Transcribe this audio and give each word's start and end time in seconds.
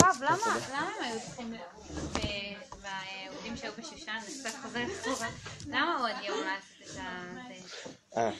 הרב, 0.00 0.16
למה 0.20 0.58
הם 0.76 1.04
היו 1.04 1.20
צריכים, 1.20 1.54
ביהודים 2.82 3.56
שהיו 3.56 3.72
בשושן, 3.78 4.18
זה 4.26 4.48
קצת 4.48 4.58
חוזר 4.62 4.84
אחורה, 5.00 5.28
למה 5.66 5.96
הוא 5.98 6.08
עד 6.08 6.24
יום 6.24 6.38
לעשות 6.38 6.92
את 6.92 6.96
ה... 8.16 8.20
אה? 8.20 8.30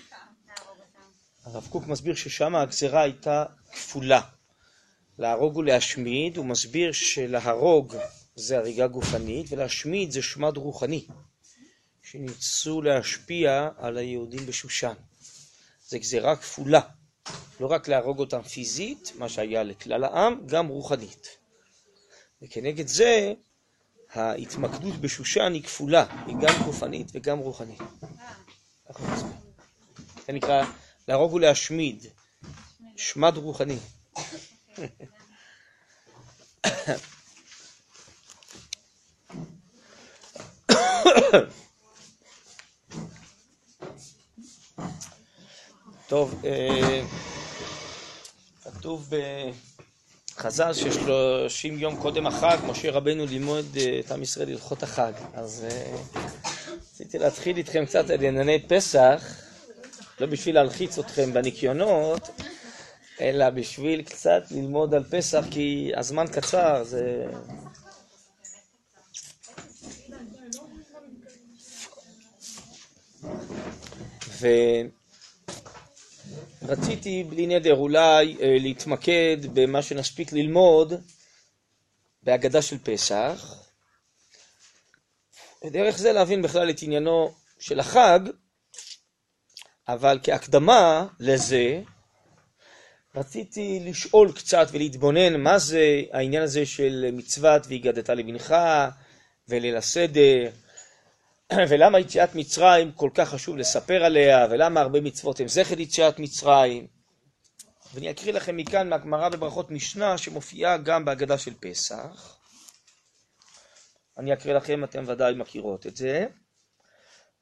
הרב 1.45 1.67
קוק 1.71 1.87
מסביר 1.87 2.15
ששם 2.15 2.55
הגזרה 2.55 3.03
הייתה 3.03 3.45
כפולה. 3.73 4.21
להרוג 5.19 5.57
ולהשמיד, 5.57 6.37
הוא 6.37 6.47
מסביר 6.47 6.93
שלהרוג 6.93 7.97
זה 8.35 8.59
הריגה 8.59 8.87
גופנית, 8.87 9.47
ולהשמיד 9.53 10.11
זה 10.11 10.23
שמד 10.23 10.57
רוחני, 10.57 11.07
שניסו 12.03 12.83
להשפיע 12.83 13.69
על 13.77 13.97
היהודים 13.97 14.47
בשושן. 14.47 14.95
זה 15.89 15.99
גזרה 15.99 16.37
כפולה, 16.37 16.81
לא 17.61 17.67
רק 17.67 17.89
להרוג 17.89 18.19
אותם 18.19 18.43
פיזית, 18.43 19.13
מה 19.15 19.29
שהיה 19.29 19.63
לכלל 19.63 20.05
העם, 20.05 20.47
גם 20.47 20.67
רוחנית. 20.67 21.29
וכנגד 22.43 22.87
זה, 22.87 23.33
ההתמקדות 24.13 24.95
בשושן 24.95 25.53
היא 25.53 25.63
כפולה, 25.63 26.25
היא 26.27 26.37
גם 26.41 26.55
גופנית 26.65 27.11
וגם 27.15 27.39
רוחנית. 27.39 27.81
זה 30.27 30.33
נקרא 30.33 30.65
להרוג 31.09 31.33
ולהשמיד, 31.33 32.07
שמד 32.97 33.37
רוחני. 33.37 33.79
טוב, 46.11 46.43
אה, 46.45 47.03
כתוב 48.65 49.11
בחז"ל 50.37 50.73
ששלושים 50.73 51.79
יום 51.79 51.97
קודם 51.97 52.27
החג, 52.27 52.57
משה 52.67 52.91
רבנו 52.91 53.27
לימוד 53.27 53.67
אה, 53.77 54.01
את 54.01 54.13
עם 54.13 54.23
ישראל 54.23 54.49
הלכות 54.49 54.83
החג. 54.83 55.13
אז 55.35 55.67
אה, 55.71 55.97
רציתי 56.93 57.19
להתחיל 57.19 57.57
איתכם 57.57 57.87
קצת 57.87 58.11
על 58.11 58.25
ענייני 58.25 58.59
פסח, 58.69 59.23
לא 60.21 60.27
בשביל 60.27 60.55
להלחיץ 60.55 60.99
אתכם 60.99 61.33
בניקיונות, 61.33 62.31
אלא 63.21 63.51
בשביל 63.51 64.03
קצת 64.03 64.43
ללמוד 64.51 64.95
על 64.95 65.05
פסח, 65.11 65.45
כי 65.51 65.93
הזמן 65.97 66.27
קצר, 66.27 66.85
זה... 66.85 67.27
ורציתי 76.63 77.25
בלי 77.25 77.47
נדר 77.47 77.77
אולי 77.77 78.37
אה, 78.41 78.57
להתמקד 78.61 79.37
במה 79.53 79.83
שנספיק 79.83 80.33
ללמוד 80.33 80.93
בהגדה 82.23 82.63
של 82.63 82.79
פסח, 82.79 83.55
ודרך 85.65 85.99
זה 85.99 86.13
להבין 86.13 86.43
בכלל 86.43 86.71
את 86.71 86.83
עניינו 86.83 87.35
של 87.59 87.81
החג, 87.81 88.21
אבל 89.89 90.19
כהקדמה 90.23 91.07
לזה, 91.21 91.83
רציתי 93.15 93.81
לשאול 93.85 94.33
קצת 94.33 94.67
ולהתבונן 94.73 95.41
מה 95.41 95.59
זה 95.59 96.03
העניין 96.13 96.43
הזה 96.43 96.67
של 96.67 97.11
מצוות 97.13 97.63
והגדת 97.69 98.11
לבנך 98.11 98.55
וליל 99.49 99.77
הסדר, 99.77 100.51
ולמה 101.71 101.99
יציאת 102.01 102.35
מצרים 102.35 102.93
כל 102.93 103.11
כך 103.15 103.29
חשוב 103.29 103.57
לספר 103.57 104.05
עליה, 104.05 104.47
ולמה 104.51 104.81
הרבה 104.81 105.01
מצוות 105.01 105.41
הם 105.41 105.49
זכר 105.49 105.81
יציאת 105.81 106.19
מצרים. 106.19 106.87
ואני 107.95 108.11
אקריא 108.11 108.33
לכם 108.33 108.57
מכאן 108.57 108.89
מהגמרא 108.89 109.29
בברכות 109.29 109.71
משנה 109.71 110.19
שמופיעה 110.19 110.77
גם 110.77 111.05
בהגדה 111.05 111.39
של 111.39 111.55
פסח. 111.61 112.37
אני 114.19 114.33
אקריא 114.33 114.55
לכם, 114.55 114.85
אתם 114.85 115.05
ודאי 115.07 115.35
מכירות 115.35 115.87
את 115.87 115.97
זה. 115.97 116.27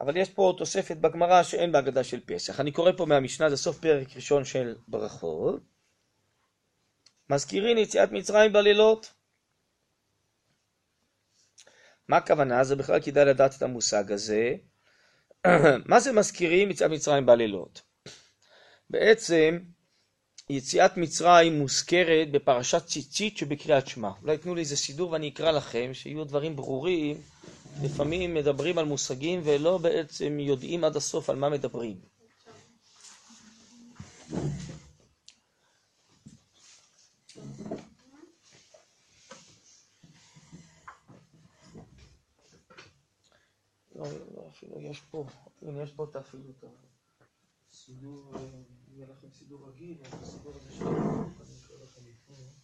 אבל 0.01 0.17
יש 0.17 0.31
פה 0.31 0.55
תוספת 0.59 0.97
בגמרא 0.97 1.43
שאין 1.43 1.73
בהגדה 1.73 2.05
של 2.05 2.21
פסח. 2.27 2.61
אני 2.61 2.73
קורא 2.73 2.93
פה 2.97 3.07
מהמשנה, 3.07 3.51
זה 3.51 3.57
סוף 3.57 3.79
פרק 3.79 4.17
ראשון 4.17 4.45
של 4.45 4.75
ברכות. 4.89 5.61
מזכירין 7.31 7.79
יציאת 7.79 8.13
מצרים 8.13 8.53
בלילות. 8.53 9.18
מה 12.09 12.17
הכוונה? 12.17 12.65
זה 12.65 12.77
בכלל 12.77 13.01
כדאי 13.01 13.25
לדעת 13.25 13.55
את 13.57 13.63
המושג 13.63 14.13
הזה. 14.13 14.55
מה 15.91 16.01
זה 16.01 16.13
מזכירים 16.13 16.71
יציאת 16.71 16.91
מצרים 16.91 17.27
בלילות? 17.27 17.83
בעצם 18.91 19.59
יציאת 20.51 20.97
מצרים 20.97 21.59
מוזכרת 21.59 22.31
בפרשת 22.31 22.87
ציצית 22.87 23.37
שבקריאת 23.37 23.87
שמע. 23.87 24.11
אולי 24.23 24.39
תנו 24.39 24.55
לי 24.55 24.61
איזה 24.61 24.77
סידור 24.77 25.11
ואני 25.11 25.29
אקרא 25.29 25.51
לכם, 25.51 25.91
שיהיו 25.93 26.25
דברים 26.25 26.57
ברורים. 26.57 27.21
לפעמים 27.83 28.35
מדברים 28.35 28.79
על 28.79 28.85
מושגים 28.85 29.41
ולא 29.45 29.79
בעצם 29.79 30.41
יודעים 30.41 30.85
עד 30.85 30.97
הסוף 30.97 31.31
על 31.31 31.37
מה 31.37 31.49
מדברים. 31.49 31.97
לא, 43.99 44.05
לא, 44.37 44.49
אפילו 44.51 44.81
יש 44.81 45.01
פה, 45.01 45.27
הנה 45.63 45.83
יש 45.83 45.93
פה 45.93 46.05
את 46.11 46.17
אפילו 46.17 46.43
את 46.51 46.65
הסידור, 47.71 48.35
אה, 48.37 48.41
יהיה 48.95 49.07
לכם 49.07 49.27
סידור 49.33 49.69
רגיל, 49.69 49.99
אבל 50.11 50.19
הסידור 50.23 50.53
הזה 50.57 50.73
שלנו, 50.73 51.31
אני 51.99 52.11
אקרא 52.13 52.35
לכם. 52.35 52.59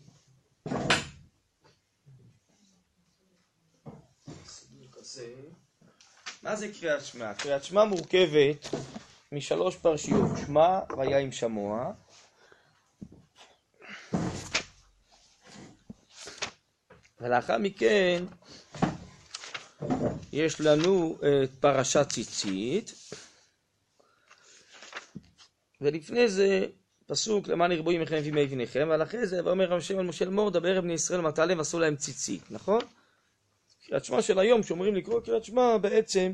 סידור 4.47 4.87
כזה. 4.93 5.34
מה 6.43 6.56
זה 6.56 6.73
קריאת 6.81 7.05
שמע? 7.05 7.34
קריאת 7.34 7.65
שמע 7.65 7.84
מורכבת 7.84 8.69
משלוש 9.33 9.77
פרשיות, 9.77 10.31
שמע 10.47 10.81
והיה 10.97 11.19
עם 11.19 11.33
שמוע. 11.33 11.93
ולאחר 17.21 17.59
מכן 17.59 18.25
יש 20.34 20.61
לנו 20.61 21.19
את 21.45 21.50
פרשת 21.61 22.06
ציצית, 22.09 22.95
ולפני 25.81 26.28
זה 26.28 26.67
פסוק 27.06 27.49
למען 27.49 27.72
ירבו 27.72 27.93
ימיכם 27.93 28.21
וימי 28.25 28.47
בניכם, 28.47 28.87
ועל 28.91 29.03
אחרי 29.03 29.27
זה 29.27 29.44
ואומר 29.44 29.75
השם 29.75 29.99
על 29.99 30.06
משה 30.06 30.25
לאמור 30.25 30.50
דבר 30.50 30.81
בני 30.81 30.93
ישראל 30.93 31.21
מטה 31.21 31.47
להם 31.47 31.59
ועשו 31.59 31.78
להם 31.78 31.97
ציצית, 31.97 32.50
נכון? 32.50 32.81
קריאת 33.87 34.05
שמע 34.05 34.23
של 34.23 34.39
היום 34.39 34.62
שאומרים 34.62 34.94
לקרוא 34.94 35.21
קריאת 35.21 35.44
שמע 35.44 35.78
בעצם 35.78 36.33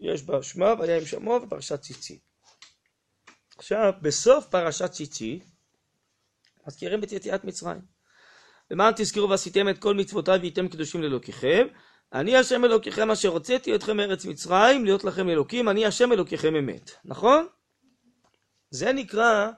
יש 0.00 0.22
בה 0.22 0.42
שמע 0.42 0.74
והיה 0.78 0.98
עם 0.98 1.06
שמוע 1.06 1.36
ופרשת 1.36 1.80
ציצית. 1.80 2.20
עכשיו 3.56 3.92
בסוף 4.02 4.46
פרשת 4.46 4.90
ציצית 4.90 5.44
מזכירים 6.66 7.04
את 7.04 7.12
יציאת 7.12 7.44
מצרים. 7.44 7.80
למען 8.70 8.92
תזכרו 8.96 9.30
ועשיתם 9.30 9.68
את 9.68 9.78
כל 9.78 9.94
מצוותיי 9.94 10.38
והייתם 10.38 10.68
קדושים 10.68 11.02
לאלוקיכם 11.02 11.66
אני 12.12 12.36
השם 12.36 12.64
אלוקיכם 12.64 13.10
אשר 13.10 13.28
הוצאתי 13.28 13.74
אתכם 13.74 13.96
מארץ 13.96 14.24
מצרים 14.24 14.84
להיות 14.84 15.04
לכם 15.04 15.28
אלוקים 15.28 15.68
אני 15.68 15.86
השם 15.86 16.12
אלוקיכם 16.12 16.56
אמת 16.56 16.90
נכון? 17.04 17.46
זה 18.70 18.92
נקרא 18.92 19.50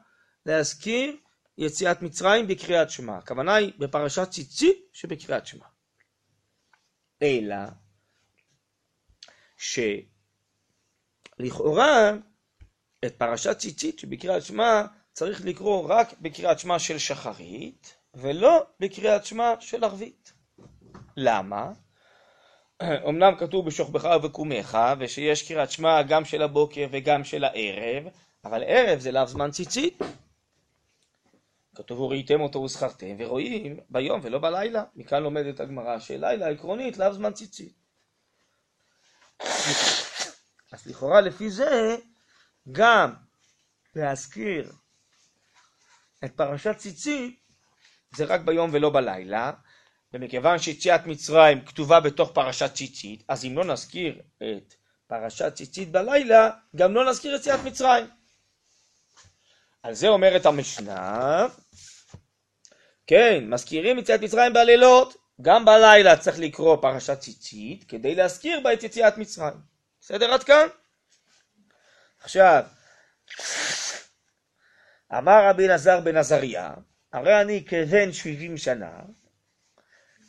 להזכיר 0.47 1.17
יציאת 1.59 2.03
מצרים 2.03 2.47
בקריאת 2.47 2.91
שמע 2.91 3.17
הכוונה 3.17 3.55
היא 3.55 3.73
בפרשת 3.79 4.31
ציצית 4.31 4.79
שבקריאת 4.93 5.47
שמע 5.47 5.67
אלא 7.23 7.57
שלכאורה 11.39 12.13
את 13.05 13.15
פרשת 13.19 13.59
ציצית 13.59 13.99
שבקריאת 13.99 14.43
שמע 14.43 14.83
צריך 15.13 15.45
לקרוא 15.45 15.89
רק 15.89 16.13
בקריאת 16.21 16.59
שמע 16.59 16.79
של 16.79 16.99
שחרית 16.99 17.97
ולא 18.15 18.67
בקריאת 18.81 19.25
שמע 19.25 19.55
של 19.61 19.85
ערבית. 19.85 20.33
למה? 21.17 21.73
אמנם 22.83 23.33
כתוב 23.39 23.67
בשוכבך 23.67 24.09
ובקומך 24.17 24.79
ושיש 24.99 25.49
קריאת 25.49 25.71
שמע 25.71 26.03
גם 26.03 26.25
של 26.25 26.43
הבוקר 26.43 26.87
וגם 26.91 27.25
של 27.25 27.45
הערב 27.45 28.05
אבל 28.45 28.63
ערב 28.67 28.99
זה 28.99 29.13
לאו 29.13 29.27
זמן 29.27 29.51
ציצית 29.51 29.99
כתוב 31.75 32.01
וראיתם 32.01 32.41
אותו 32.41 32.59
וזכרתם 32.59 33.17
ורואים 33.19 33.81
ביום 33.91 34.21
ולא 34.23 34.39
בלילה. 34.39 34.85
מכאן 34.97 35.23
לומדת 35.23 35.61
הגמרא 35.61 35.99
שלילה 35.99 36.49
עקרונית 36.49 36.99
לאו 36.99 37.13
זמן 37.13 37.33
ציצית 37.33 37.73
אז 40.73 40.87
לכאורה 40.87 41.21
לפי 41.21 41.51
זה 41.51 41.97
גם 42.73 43.15
להזכיר 43.97 44.73
את 46.25 46.37
פרשת 46.37 46.77
ציצית 46.77 47.41
זה 48.17 48.25
רק 48.25 48.41
ביום 48.41 48.71
ולא 48.73 48.91
בלילה 48.91 49.53
ומכיוון 50.13 50.59
שיציאת 50.59 51.07
מצרים 51.07 51.65
כתובה 51.65 52.01
בתוך 52.01 52.31
פרשת 52.33 52.75
ציצית 52.75 53.25
אז 53.29 53.45
אם 53.45 53.57
לא 53.57 53.65
נזכיר 53.65 54.23
את 54.37 54.75
פרשת 55.07 55.55
ציצית 55.55 55.91
בלילה 55.91 56.51
גם 56.77 56.95
לא 56.95 57.11
נזכיר 57.11 57.35
יציאת 57.35 57.61
מצרים 57.65 58.07
על 59.83 59.95
זה 59.95 60.09
אומרת 60.09 60.47
המשנה, 60.47 61.47
כן, 63.07 63.45
מזכירים 63.47 63.99
יציאת 63.99 64.21
מצרים 64.21 64.53
בלילות, 64.53 65.17
גם 65.43 65.65
בלילה 65.65 66.17
צריך 66.17 66.39
לקרוא 66.39 66.77
פרשת 66.83 67.21
ציצית, 67.21 67.85
כדי 67.85 68.15
להזכיר 68.15 68.61
בה 68.61 68.73
את 68.73 68.83
יציאת 68.83 69.19
מצרים. 69.19 69.61
בסדר 70.01 70.33
עד 70.33 70.43
כאן? 70.43 70.67
עכשיו, 72.21 72.65
אמר 75.19 75.49
רבי 75.49 75.67
אלעזר 75.67 76.01
בן 76.01 76.17
עזריה, 76.17 76.75
הרי 77.13 77.41
אני 77.41 77.65
כבן 77.67 78.13
שבעים 78.13 78.57
שנה, 78.57 79.01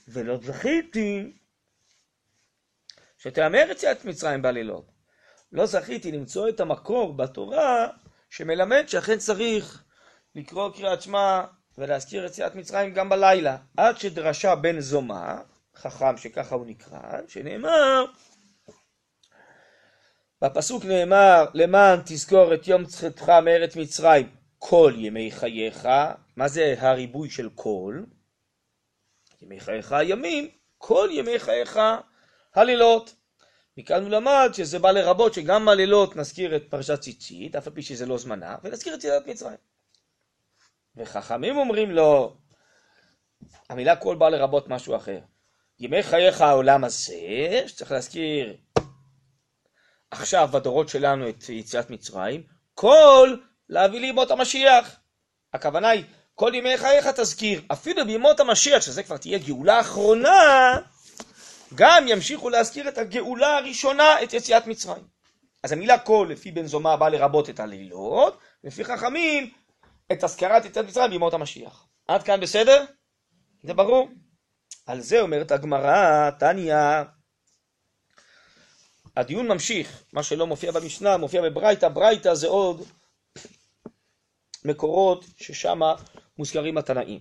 ולא 0.07 0.37
זכיתי 0.37 1.37
שתאמר 3.17 3.65
יציאת 3.71 4.05
מצרים 4.05 4.41
בלילות. 4.41 4.91
לא 5.51 5.65
זכיתי 5.65 6.11
למצוא 6.11 6.49
את 6.49 6.59
המקור 6.59 7.13
בתורה 7.13 7.87
שמלמד 8.29 8.83
שאכן 8.87 9.17
צריך 9.17 9.83
לקרוא 10.35 10.69
קריאת 10.73 11.01
שמע 11.01 11.43
ולהזכיר 11.77 12.25
יציאת 12.25 12.55
מצרים 12.55 12.93
גם 12.93 13.09
בלילה, 13.09 13.57
עד 13.77 13.97
שדרשה 13.97 14.55
בן 14.55 14.79
זומא, 14.79 15.35
חכם 15.75 16.17
שככה 16.17 16.55
הוא 16.55 16.65
נקרא, 16.65 16.99
שנאמר, 17.27 18.05
בפסוק 20.41 20.85
נאמר, 20.85 21.45
למען 21.53 21.99
תזכור 22.05 22.53
את 22.53 22.67
יום 22.67 22.85
צחתך 22.85 23.29
מארץ 23.29 23.75
מצרים 23.75 24.29
כל 24.59 24.93
ימי 24.97 25.31
חייך, 25.31 25.87
מה 26.35 26.47
זה 26.47 26.75
הריבוי 26.77 27.29
של 27.29 27.49
כל? 27.55 28.03
ימי 29.41 29.59
חייך 29.59 29.91
הימים, 29.91 30.49
כל 30.77 31.09
ימי 31.11 31.39
חייך 31.39 31.79
הלילות. 32.55 33.15
מכאן 33.77 34.01
הוא 34.01 34.09
למד 34.09 34.49
שזה 34.53 34.79
בא 34.79 34.91
לרבות 34.91 35.33
שגם 35.33 35.65
בלילות 35.65 36.15
נזכיר 36.15 36.55
את 36.55 36.63
פרשת 36.69 36.99
ציצית, 36.99 37.55
אף 37.55 37.67
על 37.67 37.73
פי 37.73 37.81
שזה 37.81 38.05
לא 38.05 38.17
זמנה, 38.17 38.55
ונזכיר 38.63 38.93
את 38.93 38.99
יציאת 38.99 39.27
מצרים. 39.27 39.57
וחכמים 40.95 41.57
אומרים 41.57 41.91
לו, 41.91 42.37
המילה 43.69 43.95
כל 43.95 44.15
באה 44.15 44.29
לרבות 44.29 44.67
משהו 44.67 44.95
אחר. 44.95 45.19
ימי 45.79 46.03
חייך 46.03 46.41
העולם 46.41 46.83
הזה, 46.83 47.63
שצריך 47.67 47.91
להזכיר 47.91 48.57
עכשיו 50.11 50.49
בדורות 50.53 50.89
שלנו 50.89 51.29
את 51.29 51.49
יציאת 51.49 51.89
מצרים, 51.89 52.43
כל 52.73 53.35
להביא 53.69 53.99
לימות 53.99 54.31
המשיח. 54.31 54.99
הכוונה 55.53 55.89
היא, 55.89 56.03
כל 56.41 56.51
ימי 56.55 56.77
חייך 56.77 57.07
תזכיר, 57.07 57.61
אפילו 57.71 58.05
בימות 58.05 58.39
המשיח, 58.39 58.81
שזה 58.81 59.03
כבר 59.03 59.17
תהיה 59.17 59.37
גאולה 59.37 59.79
אחרונה, 59.79 60.77
גם 61.75 62.05
ימשיכו 62.07 62.49
להזכיר 62.49 62.87
את 62.87 62.97
הגאולה 62.97 63.57
הראשונה, 63.57 64.23
את 64.23 64.33
יציאת 64.33 64.67
מצרים. 64.67 65.03
אז 65.63 65.71
המילה 65.71 65.99
כל, 65.99 66.27
לפי 66.29 66.51
בן 66.51 66.65
זומא, 66.65 66.95
באה 66.95 67.09
לרבות 67.09 67.49
את 67.49 67.59
הלילות, 67.59 68.39
לפי 68.63 68.83
חכמים, 68.83 69.51
את 70.11 70.23
הזכרת 70.23 70.65
יציאת 70.65 70.85
מצרים 70.85 71.11
בימות 71.11 71.33
המשיח. 71.33 71.85
עד 72.07 72.23
כאן 72.23 72.39
בסדר? 72.39 72.85
זה 73.63 73.73
ברור? 73.73 74.09
על 74.85 75.01
זה 75.01 75.21
אומרת 75.21 75.51
הגמרא, 75.51 76.29
תניא, 76.39 76.75
הדיון 79.17 79.47
ממשיך, 79.47 80.03
מה 80.13 80.23
שלא 80.23 80.47
מופיע 80.47 80.71
במשנה, 80.71 81.17
מופיע 81.17 81.41
בברייתא, 81.41 81.87
ברייתא 81.87 82.33
זה 82.33 82.47
עוד 82.47 82.83
מקורות 84.65 85.25
ששם 85.37 85.79
מוזכרים 86.41 86.77
התנאים. 86.77 87.19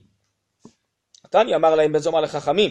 תניא 1.30 1.56
אמר 1.56 1.74
להם 1.74 1.92
בן 1.92 2.22
לחכמים, 2.22 2.70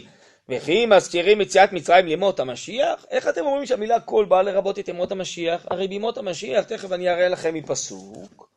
וכי 0.50 0.86
מזכירים 0.86 1.42
יציאת 1.42 1.74
מצרים 1.74 2.06
לימות 2.06 2.40
המשיח? 2.40 3.06
איך 3.10 3.28
אתם 3.28 3.46
אומרים 3.46 3.66
שהמילה 3.66 4.00
כל 4.00 4.26
באה 4.26 4.42
לרבות 4.42 4.80
את 4.80 4.88
ימות 4.88 5.12
המשיח? 5.12 5.66
הרי 5.70 5.88
בימות 5.88 6.18
המשיח, 6.18 6.66
תכף 6.66 6.92
אני 6.92 7.10
אראה 7.10 7.30
לכם 7.30 7.54
מפסוק, 7.54 8.50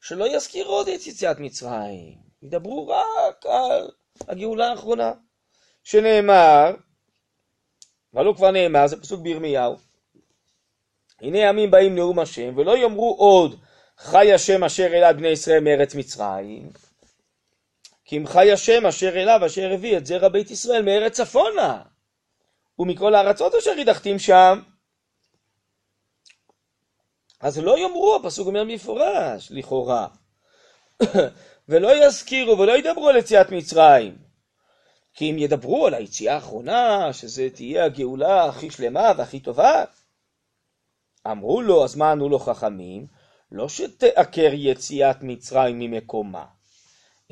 שלא 0.00 0.36
יזכירו 0.36 0.70
עוד 0.70 0.88
את 0.88 1.06
יציאת 1.06 1.38
מצרים, 1.38 2.14
ידברו 2.42 2.88
רק 2.88 3.46
על 3.46 3.90
הגאולה 4.28 4.70
האחרונה, 4.70 5.12
שנאמר, 5.82 6.74
אבל 8.14 8.26
הוא 8.26 8.36
כבר 8.36 8.50
נאמר, 8.50 8.86
זה 8.86 9.00
פסוק 9.00 9.20
בירמיהו, 9.20 9.76
הנה 11.20 11.38
ימים 11.38 11.70
באים 11.70 11.94
נאום 11.94 12.18
השם, 12.18 12.58
ולא 12.58 12.78
יאמרו 12.78 13.14
עוד 13.18 13.60
חי 13.98 14.32
השם 14.32 14.64
אשר 14.64 14.86
אליו 14.86 15.14
בני 15.16 15.28
ישראל 15.28 15.60
מארץ 15.60 15.94
מצרים, 15.94 16.70
כי 18.04 18.16
אם 18.16 18.26
חי 18.26 18.52
השם 18.52 18.86
אשר 18.86 19.22
אליו 19.22 19.46
אשר 19.46 19.72
הביא 19.72 19.96
את 19.96 20.06
זרע 20.06 20.28
בית 20.28 20.50
ישראל 20.50 20.82
מארץ 20.82 21.20
צפונה, 21.20 21.82
ומכל 22.78 23.14
הארצות 23.14 23.54
אשר 23.54 23.70
הדחתים 23.80 24.18
שם. 24.18 24.62
אז 27.40 27.58
לא 27.58 27.78
יאמרו, 27.78 28.16
הפסוק 28.16 28.46
אומר 28.46 28.64
במפורש, 28.64 29.48
לכאורה, 29.50 30.06
ולא 31.68 32.06
יזכירו 32.06 32.58
ולא 32.58 32.78
ידברו 32.78 33.08
על 33.08 33.16
יציאת 33.16 33.50
מצרים. 33.50 34.16
כי 35.14 35.30
אם 35.30 35.38
ידברו 35.38 35.86
על 35.86 35.94
היציאה 35.94 36.34
האחרונה, 36.34 37.12
שזה 37.12 37.48
תהיה 37.54 37.84
הגאולה 37.84 38.44
הכי 38.44 38.70
שלמה 38.70 39.12
והכי 39.16 39.40
טובה, 39.40 39.84
אמרו 41.26 41.62
לו, 41.62 41.84
אז 41.84 41.96
מה 41.96 42.10
ענו 42.10 42.28
לו 42.28 42.38
חכמים? 42.38 43.06
לא 43.52 43.68
שתעקר 43.68 44.50
יציאת 44.52 45.16
מצרים 45.22 45.78
ממקומה, 45.78 46.44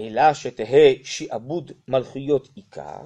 אלא 0.02 0.34
שתהא 0.34 0.92
שעבוד 1.04 1.72
מלכויות 1.88 2.48
עיקר, 2.54 3.00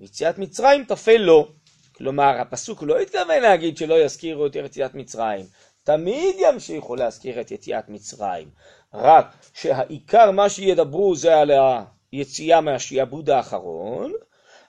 ויציאת 0.00 0.38
מצרים 0.38 0.84
תפל 0.84 1.16
לו. 1.16 1.48
כלומר, 1.96 2.40
הפסוק 2.40 2.82
לא 2.82 2.98
התכוון 2.98 3.42
להגיד 3.42 3.76
שלא 3.76 3.94
יזכירו 4.04 4.44
יותר 4.44 4.64
יציאת 4.64 4.94
מצרים, 4.94 5.46
תמיד 5.84 6.36
ימשיכו 6.38 6.96
להזכיר 6.96 7.40
את 7.40 7.50
יציאת 7.50 7.88
מצרים, 7.88 8.48
רק 8.94 9.26
שהעיקר 9.54 10.30
מה 10.30 10.48
שידברו 10.48 11.16
זה 11.16 11.40
על 11.40 11.50
היציאה 12.12 12.60
מהשעבוד 12.60 13.30
האחרון, 13.30 14.12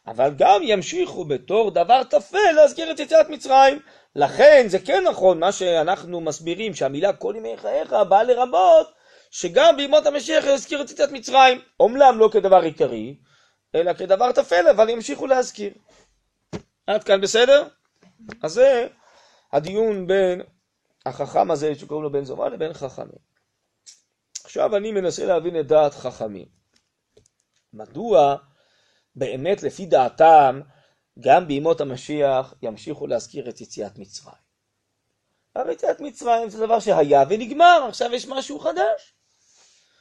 אבל 0.08 0.34
גם 0.38 0.62
ימשיכו 0.64 1.26
בתור 1.26 1.72
דבר 1.72 2.04
טפל 2.04 2.52
להזכיר 2.56 2.92
את 2.92 3.00
יציאת 3.00 3.30
מצרים. 3.30 3.80
לכן 4.16 4.66
זה 4.68 4.80
כן 4.80 5.04
נכון 5.04 5.40
מה 5.40 5.52
שאנחנו 5.52 6.22
מסבירים 6.22 6.74
שהמילה 6.74 7.14
כל 7.14 7.34
ימי 7.38 7.58
חייך 7.58 7.96
באה 8.10 8.24
לרבות 8.24 8.95
שגם 9.36 9.78
בימות 9.78 10.06
המשיח 10.06 10.46
יזכיר 10.46 10.82
את 10.82 10.92
יציאת 10.92 11.12
מצרים, 11.12 11.62
אומנם 11.80 12.20
לא 12.20 12.30
כדבר 12.34 12.62
עיקרי, 12.62 13.18
אלא 13.76 13.94
כדבר 13.94 14.32
טפל, 14.32 14.68
אבל 14.68 14.90
ימשיכו 14.90 15.28
להזכיר. 15.28 15.74
עד 16.88 17.04
כאן 17.04 17.22
בסדר? 17.22 17.68
אז 18.44 18.54
זה 18.54 18.88
הדיון 19.52 20.08
בין 20.08 20.42
החכם 21.06 21.52
הזה 21.52 21.76
שקוראים 21.76 22.04
לו 22.04 22.12
בן 22.12 22.26
זומא 22.26 22.44
לבין 22.44 22.74
חכמים. 22.74 23.20
עכשיו 24.44 24.76
אני 24.76 24.92
מנסה 24.92 25.26
להבין 25.26 25.60
את 25.60 25.68
דעת 25.68 25.94
חכמים. 25.94 26.48
מדוע 27.74 28.36
באמת 29.16 29.64
לפי 29.64 29.86
דעתם 29.86 30.62
גם 31.20 31.48
בימות 31.48 31.82
המשיח 31.82 32.54
ימשיכו 32.62 33.08
להזכיר 33.08 33.50
את 33.50 33.62
יציאת 33.62 33.98
מצרים. 33.98 34.46
הרי 35.56 35.74
יציאת 35.74 36.00
מצרים 36.00 36.50
זה 36.50 36.66
דבר 36.66 36.80
שהיה 36.80 37.24
ונגמר, 37.30 37.86
עכשיו 37.90 38.14
יש 38.14 38.28
משהו 38.28 38.60
חדש. 38.60 39.15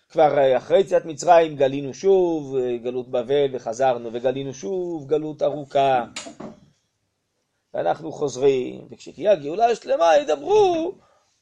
כבר 0.08 0.38
אה, 0.38 0.56
אחרי 0.56 0.80
יציאת 0.80 1.04
מצרים 1.04 1.56
גלינו 1.56 1.94
שוב 1.94 2.56
אה, 2.56 2.76
גלות 2.76 3.08
בבל 3.08 3.48
וחזרנו, 3.52 4.10
וגלינו 4.12 4.54
שוב 4.54 5.06
גלות 5.06 5.42
ארוכה. 5.42 6.04
ואנחנו 7.74 8.12
חוזרים, 8.12 8.88
וכשתהיה 8.90 9.32
הגאולה 9.32 9.66
השלמה 9.66 10.16
ידברו 10.16 10.92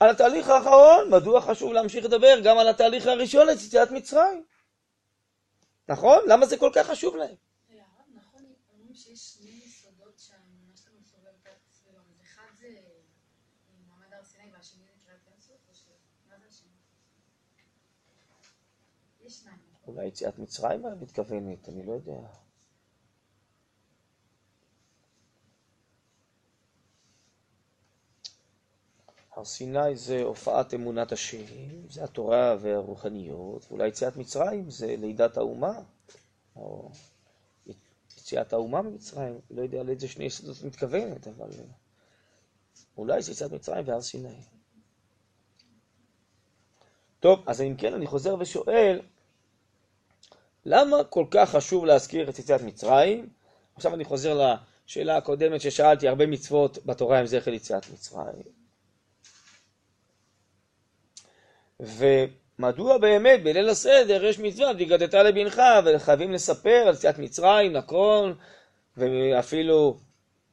על 0.01 0.11
התהליך 0.11 0.49
האחרון, 0.49 1.11
מדוע 1.11 1.41
חשוב 1.41 1.73
להמשיך 1.73 2.05
לדבר 2.05 2.41
גם 2.45 2.59
על 2.59 2.69
התהליך 2.69 3.07
הראשון 3.07 3.47
ליציאת 3.47 3.91
מצרים? 3.91 4.45
נכון? 5.89 6.19
למה 6.27 6.47
זה 6.47 6.57
כל 6.57 6.71
כך 6.75 6.87
חשוב 6.87 7.17
להם? 7.17 7.35
אולי 19.87 20.07
יציאת 20.07 20.39
מצרים 20.39 20.83
מתכוונת, 21.01 21.69
אני 21.69 21.87
לא 21.87 21.93
יודע. 21.93 22.29
הר 29.37 29.45
סיני 29.45 29.97
זה 29.97 30.23
הופעת 30.23 30.75
אמונת 30.75 31.13
השם, 31.13 31.45
זה 31.91 32.05
התורה 32.05 32.57
והרוחניות, 32.61 33.67
ואולי 33.69 33.89
יציאת 33.89 34.17
מצרים 34.17 34.71
זה 34.71 34.97
לידת 34.99 35.37
האומה, 35.37 35.81
או 36.57 36.91
יציאת 38.17 38.53
האומה 38.53 38.83
ממצרים, 38.83 39.41
לא 39.51 39.63
יודע 39.63 39.83
לאיזה 39.83 40.09
שני 40.09 40.25
יסודות 40.25 40.63
מתכוונת, 40.63 41.29
אבל 41.29 41.51
אולי 42.97 43.23
זה 43.23 43.33
יציאת 43.33 43.53
מצרים 43.53 43.89
והר 43.89 44.01
סיני. 44.01 44.52
טוב, 47.23 47.43
אז 47.47 47.61
אם 47.61 47.75
כן, 47.79 47.95
אני 47.95 48.07
חוזר 48.07 48.37
ושואל, 48.39 49.01
למה 50.67 51.05
כל 51.05 51.25
כך 51.31 51.51
חשוב 51.51 51.85
להזכיר 51.85 52.31
את 52.31 52.39
יציאת 52.39 52.63
מצרים? 52.63 53.29
עכשיו 53.77 53.95
אני 53.95 54.05
חוזר 54.05 54.57
לשאלה 54.87 55.17
הקודמת 55.17 55.61
ששאלתי, 55.61 56.09
הרבה 56.09 56.27
מצוות 56.27 56.79
בתורה 56.87 57.19
הם 57.19 57.27
זכר 57.27 57.53
יציאת 57.53 57.87
מצרים. 57.93 58.43
מדוע 62.59 62.99
באמת 62.99 63.43
בליל 63.43 63.69
הסדר 63.69 64.25
יש 64.25 64.39
מצווה 64.39 64.73
והגדת 64.79 65.15
לבנך 65.15 65.63
וחייבים 65.85 66.33
לספר 66.33 66.85
על 66.87 66.95
יציאת 66.95 67.19
מצרים, 67.19 67.73
נכון? 67.73 68.35
ואפילו 68.97 69.99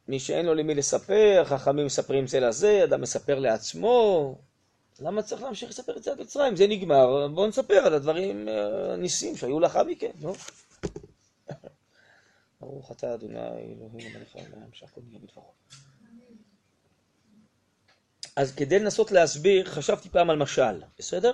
מי 0.07 0.19
שאין 0.19 0.45
לו 0.45 0.53
למי 0.53 0.75
לספר, 0.75 1.43
חכמים 1.45 1.85
מספרים 1.85 2.27
זה 2.27 2.39
לזה, 2.39 2.83
אדם 2.83 3.01
מספר 3.01 3.39
לעצמו. 3.39 4.35
למה 5.01 5.21
צריך 5.21 5.41
להמשיך 5.41 5.69
לספר 5.69 5.91
את 5.91 5.97
יציאת 5.97 6.19
מצרים? 6.19 6.55
זה 6.55 6.67
נגמר, 6.67 7.27
בואו 7.27 7.47
נספר 7.47 7.85
על 7.85 7.93
הדברים, 7.93 8.47
הניסים 8.93 9.37
שהיו 9.37 9.59
לאחר 9.59 9.83
מכן, 9.83 10.11
נו. 10.19 10.33
ברוך 12.61 12.91
אתה 12.91 13.13
אדוני 13.13 13.39
אלוהים 13.39 14.15
המלך 14.15 14.35
העולם 14.35 14.69
שהכל 14.73 15.01
נהיה 15.07 15.19
בדברו. 15.19 15.53
אז 18.35 18.55
כדי 18.55 18.79
לנסות 18.79 19.11
להסביר, 19.11 19.65
חשבתי 19.65 20.09
פעם 20.09 20.29
על 20.29 20.37
משל, 20.37 20.81
בסדר? 20.99 21.31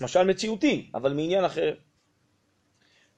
משל 0.00 0.24
מציאותי, 0.24 0.90
אבל 0.94 1.12
מעניין 1.12 1.44
אחר, 1.44 1.74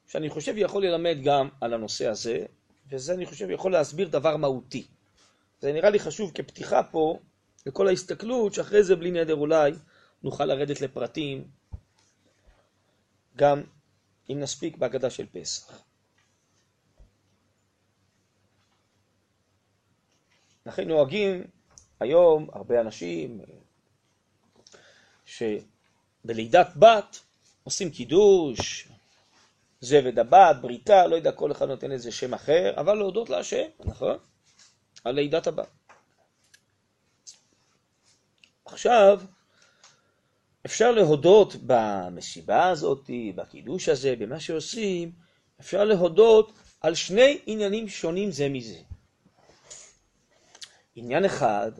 שאני 0.07 0.31
חושב 0.31 0.55
יכול 0.57 0.87
ללמד 0.87 1.17
גם 1.25 1.49
על 1.61 1.75
הנושא 1.75 2.07
הזה, 2.07 2.47
וזה 2.91 3.14
אני 3.14 3.26
חושב 3.26 3.50
יכול 3.50 3.73
להסביר 3.73 4.09
דבר 4.09 4.37
מהותי. 4.37 4.87
זה 5.61 5.73
נראה 5.73 5.91
לי 5.91 5.99
חשוב 5.99 6.33
כפתיחה 6.35 6.83
פה 6.83 7.19
לכל 7.66 7.88
ההסתכלות, 7.88 8.54
שאחרי 8.54 8.85
זה 8.85 8.97
בלי 8.97 9.11
נדר 9.11 9.35
אולי 9.35 9.73
נוכל 10.23 10.45
לרדת 10.45 10.81
לפרטים, 10.81 11.49
גם 13.37 13.62
אם 14.31 14.40
נספיק 14.40 14.76
בהגדה 14.76 15.11
של 15.11 15.26
פסח. 15.33 15.83
לכן 20.66 20.88
נוהגים 20.88 21.45
היום 22.00 22.49
הרבה 22.52 22.81
אנשים 22.81 23.40
שבלידת 25.25 26.69
בת 26.76 27.21
עושים 27.64 27.90
קידוש, 27.90 28.88
זבד 29.81 30.19
הבת, 30.19 30.57
בריתה, 30.61 31.07
לא 31.07 31.16
יודע, 31.16 31.33
כל 31.33 31.52
אחד 31.52 31.69
נותן 31.69 31.92
איזה 31.92 32.12
שם 32.12 32.35
אחר, 32.35 32.73
אבל 32.76 32.95
להודות 32.95 33.31
להשם, 33.31 33.66
נכון? 33.85 34.19
על 35.04 35.14
לידת 35.14 35.47
הבת. 35.47 35.69
עכשיו, 38.73 39.21
אפשר 40.67 40.91
להודות 40.91 41.57
במסיבה 41.67 42.69
הזאת, 42.69 43.11
בקידוש 43.35 43.88
הזה, 43.88 44.14
במה 44.19 44.41
שעושים, 44.41 45.12
אפשר 45.61 45.85
להודות 45.85 46.52
על 46.81 46.95
שני 46.95 47.38
עניינים 47.47 47.88
שונים 47.88 48.31
זה 48.31 48.49
מזה. 48.49 48.79
עניין 50.97 51.25
אחד, 51.25 51.73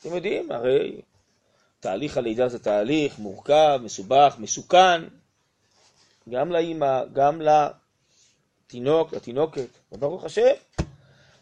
אתם 0.00 0.14
יודעים, 0.14 0.52
הרי 0.52 1.00
תהליך 1.80 2.16
הלידה 2.16 2.48
זה 2.48 2.58
תהליך 2.58 3.18
מורכב, 3.18 3.80
מסובך, 3.82 4.36
מסוכן, 4.38 5.02
גם 6.28 6.52
לאימא, 6.52 7.04
גם 7.12 7.42
לתינוק, 8.66 9.12
לתינוקת, 9.12 9.68
וברוך 9.92 10.24
השם, 10.24 10.52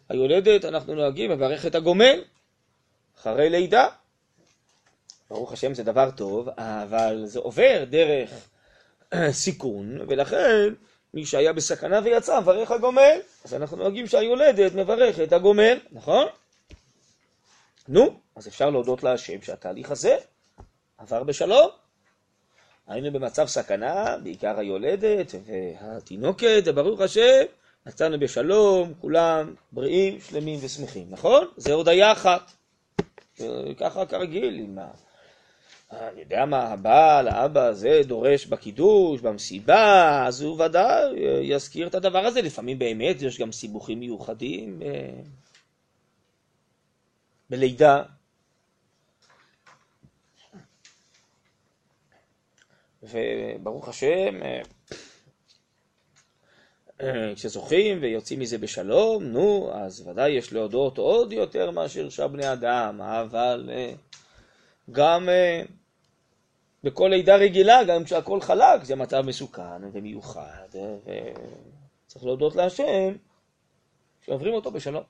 היולדת, 0.08 0.64
אנחנו 0.64 0.94
נוהגים 0.94 1.30
לברך 1.30 1.66
את 1.66 1.74
הגומל 1.74 2.20
אחרי 3.18 3.50
לידה. 3.50 3.88
ברוך 5.30 5.52
השם 5.52 5.74
זה 5.74 5.82
דבר 5.82 6.10
טוב, 6.10 6.48
אבל 6.56 7.22
זה 7.26 7.38
עובר 7.38 7.84
דרך 7.90 8.30
סיכון, 9.30 9.98
ולכן 10.08 10.72
מי 11.14 11.26
שהיה 11.26 11.52
בסכנה 11.52 12.00
ויצא, 12.04 12.40
מברך 12.40 12.70
הגומל. 12.70 13.18
אז 13.44 13.54
אנחנו 13.54 13.76
נוהגים 13.76 14.06
שהיולדת 14.06 14.74
מברכת 14.74 15.32
הגומל, 15.32 15.78
נכון? 15.92 16.26
נו, 17.88 18.20
אז 18.36 18.48
אפשר 18.48 18.70
להודות 18.70 19.02
להשם 19.02 19.42
שהתהליך 19.42 19.90
הזה 19.90 20.16
עבר 20.98 21.24
בשלום. 21.24 21.70
היינו 22.86 23.12
במצב 23.12 23.46
סכנה, 23.46 24.16
בעיקר 24.22 24.58
היולדת 24.58 25.34
והתינוקת, 25.44 26.62
וברוך 26.64 27.00
השם, 27.00 27.44
נצאנו 27.86 28.20
בשלום, 28.20 28.94
כולם 29.00 29.54
בריאים, 29.72 30.20
שלמים 30.20 30.58
ושמחים, 30.62 31.06
נכון? 31.10 31.48
זה 31.56 31.72
הודיה 31.72 32.12
אחת. 32.12 32.52
ככה 33.76 34.06
כרגיל, 34.06 34.54
עם 34.58 34.78
ה... 34.78 35.07
אני 35.92 36.20
יודע 36.20 36.44
מה, 36.44 36.62
הבעל, 36.62 37.28
האבא 37.28 37.66
הזה 37.66 38.00
דורש 38.04 38.46
בקידוש, 38.46 39.20
במסיבה, 39.20 40.24
אז 40.26 40.42
הוא 40.42 40.64
ודאי 40.64 41.14
יזכיר 41.42 41.86
את 41.86 41.94
הדבר 41.94 42.18
הזה. 42.18 42.42
לפעמים 42.42 42.78
באמת 42.78 43.22
יש 43.22 43.40
גם 43.40 43.52
סיבוכים 43.52 44.00
מיוחדים 44.00 44.82
אה, 44.82 45.20
בלידה. 47.50 48.02
וברוך 53.02 53.88
השם, 53.88 54.42
אה, 54.42 54.60
אה, 57.00 57.34
כשזוכים 57.34 57.98
ויוצאים 58.02 58.40
מזה 58.40 58.58
בשלום, 58.58 59.24
נו, 59.24 59.70
אז 59.74 60.08
ודאי 60.08 60.30
יש 60.30 60.52
להודות 60.52 60.98
עוד 60.98 61.32
יותר 61.32 61.70
מאשר 61.70 62.08
שאר 62.08 62.28
בני 62.28 62.52
אדם, 62.52 63.00
אבל 63.00 63.70
אה, 63.72 63.92
גם 64.92 65.28
בכל 66.84 67.08
לידה 67.12 67.36
רגילה, 67.36 67.84
גם 67.84 68.04
כשהכול 68.04 68.40
חלק, 68.40 68.84
זה 68.84 68.96
מצב 68.96 69.20
מסוכן 69.20 69.84
ומיוחד, 69.92 70.68
וצריך 70.74 72.24
להודות 72.24 72.56
להשם 72.56 73.16
שעוברים 74.26 74.54
אותו 74.54 74.70
בשלום. 74.70 75.02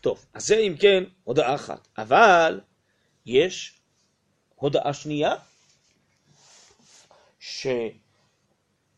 טוב, 0.00 0.24
אז 0.34 0.46
זה 0.46 0.56
אם 0.56 0.74
כן 0.80 1.04
הודעה 1.24 1.54
אחת, 1.54 1.88
אבל 1.98 2.60
יש 3.26 3.80
הודעה 4.54 4.92
שנייה 4.92 5.34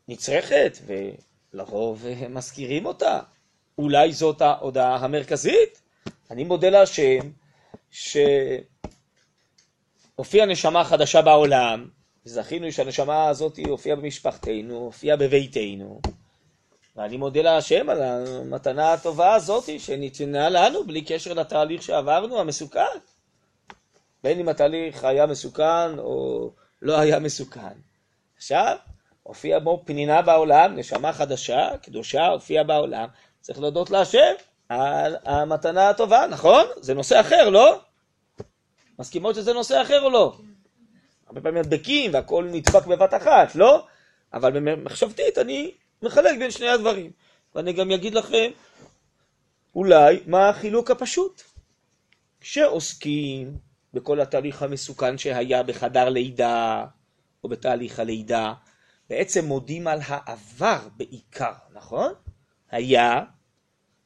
שנצרכת 0.09 0.79
ולרוב 0.87 2.07
מזכירים 2.29 2.87
אותה. 2.87 3.21
אולי 3.79 4.13
זאת 4.13 4.41
ההודעה 4.43 4.97
המרכזית? 4.97 5.83
אני 6.31 6.45
מודה 6.45 6.71
להשם 6.71 7.31
שהופיעה 10.23 10.47
נשמה 10.47 10.85
חדשה 10.85 11.23
בעולם, 11.23 11.89
זכינו 12.25 12.73
שהנשמה 12.73 13.29
הזאת 13.29 13.59
הופיעה 13.69 13.97
במשפחתנו, 13.97 14.75
הופיעה 14.77 15.17
בביתנו, 15.17 16.01
ואני 16.97 17.17
מודה 17.17 17.43
להשם 17.43 17.91
על 17.91 18.03
המתנה 18.03 18.93
הטובה 18.93 19.35
הזאת 19.35 19.81
שניתנה 19.81 20.49
לנו 20.49 20.85
בלי 20.85 21.05
קשר 21.05 21.33
לתהליך 21.33 21.83
שעברנו, 21.83 22.41
המסוכן. 22.41 22.99
בין 24.25 24.41
אם 24.41 24.49
התהליך 24.49 25.05
היה 25.05 25.27
מסוכן 25.27 25.99
או 25.99 26.51
לא 26.83 26.99
היה 26.99 27.19
מסוכן. 27.19 27.79
עכשיו, 28.37 28.77
הופיע 29.23 29.59
בו 29.59 29.83
פנינה 29.85 30.23
בעולם, 30.23 30.77
נשמה 30.77 31.13
חדשה, 31.13 31.69
קדושה, 31.83 32.27
הופיעה 32.27 32.65
בעולם. 32.65 33.09
צריך 33.41 33.61
להודות 33.61 33.91
להשם 33.91 34.33
על 34.69 35.17
המתנה 35.25 35.89
הטובה, 35.89 36.27
נכון? 36.31 36.65
זה 36.77 36.95
נושא 36.95 37.21
אחר, 37.21 37.49
לא? 37.49 37.81
מסכימות 39.03 39.35
שזה 39.35 39.53
נושא 39.53 39.83
אחר 39.83 40.03
או 40.03 40.11
לא? 40.11 40.37
הרבה 41.27 41.41
פעמים 41.41 41.61
מדבקים 41.61 42.15
והכל 42.15 42.49
נדבק 42.53 42.87
בבת 42.87 43.15
אחת, 43.15 43.55
לא? 43.55 43.87
אבל 44.33 44.61
במחשבתית 44.61 45.39
אני 45.39 45.71
מחלק 46.03 46.39
בין 46.39 46.51
שני 46.51 46.69
הדברים. 46.69 47.11
ואני 47.55 47.73
גם 47.73 47.91
אגיד 47.91 48.15
לכם 48.15 48.51
אולי 49.75 50.21
מה 50.27 50.49
החילוק 50.49 50.91
הפשוט. 50.91 51.43
כשעוסקים 52.41 53.57
בכל 53.95 54.21
התהליך 54.21 54.63
המסוכן 54.63 55.19
שהיה 55.19 55.63
בחדר 55.63 56.09
לידה 56.09 56.85
או 57.45 57.49
בתהליך 57.49 57.99
הלידה, 57.99 58.53
בעצם 59.11 59.45
מודים 59.45 59.87
על 59.87 59.99
העבר 60.07 60.79
בעיקר, 60.97 61.53
נכון? 61.73 62.13
היה, 62.71 63.21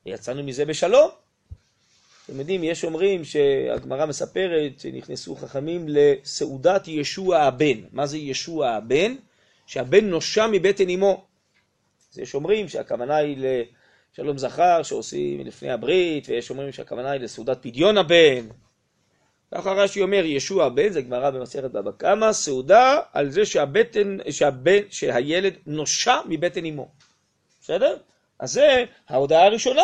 ויצאנו 0.07 0.43
מזה 0.43 0.65
בשלום. 0.65 1.11
אתם 2.27 2.39
יודעים, 2.39 2.65
יש 2.65 2.85
אומרים 2.85 3.25
שהגמרא 3.25 4.07
מספרת 4.07 4.81
שנכנסו 4.81 5.37
חכמים 5.37 5.87
לסעודת 5.89 6.89
ישוע 6.89 7.39
הבן. 7.39 7.81
מה 7.93 8.07
זה 8.07 8.19
ישוע 8.19 8.69
הבן? 8.69 9.15
שהבן 9.67 10.05
נושע 10.05 10.47
מבטן 10.53 10.89
אמו. 10.89 11.25
אז 12.13 12.19
יש 12.19 12.35
אומרים 12.35 12.69
שהכוונה 12.69 13.17
היא 13.17 13.37
לשלום 14.13 14.39
זכר 14.39 14.83
שעושים 14.83 15.47
לפני 15.47 15.71
הברית, 15.71 16.29
ויש 16.29 16.51
אומרים 16.51 16.73
שהכוונה 16.73 17.11
היא 17.11 17.21
לסעודת 17.21 17.59
פדיון 17.63 17.99
הבן. 17.99 18.49
ככה 19.55 19.73
רש"י 19.73 20.03
אומר, 20.03 20.25
ישוע 20.25 20.65
הבן, 20.65 20.89
זה 20.89 21.03
גמרא 21.03 21.31
במסכת 21.31 21.71
בבא 21.71 21.91
קמא, 21.91 22.33
סעודה 22.33 23.01
על 23.13 23.31
זה 23.31 23.47
שהבטן, 23.47 24.17
שהבן, 24.31 24.81
שהילד 24.91 25.55
נושע 25.67 26.21
מבטן 26.29 26.65
אמו. 26.65 26.89
בסדר? 27.61 27.97
אז 28.39 28.53
זה 28.53 28.85
ההודעה 29.09 29.47
הראשונה 29.47 29.83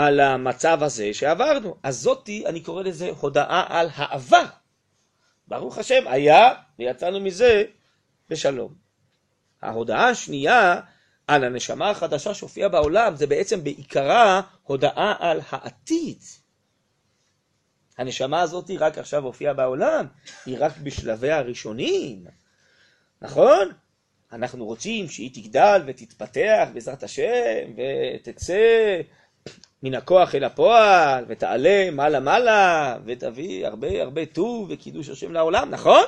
על 0.00 0.20
המצב 0.20 0.82
הזה 0.82 1.14
שעברנו. 1.14 1.76
אז 1.82 2.00
זאתי, 2.00 2.46
אני 2.46 2.60
קורא 2.60 2.82
לזה 2.82 3.10
הודעה 3.20 3.66
על 3.68 3.88
העבר. 3.94 4.44
ברוך 5.48 5.78
השם, 5.78 6.02
היה, 6.06 6.52
ויצאנו 6.78 7.20
מזה 7.20 7.64
בשלום. 8.28 8.74
ההודעה 9.62 10.08
השנייה 10.08 10.80
על 11.26 11.44
הנשמה 11.44 11.90
החדשה 11.90 12.34
שהופיעה 12.34 12.68
בעולם, 12.68 13.16
זה 13.16 13.26
בעצם 13.26 13.64
בעיקרה 13.64 14.40
הודעה 14.62 15.14
על 15.18 15.40
העתיד. 15.50 16.18
הנשמה 17.98 18.40
הזאת 18.40 18.68
היא 18.68 18.78
רק 18.80 18.98
עכשיו 18.98 19.24
הופיעה 19.24 19.54
בעולם, 19.54 20.06
היא 20.46 20.56
רק 20.60 20.72
בשלביה 20.78 21.38
הראשונים, 21.38 22.24
נכון? 23.22 23.68
אנחנו 24.32 24.64
רוצים 24.64 25.08
שהיא 25.08 25.34
תגדל 25.34 25.82
ותתפתח 25.86 26.68
בעזרת 26.74 27.02
השם 27.02 27.74
ותצא 27.76 29.00
מן 29.82 29.94
הכוח 29.94 30.34
אל 30.34 30.44
הפועל 30.44 31.24
ותעלה 31.28 31.90
מעלה 31.92 32.20
מעלה 32.20 32.96
ותביא 33.04 33.66
הרבה 33.66 34.02
הרבה 34.02 34.26
טוב 34.26 34.66
וקידוש 34.70 35.08
השם 35.08 35.32
לעולם, 35.32 35.70
נכון? 35.70 36.04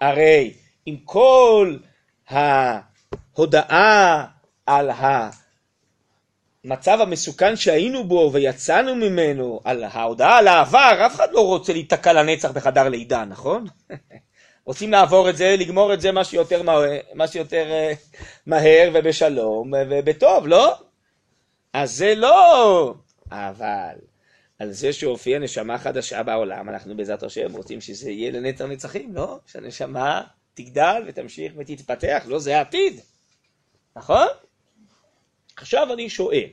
הרי 0.00 0.54
עם 0.86 0.96
כל 1.04 1.76
ההודעה 2.28 4.26
על 4.66 4.90
המצב 6.64 7.00
המסוכן 7.00 7.56
שהיינו 7.56 8.04
בו 8.04 8.30
ויצאנו 8.32 8.94
ממנו, 8.94 9.60
על 9.64 9.84
ההודעה 9.84 10.38
על 10.38 10.48
העבר, 10.48 11.06
אף 11.06 11.14
אחד 11.14 11.32
לא 11.32 11.46
רוצה 11.46 11.72
להיתקע 11.72 12.12
לנצח 12.12 12.50
בחדר 12.50 12.88
לידה, 12.88 13.24
נכון? 13.24 13.66
רוצים 14.66 14.92
לעבור 14.92 15.30
את 15.30 15.36
זה, 15.36 15.56
לגמור 15.58 15.94
את 15.94 16.00
זה 16.00 16.12
מה 16.12 16.24
שיותר, 16.24 16.62
מה 17.14 17.26
שיותר 17.26 17.70
אה, 17.70 17.92
מהר 18.46 18.90
ובשלום 18.94 19.72
ובטוב, 19.90 20.46
לא? 20.46 20.87
אז 21.72 21.96
זה 21.96 22.14
לא. 22.14 22.94
אבל 23.30 23.94
על 24.58 24.72
זה 24.72 24.92
שהופיעה 24.92 25.40
נשמה 25.40 25.78
חדשה 25.78 26.22
בעולם, 26.22 26.68
אנחנו 26.68 26.96
בעזרת 26.96 27.22
השם 27.22 27.52
רוצים 27.52 27.80
שזה 27.80 28.10
יהיה 28.10 28.30
לנצר 28.30 28.66
נצחים, 28.66 29.14
לא? 29.14 29.38
שהנשמה 29.46 30.22
תגדל 30.54 31.02
ותמשיך 31.06 31.52
ותתפתח, 31.56 32.24
לא? 32.26 32.38
זה 32.38 32.58
העתיד, 32.58 33.00
נכון? 33.96 34.26
עכשיו 35.56 35.92
אני 35.92 36.10
שואל, 36.10 36.48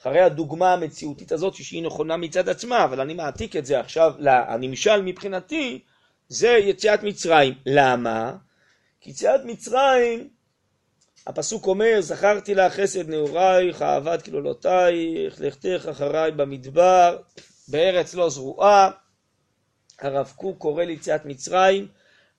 אחרי 0.00 0.20
הדוגמה 0.20 0.72
המציאותית 0.72 1.32
הזאת 1.32 1.54
שהיא 1.54 1.82
נכונה 1.82 2.16
מצד 2.16 2.48
עצמה, 2.48 2.84
אבל 2.84 3.00
אני 3.00 3.14
מעתיק 3.14 3.56
את 3.56 3.66
זה 3.66 3.80
עכשיו, 3.80 4.14
הנמשל 4.26 5.02
מבחינתי 5.02 5.84
זה 6.28 6.48
יציאת 6.48 7.02
מצרים. 7.02 7.54
למה? 7.66 8.36
כי 9.00 9.10
יציאת 9.10 9.40
מצרים, 9.44 10.28
הפסוק 11.28 11.66
אומר, 11.66 12.00
זכרתי 12.00 12.54
לך 12.54 12.72
חסד 12.72 13.08
נעורייך, 13.08 13.82
אהבת 13.82 14.22
כלולותייך, 14.22 15.40
לכתך 15.40 15.88
אחריי 15.90 16.30
במדבר, 16.30 17.18
בארץ 17.68 18.14
לא 18.14 18.30
זרועה. 18.30 18.90
הרב 20.00 20.32
קוק 20.36 20.58
קורא 20.58 20.84
ליציאת 20.84 21.24
מצרים 21.24 21.88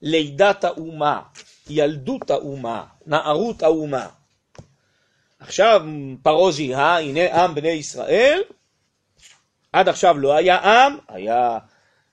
לידת 0.01 0.63
האומה, 0.63 1.21
ילדות 1.69 2.29
האומה, 2.29 2.85
נערות 3.05 3.63
האומה. 3.63 4.07
עכשיו 5.39 5.81
פרעה 6.23 6.51
זיהה, 6.51 6.99
הנה 6.99 7.43
עם 7.43 7.55
בני 7.55 7.69
ישראל, 7.69 8.41
עד 9.73 9.89
עכשיו 9.89 10.17
לא 10.17 10.33
היה 10.33 10.57
עם, 10.57 10.97
היה 11.07 11.57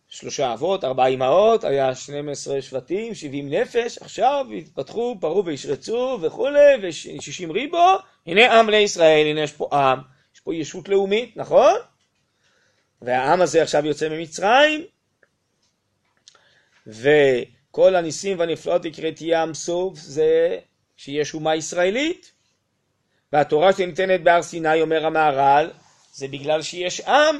שלושה 0.09 0.53
אבות, 0.53 0.85
ארבעה 0.85 1.09
אמהות, 1.09 1.65
היה 1.65 1.95
12 1.95 2.63
שבטים, 2.63 3.15
70 3.15 3.51
נפש, 3.51 3.99
עכשיו 3.99 4.47
התפתחו, 4.59 5.17
פרעו 5.21 5.45
וישרצו 5.45 6.19
וכולי, 6.23 6.75
ושישים 6.83 7.53
ריבו, 7.53 7.95
הנה 8.27 8.59
עם 8.59 8.67
בני 8.67 8.77
ישראל, 8.77 9.27
הנה 9.27 9.41
יש 9.41 9.53
פה 9.53 9.69
עם, 9.73 9.99
יש 10.35 10.41
פה 10.41 10.55
ישות 10.55 10.89
לאומית, 10.89 11.37
נכון? 11.37 11.75
והעם 13.03 13.41
הזה 13.41 13.63
עכשיו 13.63 13.87
יוצא 13.87 14.09
ממצרים, 14.09 14.85
וכל 16.87 17.97
הניסים 17.97 18.39
והנפלאות 18.39 18.85
לקראת 18.85 19.19
ים 19.21 19.55
סוף 19.55 19.99
זה 19.99 20.59
שיש 20.97 21.35
אומה 21.35 21.57
ישראלית, 21.57 22.33
והתורה 23.33 23.73
שניתנת 23.73 24.23
בהר 24.23 24.43
סיני, 24.43 24.83
אומר 24.83 25.07
המהר"ל, 25.07 25.71
זה 26.13 26.29
בגלל 26.29 26.63
שיש 26.63 27.01
עם, 27.01 27.37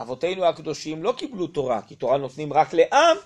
אבותינו 0.00 0.44
הקדושים 0.44 1.02
לא 1.02 1.14
קיבלו 1.18 1.46
תורה, 1.46 1.82
כי 1.82 1.96
תורה 1.96 2.18
נותנים 2.18 2.52
רק 2.52 2.72
לעם, 2.72 3.16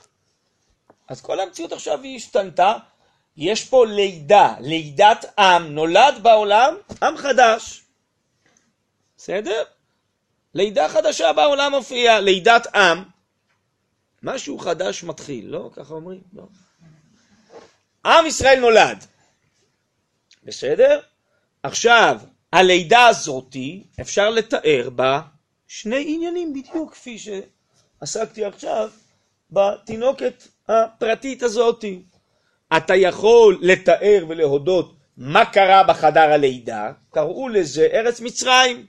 אז 1.09 1.21
כל 1.21 1.41
המציאות 1.41 1.73
עכשיו 1.73 2.03
היא 2.03 2.17
השתנתה, 2.17 2.75
יש 3.37 3.65
פה 3.65 3.87
לידה, 3.87 4.55
לידת 4.61 5.25
עם, 5.38 5.75
נולד 5.75 6.14
בעולם 6.23 6.75
עם 7.03 7.16
חדש, 7.16 7.83
בסדר? 9.16 9.62
לידה 10.55 10.88
חדשה 10.88 11.33
בעולם 11.33 11.75
הופיעה, 11.75 12.21
לידת 12.21 12.66
עם, 12.75 13.05
משהו 14.23 14.59
חדש 14.59 15.05
מתחיל, 15.05 15.47
לא? 15.47 15.71
ככה 15.73 15.94
אומרים? 15.94 16.21
לא. 16.33 16.47
עם 18.05 18.27
ישראל 18.27 18.61
נולד, 18.61 19.05
בסדר? 20.44 21.01
עכשיו, 21.62 22.21
הלידה 22.53 23.07
הזאתי, 23.07 23.85
אפשר 24.01 24.31
לתאר 24.31 24.90
בה 24.90 25.21
שני 25.72 26.04
עניינים 26.14 26.52
בדיוק 26.52 26.92
כפי 26.92 27.18
שעסקתי 27.18 28.44
עכשיו 28.44 28.90
בתינוקת 29.50 30.42
הפרטית 30.68 31.42
הזאת. 31.42 31.85
אתה 32.76 32.94
יכול 32.96 33.59
לתאר 33.62 34.24
ולהודות 34.28 34.94
מה 35.16 35.44
קרה 35.52 35.85
בחדר 35.85 36.33
הלידה, 36.33 36.92
קראו 37.11 37.48
לזה 37.48 37.88
ארץ 37.92 38.20
מצרים, 38.20 38.87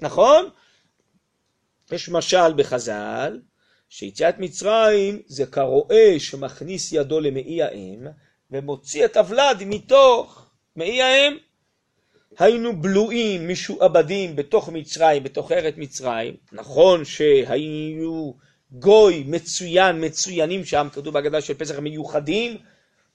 נכון? 0.00 0.48
יש 1.92 2.08
משל 2.08 2.52
בחז"ל, 2.56 3.40
שיציאת 3.88 4.38
מצרים 4.38 5.22
זה 5.26 5.46
כרועה 5.46 6.18
שמכניס 6.18 6.92
ידו 6.92 7.20
למעי 7.20 7.62
האם 7.62 8.06
ומוציא 8.50 9.04
את 9.04 9.16
הוולד 9.16 9.62
מתוך 9.66 10.50
מעי 10.76 11.02
האם. 11.02 11.47
היינו 12.38 12.82
בלועים, 12.82 13.48
משועבדים 13.48 14.36
בתוך 14.36 14.68
מצרים, 14.68 15.22
בתוך 15.22 15.52
ארץ 15.52 15.74
מצרים. 15.76 16.36
נכון 16.52 17.04
שהיו 17.04 18.32
גוי 18.72 19.24
מצוין, 19.26 20.04
מצוינים 20.04 20.64
שם, 20.64 20.88
כתוב 20.92 21.14
בהגדה 21.14 21.40
של 21.40 21.54
פסח 21.54 21.78
מיוחדים, 21.78 22.56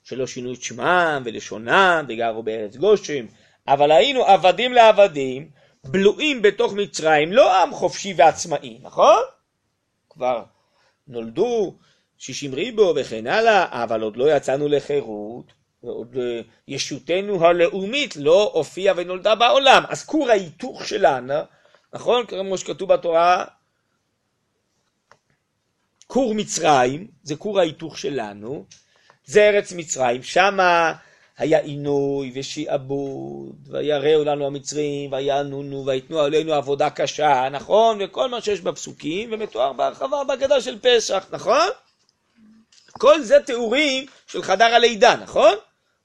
שלא 0.02 0.26
שינו 0.26 0.52
את 0.52 0.62
שמם 0.62 1.22
ולשונם 1.24 2.04
וגרו 2.08 2.42
בארץ 2.42 2.76
גושם, 2.76 3.26
אבל 3.68 3.92
היינו 3.92 4.24
עבדים 4.24 4.72
לעבדים, 4.72 5.50
בלועים 5.84 6.42
בתוך 6.42 6.72
מצרים, 6.72 7.32
לא 7.32 7.62
עם 7.62 7.72
חופשי 7.72 8.14
ועצמאי, 8.16 8.78
נכון? 8.82 9.22
כבר 10.10 10.42
נולדו 11.08 11.74
שישים 12.18 12.54
ריבו 12.54 12.92
וכן 12.96 13.26
הלאה, 13.26 13.82
אבל 13.84 14.02
עוד 14.02 14.16
לא 14.16 14.36
יצאנו 14.36 14.68
לחירות, 14.68 15.52
ועוד 15.84 16.16
אה, 16.16 16.40
ישותנו 16.68 17.46
הלאומית 17.46 18.16
לא 18.16 18.50
הופיעה 18.54 18.94
ונולדה 18.96 19.34
בעולם. 19.34 19.82
אז 19.88 20.04
כור 20.04 20.30
ההיתוך 20.30 20.84
שלנו, 20.84 21.34
נכון? 21.92 22.26
כמו 22.26 22.58
שכתוב 22.58 22.92
בתורה, 22.92 23.44
כור 26.06 26.34
מצרים, 26.34 27.08
זה 27.22 27.36
כור 27.36 27.60
ההיתוך 27.60 27.98
שלנו, 27.98 28.64
זה 29.24 29.48
ארץ 29.48 29.72
מצרים, 29.72 30.22
שמה 30.22 30.92
היה 31.38 31.58
עינוי 31.58 32.32
ושעבוד, 32.34 33.68
ויראו 33.70 34.24
לנו 34.24 34.46
המצרים, 34.46 35.12
ויענונו, 35.12 35.86
ויתנו 35.86 36.20
עלינו 36.20 36.54
עבודה 36.54 36.90
קשה, 36.90 37.48
נכון? 37.52 37.98
וכל 38.00 38.28
מה 38.28 38.40
שיש 38.40 38.60
בפסוקים, 38.60 39.28
ומתואר 39.32 39.72
בהרחבה 39.72 40.24
בהגדה 40.24 40.60
של 40.60 40.78
פסח, 40.82 41.26
נכון? 41.30 41.68
כל 42.92 43.22
זה 43.22 43.40
תיאורים 43.46 44.06
של 44.26 44.42
חדר 44.42 44.74
הלידה, 44.74 45.16
נכון? 45.16 45.54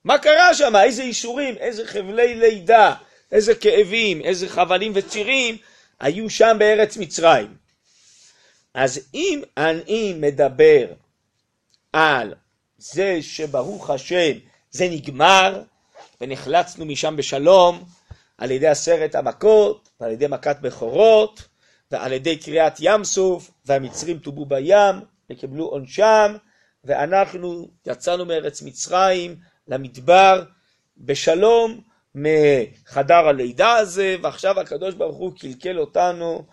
מה 0.04 0.18
קרה 0.18 0.54
שם? 0.54 0.76
איזה 0.76 1.02
אישורים, 1.04 1.56
איזה 1.58 1.88
חבלי 1.88 2.36
לידה, 2.36 2.96
איזה 3.32 3.56
כאבים, 3.56 4.22
איזה 4.22 4.50
חבלים 4.50 4.92
וצירים 4.96 5.58
היו 6.00 6.30
שם 6.30 6.56
בארץ 6.60 6.98
מצרים. 6.98 7.58
אז 8.74 9.00
אם 9.14 9.42
אני 9.58 10.14
מדבר 10.18 10.86
על 11.94 12.34
זה 12.78 13.18
שברוך 13.22 13.90
השם 13.90 14.32
זה 14.72 14.88
נגמר 14.92 15.62
ונחלצנו 16.22 16.86
משם 16.86 17.16
בשלום 17.16 17.84
על 18.38 18.52
ידי 18.52 18.68
עשרת 18.68 19.16
המכות 19.16 19.90
ועל 20.00 20.12
ידי 20.12 20.28
מכת 20.28 20.58
בכורות 20.62 21.48
ועל 21.92 22.14
ידי 22.14 22.38
קריעת 22.38 22.78
ים 22.80 23.04
סוף 23.04 23.52
והמצרים 23.66 24.20
טובו 24.20 24.46
בים 24.46 24.96
וקיבלו 25.30 25.66
עונשם 25.66 26.36
ואנחנו 26.84 27.68
יצאנו 27.88 28.26
מארץ 28.26 28.62
מצרים 28.62 29.36
למדבר 29.69 30.43
בשלום 30.97 31.82
מחדר 32.15 33.27
הלידה 33.27 33.73
הזה, 33.73 34.15
ועכשיו 34.21 34.60
הקדוש 34.60 34.93
ברוך 34.93 35.17
הוא 35.17 35.32
קלקל 35.39 35.79
אותנו 35.79 36.45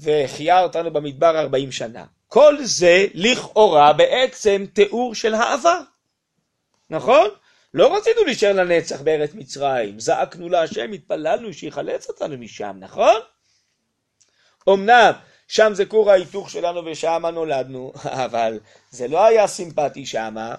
והחייה 0.00 0.62
אותנו 0.62 0.92
במדבר 0.92 1.38
ארבעים 1.38 1.72
שנה. 1.72 2.04
כל 2.28 2.56
זה 2.64 3.06
לכאורה 3.14 3.92
בעצם 3.92 4.64
תיאור 4.72 5.14
של 5.14 5.34
העבר, 5.34 5.80
נכון? 6.90 7.28
לא 7.74 7.96
רצינו 7.96 8.24
להישאר 8.24 8.52
לנצח 8.52 9.00
בארץ 9.00 9.34
מצרים, 9.34 10.00
זעקנו 10.00 10.48
להשם, 10.48 10.92
התפללנו 10.92 11.52
שיחלץ 11.52 12.08
אותנו 12.08 12.38
משם, 12.38 12.76
נכון? 12.80 13.20
אמנם 14.68 15.12
שם 15.48 15.74
זה 15.74 15.86
כור 15.86 16.10
ההיתוך 16.10 16.50
שלנו 16.50 16.84
ושם 16.84 17.22
נולדנו, 17.32 17.92
אבל 18.24 18.58
זה 18.90 19.08
לא 19.08 19.24
היה 19.24 19.46
סימפטי 19.46 20.06
שמה, 20.06 20.54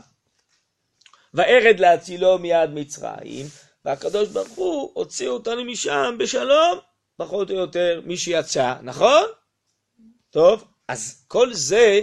וארד 1.34 1.80
להצילו 1.80 2.38
מיד 2.38 2.70
מצרים, 2.70 3.46
והקדוש 3.86 4.30
ברוך 4.30 4.50
הוא 4.50 4.92
הוציא 4.94 5.30
אותנו 5.30 5.66
משם 5.66 6.16
בשלום, 6.20 6.80
פחות 7.18 7.50
או 7.50 7.56
יותר 7.56 8.02
מי 8.06 8.18
שיצא, 8.18 8.74
נכון? 8.82 9.24
טוב? 10.30 10.64
אז 10.88 11.24
כל 11.28 11.54
זה, 11.54 12.02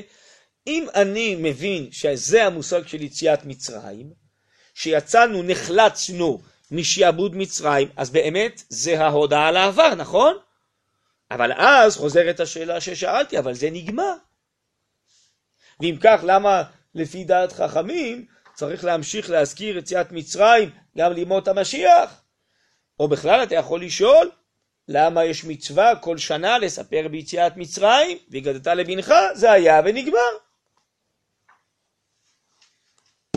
אם 0.66 0.86
אני 0.94 1.36
מבין 1.38 1.92
שזה 1.92 2.44
המושג 2.44 2.86
של 2.86 3.02
יציאת 3.02 3.44
מצרים, 3.44 4.12
שיצאנו, 4.74 5.42
נחלצנו 5.42 6.40
משעבוד 6.70 7.36
מצרים, 7.36 7.88
אז 7.96 8.10
באמת 8.10 8.62
זה 8.68 9.00
ההודעה 9.00 9.48
על 9.48 9.56
העבר, 9.56 9.94
נכון? 9.94 10.36
אבל 11.30 11.52
אז 11.52 11.96
חוזרת 11.96 12.40
השאלה 12.40 12.80
ששאלתי, 12.80 13.38
אבל 13.38 13.54
זה 13.54 13.70
נגמר. 13.70 14.14
ואם 15.80 15.96
כך, 16.00 16.20
למה 16.24 16.62
לפי 16.94 17.24
דעת 17.24 17.52
חכמים 17.52 18.26
צריך 18.56 18.84
להמשיך 18.84 19.30
להזכיר 19.30 19.78
יציאת 19.78 20.12
מצרים 20.12 20.70
גם 20.98 21.12
לימות 21.12 21.48
המשיח? 21.48 22.22
או 23.00 23.08
בכלל 23.08 23.42
אתה 23.42 23.54
יכול 23.54 23.82
לשאול, 23.82 24.30
למה 24.88 25.24
יש 25.24 25.44
מצווה 25.44 25.96
כל 25.96 26.18
שנה 26.18 26.58
לספר 26.58 27.08
ביציאת 27.10 27.56
מצרים, 27.56 28.18
והגדת 28.30 28.66
לבנך, 28.66 29.14
זה 29.34 29.52
היה 29.52 29.80
ונגמר. 29.84 30.18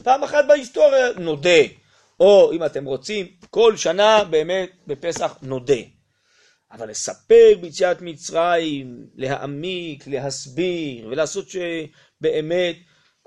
פעם 0.03 0.23
אחת 0.23 0.45
בהיסטוריה 0.47 1.13
נודה, 1.13 1.61
או 2.19 2.51
אם 2.53 2.65
אתם 2.65 2.85
רוצים, 2.85 3.27
כל 3.49 3.77
שנה 3.77 4.23
באמת 4.23 4.69
בפסח 4.87 5.37
נודה. 5.41 5.81
אבל 6.71 6.89
לספר 6.89 7.53
ביציאת 7.61 8.01
מצרים, 8.01 9.07
להעמיק, 9.15 10.07
להסביר, 10.07 11.07
ולעשות 11.07 11.45
שבאמת 11.49 12.75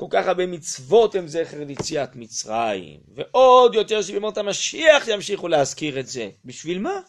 כל 0.02 0.08
כך 0.10 0.26
הרבה 0.26 0.46
מצוות 0.46 1.14
הם 1.14 1.28
זכר 1.28 1.64
ליציאת 1.64 2.16
מצרים, 2.16 3.00
ועוד 3.14 3.74
יותר 3.74 4.02
שבימות 4.02 4.38
המשיח 4.38 5.08
ימשיכו 5.08 5.48
להזכיר 5.48 6.00
את 6.00 6.06
זה. 6.06 6.30
בשביל 6.44 6.78
מה? 6.78 7.00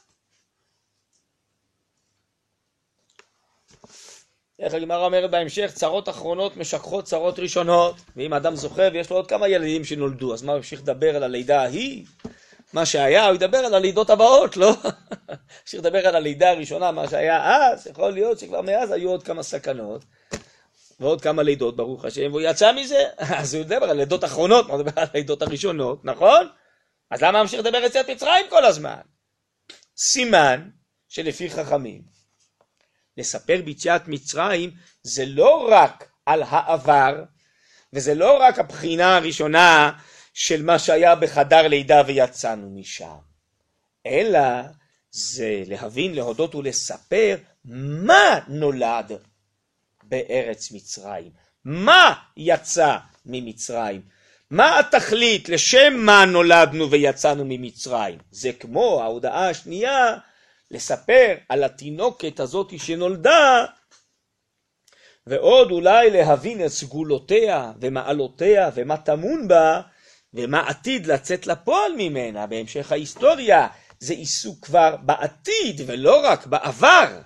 איך 4.60 4.74
הגמרא 4.74 5.06
אומרת 5.06 5.32
בהמשך, 5.32 5.72
צרות 5.74 6.10
אחרונות 6.10 6.58
משככות 6.58 7.06
צרות 7.06 7.40
ראשונות, 7.40 7.96
ואם 8.16 8.34
אדם 8.34 8.56
זוכר 8.56 8.90
ויש 8.94 9.10
לו 9.10 9.16
עוד 9.16 9.28
כמה 9.28 9.48
ילדים 9.48 9.86
שנולדו, 9.86 10.34
אז 10.34 10.44
מה 10.44 10.52
הוא 10.52 10.58
המשיך 10.58 10.82
לדבר 10.82 11.16
על 11.16 11.24
הלידה 11.24 11.62
ההיא? 11.62 12.06
מה 12.74 12.86
שהיה, 12.86 13.26
הוא 13.26 13.36
ידבר 13.36 13.58
על 13.58 13.74
הלידות 13.74 14.10
הבאות, 14.10 14.58
לא? 14.58 14.74
המשיך 15.62 15.80
לדבר 15.80 16.08
על 16.08 16.16
הלידה 16.16 16.50
הראשונה, 16.50 16.92
מה 16.92 17.08
שהיה 17.08 17.56
אז, 17.56 17.88
יכול 17.88 18.10
להיות 18.10 18.40
שכבר 18.40 18.62
מאז 18.62 18.92
היו 18.92 19.10
עוד 19.10 19.24
כמה 19.24 19.44
סכנות, 19.44 20.06
ועוד 21.04 21.22
כמה 21.22 21.44
לידות, 21.44 21.76
ברוך 21.76 22.06
השם, 22.06 22.32
והוא 22.32 22.42
יצא 22.42 22.72
מזה, 22.72 23.04
אז 23.40 23.54
הוא 23.54 23.62
ידבר 23.62 23.86
על 23.86 23.98
לידות 23.98 24.24
אחרונות, 24.24 24.70
הוא 24.70 24.78
מדבר 24.78 25.02
על 25.02 25.08
הלידות 25.14 25.42
הראשונות, 25.42 26.06
נכון? 26.06 26.48
אז 27.12 27.22
למה 27.22 27.40
המשיך 27.40 27.60
לדבר 27.60 27.78
יציאת 27.78 28.10
מצרים 28.10 28.46
כל 28.50 28.66
הזמן? 28.66 29.00
סימן 29.98 30.70
שלפי 31.08 31.50
חכמים, 31.50 32.02
לספר 33.18 33.62
ביציאת 33.66 34.08
מצרים 34.08 34.72
זה 35.04 35.26
לא 35.26 35.68
רק 35.72 36.12
על 36.26 36.44
העבר, 36.48 37.24
וזה 37.94 38.16
לא 38.16 38.38
רק 38.42 38.60
הבחינה 38.60 39.18
הראשונה 39.18 39.92
של 40.34 40.64
מה 40.64 40.80
שהיה 40.80 41.16
בחדר 41.16 41.68
לידה 41.68 42.02
ויצאנו 42.08 42.70
משם, 42.70 43.18
אלא 44.06 44.62
זה 45.12 45.64
להבין, 45.68 46.16
להודות 46.16 46.56
ולספר 46.56 47.38
מה 47.66 48.40
נולד 48.48 49.12
בארץ 50.06 50.72
מצרים, 50.72 51.32
מה 51.66 52.14
יצא 52.38 52.98
ממצרים, 53.26 54.02
מה 54.50 54.80
התכלית, 54.80 55.50
לשם 55.50 55.94
מה 55.98 56.26
נולדנו 56.26 56.92
ויצאנו 56.92 57.44
ממצרים. 57.48 58.20
זה 58.32 58.52
כמו 58.54 59.02
ההודעה 59.02 59.50
השנייה 59.50 60.18
לספר 60.72 61.36
על 61.50 61.64
התינוקת 61.64 62.40
הזאת 62.40 62.80
שנולדה, 62.80 63.66
ועוד 65.28 65.72
אולי 65.72 66.10
להבין 66.10 66.66
את 66.66 66.68
סגולותיה 66.68 67.72
ומעלותיה 67.82 68.70
ומה 68.76 68.98
טמון 68.98 69.48
בה, 69.48 69.82
ומה 70.34 70.70
עתיד 70.70 71.08
לצאת 71.08 71.48
לפועל 71.48 71.92
ממנה 71.98 72.48
בהמשך 72.48 72.92
ההיסטוריה. 72.92 73.68
זה 74.00 74.14
עיסוק 74.14 74.66
כבר 74.66 74.96
בעתיד 74.96 75.82
ולא 75.86 76.22
רק 76.24 76.46
בעבר. 76.46 77.22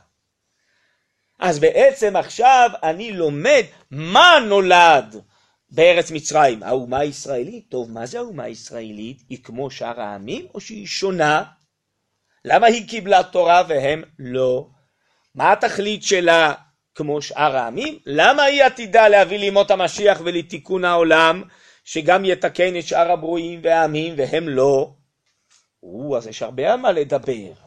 אז 1.39 1.59
בעצם 1.59 2.15
עכשיו 2.15 2.69
אני 2.83 3.11
לומד 3.11 3.63
מה 3.91 4.39
נולד 4.47 5.15
בארץ 5.69 6.11
מצרים. 6.11 6.63
האומה 6.63 6.99
הישראלית, 6.99 7.65
טוב, 7.69 7.91
מה 7.91 8.05
זה 8.05 8.17
האומה 8.17 8.43
הישראלית? 8.43 9.23
היא 9.29 9.37
כמו 9.43 9.71
שאר 9.71 10.01
העמים 10.01 10.45
או 10.53 10.59
שהיא 10.59 10.87
שונה? 10.87 11.43
למה 12.45 12.67
היא 12.67 12.87
קיבלה 12.87 13.23
תורה 13.23 13.63
והם 13.67 14.03
לא? 14.19 14.67
מה 15.35 15.51
התכלית 15.51 16.03
שלה 16.03 16.53
כמו 16.95 17.21
שאר 17.21 17.57
העמים? 17.57 17.99
למה 18.05 18.43
היא 18.43 18.63
עתידה 18.63 19.07
להביא 19.07 19.37
לימות 19.37 19.71
המשיח 19.71 20.21
ולתיקון 20.25 20.85
העולם, 20.85 21.43
שגם 21.83 22.25
יתקן 22.25 22.79
את 22.79 22.87
שאר 22.87 23.11
הברואים 23.11 23.59
והעמים 23.63 24.13
והם 24.17 24.49
לא? 24.49 24.93
או, 25.83 26.17
אז 26.17 26.27
יש 26.27 26.41
הרבה 26.41 26.73
על 26.73 26.79
מה 26.79 26.91
לדבר. 26.91 27.66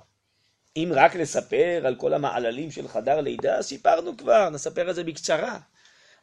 אם 0.77 0.93
רק 0.95 1.17
לספר 1.17 1.83
על 1.85 1.95
כל 1.95 2.15
המעללים 2.15 2.71
של 2.71 2.89
חדר 2.89 3.21
לידה, 3.21 3.63
סיפרנו 3.63 4.17
כבר, 4.17 4.51
נספר 4.51 4.91
את 4.91 4.95
זה 4.95 5.05
בקצרה. 5.05 5.59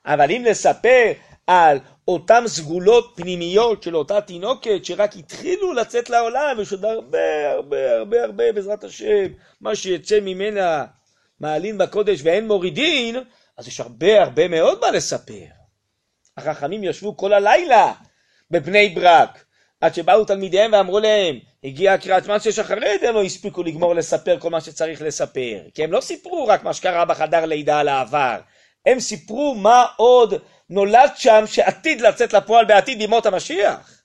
אבל 0.06 0.32
אם 0.32 0.44
נספר 0.48 1.12
על 1.48 1.80
אותן 2.08 2.44
סגולות 2.48 3.14
פנימיות 3.16 3.84
של 3.84 3.96
אותה 3.96 4.22
תינוקת 4.22 4.86
שרק 4.86 5.16
התחילו 5.16 5.74
לצאת 5.74 6.10
לעולם, 6.10 6.56
ויש 6.58 6.72
עוד 6.72 6.86
הרבה 6.86 7.52
הרבה 7.52 7.98
הרבה 7.98 8.24
הרבה 8.24 8.52
בעזרת 8.52 8.84
השם, 8.84 9.26
מה 9.62 9.76
שיצא 9.76 10.20
ממנה 10.20 10.86
מעלין 11.40 11.78
בקודש 11.78 12.20
ואין 12.24 12.48
מורידין, 12.48 13.16
אז 13.58 13.68
יש 13.68 13.80
הרבה 13.80 14.24
הרבה 14.24 14.48
מאוד 14.48 14.80
מה 14.82 14.92
לספר. 14.92 15.46
החכמים 16.38 16.84
ישבו 16.84 17.18
כל 17.18 17.34
הלילה 17.34 17.94
בבני 18.52 18.90
ברק, 18.90 19.46
עד 19.82 19.94
שבאו 19.94 20.26
תלמידיהם 20.26 20.74
ואמרו 20.74 21.00
להם, 21.00 21.40
הגיעה 21.63 21.98
קריאת 21.98 22.26
שמע 22.26 22.40
שיש 22.40 22.60
אחרי 22.60 23.00
זה, 23.00 23.10
הם 23.10 23.16
לא 23.16 23.24
הספיקו 23.24 23.63
לגמור 23.63 23.96
לספר 23.96 24.40
כל 24.40 24.50
מה 24.50 24.62
שצריך 24.62 25.02
לספר. 25.02 25.60
כי 25.74 25.84
הם 25.84 25.92
לא 25.92 26.02
סיפרו 26.02 26.48
רק 26.48 26.63
מה 26.63 26.74
שקרה 26.74 27.06
בחדר 27.06 27.46
לידה 27.46 27.80
על 27.80 27.88
העבר, 27.88 28.40
הם 28.86 29.00
סיפרו 29.00 29.56
מה 29.56 29.86
עוד 29.96 30.34
נולד 30.70 31.12
שם 31.16 31.44
שעתיד 31.46 32.02
לצאת 32.02 32.34
לפועל 32.34 32.66
בעתיד 32.66 33.02
ימות 33.02 33.26
המשיח. 33.26 34.04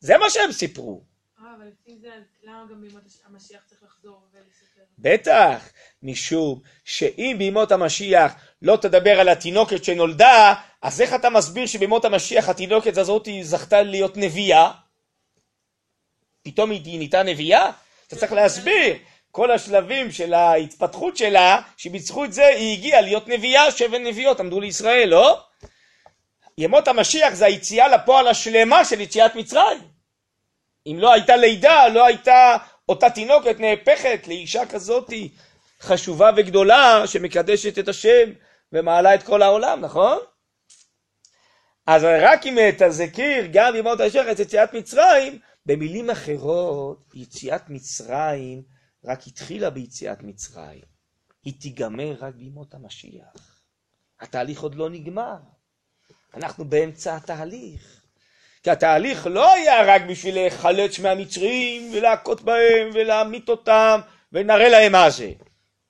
זה 0.00 0.18
מה 0.18 0.30
שהם 0.30 0.52
סיפרו. 0.52 1.02
אה, 1.38 1.44
אבל 1.56 1.66
לפי 1.66 1.98
זה, 2.00 2.08
למה 2.42 2.64
גם 2.70 2.80
בימות 2.80 3.02
המשיח 3.26 3.60
צריך 3.66 3.82
לחזור 3.82 4.20
ולספר? 4.32 4.80
בטח, 4.98 5.70
משום 6.02 6.60
שאם 6.84 7.36
בימות 7.38 7.72
המשיח 7.72 8.34
לא 8.62 8.76
תדבר 8.76 9.20
על 9.20 9.28
התינוקת 9.28 9.84
שנולדה, 9.84 10.54
אז 10.82 11.00
איך 11.00 11.14
אתה 11.14 11.30
מסביר 11.30 11.66
שבימות 11.66 12.04
המשיח 12.04 12.48
התינוקת 12.48 12.96
הזאת 12.98 13.28
זכתה 13.42 13.82
להיות 13.82 14.16
נביאה? 14.16 14.70
פתאום 16.42 16.70
היא 16.70 16.96
נהייתה 16.96 17.22
נביאה? 17.22 17.70
אתה 18.06 18.16
צריך 18.16 18.32
להסביר. 18.32 18.96
כל 19.30 19.50
השלבים 19.50 20.12
של 20.12 20.34
ההתפתחות 20.34 21.16
שלה, 21.16 21.60
שבזכות 21.76 22.32
זה 22.32 22.46
היא 22.46 22.78
הגיעה 22.78 23.00
להיות 23.00 23.28
נביאה, 23.28 23.70
שבע 23.70 23.98
נביאות 23.98 24.40
עמדו 24.40 24.60
לישראל, 24.60 25.08
לא? 25.08 25.40
ימות 26.58 26.88
המשיח 26.88 27.34
זה 27.34 27.46
היציאה 27.46 27.88
לפועל 27.88 28.28
השלמה 28.28 28.84
של 28.84 29.00
יציאת 29.00 29.34
מצרים. 29.34 29.80
אם 30.86 30.96
לא 30.98 31.12
הייתה 31.12 31.36
לידה, 31.36 31.88
לא 31.88 32.06
הייתה 32.06 32.56
אותה 32.88 33.10
תינוקת 33.10 33.60
נהפכת 33.60 34.28
לאישה 34.28 34.66
כזאתי 34.66 35.28
חשובה 35.80 36.30
וגדולה 36.36 37.02
שמקדשת 37.06 37.78
את 37.78 37.88
השם 37.88 38.30
ומעלה 38.72 39.14
את 39.14 39.22
כל 39.22 39.42
העולם, 39.42 39.80
נכון? 39.80 40.18
אז 41.86 42.04
רק 42.04 42.46
אם 42.46 42.58
תזכיר 42.78 43.46
גם 43.52 43.76
ימות 43.76 44.00
המשיח 44.00 44.26
את 44.32 44.40
יציאת 44.40 44.74
מצרים, 44.74 45.38
במילים 45.70 46.10
אחרות, 46.10 47.10
יציאת 47.14 47.70
מצרים 47.70 48.62
רק 49.04 49.26
התחילה 49.26 49.70
ביציאת 49.70 50.22
מצרים. 50.22 50.82
היא 51.44 51.52
תיגמר 51.60 52.16
רק 52.20 52.34
בימות 52.34 52.74
המשיח. 52.74 53.62
התהליך 54.20 54.60
עוד 54.60 54.74
לא 54.74 54.90
נגמר. 54.90 55.36
אנחנו 56.34 56.64
באמצע 56.64 57.16
התהליך. 57.16 58.02
כי 58.62 58.70
התהליך 58.70 59.26
לא 59.26 59.52
היה 59.52 59.94
רק 59.94 60.02
בשביל 60.02 60.34
להיחלץ 60.34 60.98
מהמצרים 60.98 61.92
ולהכות 61.94 62.42
בהם 62.42 62.90
ולהמית 62.94 63.48
אותם 63.48 64.00
ונראה 64.32 64.68
להם 64.68 64.92
מה 64.92 65.10
זה. 65.10 65.32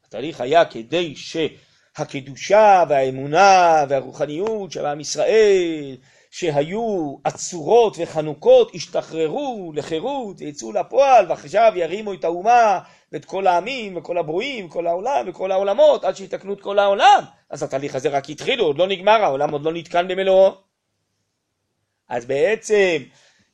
התהליך 0.06 0.40
היה 0.40 0.64
כדי 0.64 1.14
שהקדושה 1.16 2.84
והאמונה 2.88 3.84
והרוחניות 3.88 4.72
של 4.72 4.86
עם 4.86 5.00
ישראל 5.00 5.96
שהיו 6.30 7.16
עצורות 7.24 7.96
וחנוקות 7.98 8.74
השתחררו 8.74 9.72
לחירות 9.74 10.36
ויצאו 10.40 10.72
לפועל 10.72 11.26
ועכשיו 11.28 11.72
ירימו 11.76 12.12
את 12.12 12.24
האומה 12.24 12.80
ואת 13.12 13.24
כל 13.24 13.46
העמים 13.46 13.96
וכל 13.96 14.18
הברואים 14.18 14.66
וכל 14.66 14.86
העולם 14.86 15.24
וכל 15.28 15.52
העולמות 15.52 16.04
עד 16.04 16.16
שיתקנו 16.16 16.52
את 16.52 16.60
כל 16.60 16.78
העולם. 16.78 17.22
אז 17.50 17.62
התהליך 17.62 17.94
הזה 17.94 18.08
רק 18.08 18.30
התחיל, 18.30 18.60
עוד 18.60 18.78
לא 18.78 18.86
נגמר, 18.86 19.24
העולם 19.24 19.50
עוד 19.50 19.62
לא 19.62 19.72
נתקן 19.72 20.08
במלואו. 20.08 20.54
אז 22.08 22.26
בעצם 22.26 23.02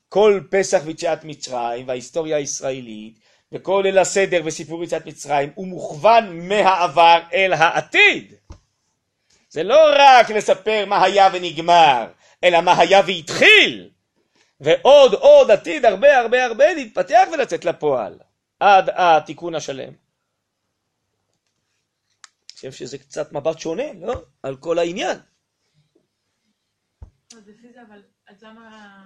כל 0.08 0.40
פסח 0.50 0.80
ויציאת 0.84 1.24
מצרים 1.24 1.88
וההיסטוריה 1.88 2.36
הישראלית 2.36 3.18
וכל 3.52 3.80
ליל 3.84 3.98
הסדר 3.98 4.40
וסיפור 4.44 4.84
יציאת 4.84 5.06
מצרים 5.06 5.50
הוא 5.54 5.66
מוכוון 5.66 6.48
מהעבר 6.48 7.18
אל 7.34 7.52
העתיד. 7.52 8.34
זה 9.50 9.62
לא 9.62 9.80
רק 9.98 10.30
לספר 10.30 10.84
מה 10.86 11.04
היה 11.04 11.28
ונגמר, 11.32 12.06
אלא 12.46 12.60
מה 12.60 12.78
היה 12.78 13.00
והתחיל, 13.06 13.90
ועוד 14.60 15.14
עוד 15.14 15.50
עתיד 15.50 15.84
הרבה 15.84 16.18
הרבה 16.18 16.44
הרבה 16.44 16.74
להתפתח 16.74 17.24
ולצאת 17.32 17.64
לפועל, 17.64 18.18
עד 18.60 18.90
התיקון 18.90 19.54
השלם. 19.54 19.92
אני 19.92 19.96
חושב 22.56 22.72
שזה 22.72 22.98
קצת 22.98 23.32
מבט 23.32 23.58
שונה, 23.58 23.92
לא? 24.00 24.22
על 24.42 24.56
כל 24.56 24.78
העניין. 24.78 25.18
אז 27.36 27.48
לפי 27.48 27.72
זה, 27.72 27.82
אבל, 27.88 28.02
אז 28.28 28.42
למה 28.42 28.96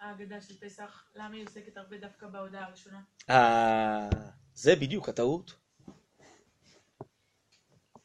ההגדה 0.00 0.40
של 0.40 0.54
פסח, 0.60 1.04
למה 1.14 1.34
היא 1.34 1.44
עוסקת 1.44 1.76
הרבה 1.76 1.98
דווקא 1.98 2.26
בהודעה 2.26 2.64
הראשונה? 2.64 3.00
אה, 3.30 4.08
זה 4.54 4.76
בדיוק 4.76 5.08
הטעות. 5.08 5.54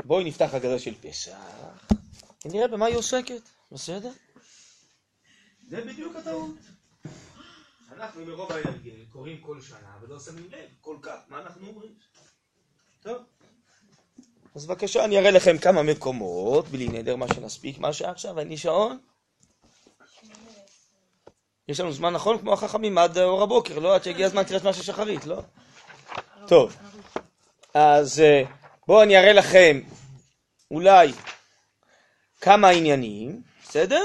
בואי 0.06 0.24
נפתח 0.24 0.54
הגדה 0.54 0.80
של 0.80 0.96
פסח, 0.96 1.88
ונראה 2.46 2.68
במה 2.68 2.86
היא 2.86 2.96
עוסקת, 2.96 3.50
בסדר? 3.72 4.12
זה 5.68 5.82
בדיוק 5.82 6.16
הטעות. 6.16 6.56
אנחנו 7.96 8.26
מרוב 8.26 8.52
ההרגל 8.52 9.06
קוראים 9.12 9.42
כל 9.42 9.62
שנה 9.62 9.98
ולא 10.02 10.20
שמים 10.20 10.48
לב 10.52 10.70
כל 10.82 10.98
כך 11.02 11.18
מה 11.28 11.42
אנחנו 11.42 11.68
אומרים. 11.68 11.92
טוב. 13.02 13.18
אז 14.56 14.66
בבקשה 14.66 15.06
אני 15.06 15.18
אראה 15.18 15.32
לכם 15.32 15.58
כמה 15.58 15.84
מקומות, 15.84 16.68
בלי 16.68 16.88
נדר 16.88 17.16
מה 17.16 17.28
שנספיק, 17.28 17.80
מה 17.80 17.94
שעכשיו, 17.94 18.40
לי 18.40 18.58
שעון. 18.58 18.98
יש 21.68 21.80
לנו 21.80 21.94
זמן 21.94 22.14
נכון 22.14 22.38
כמו 22.38 22.54
החכמים 22.54 22.98
עד 22.98 23.18
אור 23.18 23.44
הבוקר, 23.44 23.80
לא? 23.80 23.96
עד 23.96 24.04
שהגיע 24.04 24.26
הזמן 24.26 24.44
קריאת 24.44 24.62
שמע 24.62 24.74
של 24.74 24.84
שחרית, 24.84 25.26
לא? 25.26 25.42
טוב, 26.48 26.78
אז 27.74 28.20
אה, 28.20 28.44
בואו 28.88 29.04
אני 29.04 29.18
אראה 29.18 29.34
לכם 29.34 29.80
אולי 30.72 31.12
כמה 32.42 32.70
עניינים, 32.70 33.42
בסדר? 33.64 34.04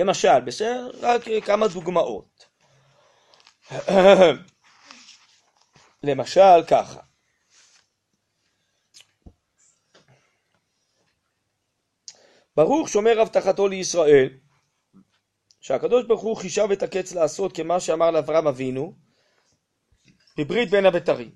למשל, 0.00 0.40
בסדר? 0.40 0.90
רק 1.00 1.22
כמה 1.44 1.68
דוגמאות. 1.68 2.46
למשל 6.02 6.64
ככה. 6.68 7.00
ברוך 12.56 12.88
שומר 12.88 13.20
הבטחתו 13.20 13.68
לישראל, 13.68 14.28
שהקדוש 15.60 16.06
ברוך 16.06 16.22
הוא 16.22 16.36
חישב 16.36 16.68
את 16.72 16.82
הקץ 16.82 17.12
לעשות 17.12 17.56
כמה 17.56 17.80
שאמר 17.80 18.10
לאברהם 18.10 18.46
אבינו 18.46 18.94
בברית 20.36 20.70
בין 20.70 20.86
הבתרים. 20.86 21.30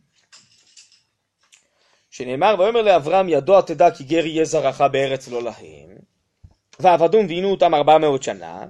שנאמר 2.11 2.55
ויאמר 2.59 2.83
לאברהם 2.83 3.29
ידוע 3.29 3.63
תדע 3.63 3.91
כי 3.91 4.05
גר 4.05 4.27
יהיה 4.27 4.45
זרעך 4.45 4.81
בארץ 4.81 5.29
לא 5.29 5.43
להם 5.43 6.04
ועבדום 6.81 7.27
ועינו 7.27 7.51
אותם 7.51 7.75
ארבע 7.75 7.99
מאות 7.99 8.23
שנה 8.23 8.65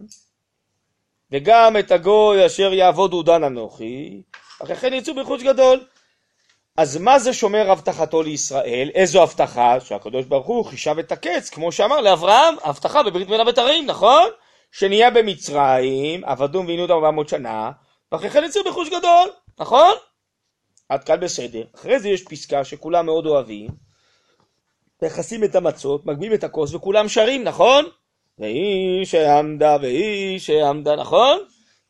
וגם 1.30 1.76
את 1.76 1.90
הגוי 1.90 2.46
אשר 2.46 2.72
יעבודו 2.72 3.22
דן 3.22 3.44
אנוכי 3.44 4.22
אחרי 4.62 4.76
כן 4.76 4.94
יצאו 4.94 5.14
בחוץ 5.14 5.42
גדול 5.42 5.80
אז 6.76 6.96
מה 6.96 7.18
זה 7.18 7.32
שומר 7.32 7.70
הבטחתו 7.70 8.22
לישראל? 8.22 8.90
איזו 8.94 9.22
הבטחה? 9.22 9.80
שהקדוש 9.80 10.26
ברוך 10.26 10.46
הוא 10.46 10.64
חישב 10.64 10.98
את 10.98 11.12
הקץ, 11.12 11.50
כמו 11.50 11.72
שאמר 11.72 12.00
לאברהם, 12.00 12.54
הבטחה 12.64 13.02
בברית 13.02 13.28
בין 13.28 13.40
הבתרים, 13.40 13.86
נכון? 13.86 14.28
שנהיה 14.72 15.10
במצרים, 15.10 16.24
עבדום 16.24 16.66
ועינו 16.66 16.82
אותם 16.82 16.94
400 16.94 17.28
שנה, 17.28 17.70
ואחרי 18.12 18.30
כן 18.30 18.44
יצאו 18.44 18.64
בחוש 18.64 18.88
גדול, 18.88 19.30
נכון? 19.58 19.92
עד 20.88 21.04
כאן 21.04 21.20
בסדר. 21.20 21.64
אחרי 21.74 21.98
זה 21.98 22.08
יש 22.08 22.24
פסקה 22.24 22.64
שכולם 22.64 23.06
מאוד 23.06 23.26
אוהבים, 23.26 23.68
מכסים 25.04 25.44
את 25.44 25.54
המצות, 25.54 26.06
מגביהים 26.06 26.34
את 26.34 26.44
הכוס 26.44 26.74
וכולם 26.74 27.08
שרים, 27.08 27.44
נכון? 27.44 27.84
והיא 28.38 29.04
שעמדה 29.04 29.76
והיא 29.80 30.38
שעמדה, 30.38 30.96
נכון? 30.96 31.38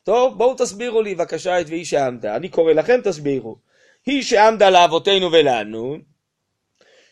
טוב, 0.03 0.37
בואו 0.37 0.55
תסבירו 0.57 1.01
לי 1.01 1.15
בבקשה 1.15 1.61
את 1.61 1.69
והיא 1.69 1.85
שעמדה. 1.85 2.35
אני 2.35 2.49
קורא 2.49 2.73
לכם, 2.73 2.99
תסבירו. 3.03 3.57
היא 4.05 4.23
שעמדה 4.23 4.69
לאבותינו 4.69 5.31
ולנו, 5.31 5.97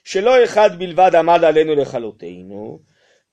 שלא 0.04 0.44
אחד 0.44 0.80
בלבד 0.80 1.16
עמד 1.16 1.44
עלינו 1.44 1.76
לכלותנו, 1.76 2.80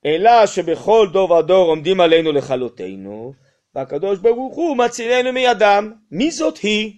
אלא 0.05 0.45
שבכל 0.45 1.07
דור 1.13 1.31
ודור 1.31 1.67
עומדים 1.67 2.01
עלינו 2.01 2.31
לכלותנו, 2.31 3.33
והקדוש 3.75 4.19
ברוך 4.19 4.55
הוא 4.55 4.77
מצילנו 4.77 5.33
מידם. 5.33 5.91
מי 6.11 6.31
זאת 6.31 6.57
היא? 6.57 6.93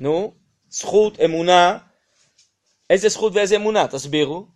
נו, 0.00 0.34
זכות, 0.70 1.20
אמונה. 1.20 1.78
איזה 2.90 3.08
זכות 3.08 3.32
ואיזה 3.34 3.56
אמונה? 3.56 3.88
תסבירו. 3.88 4.46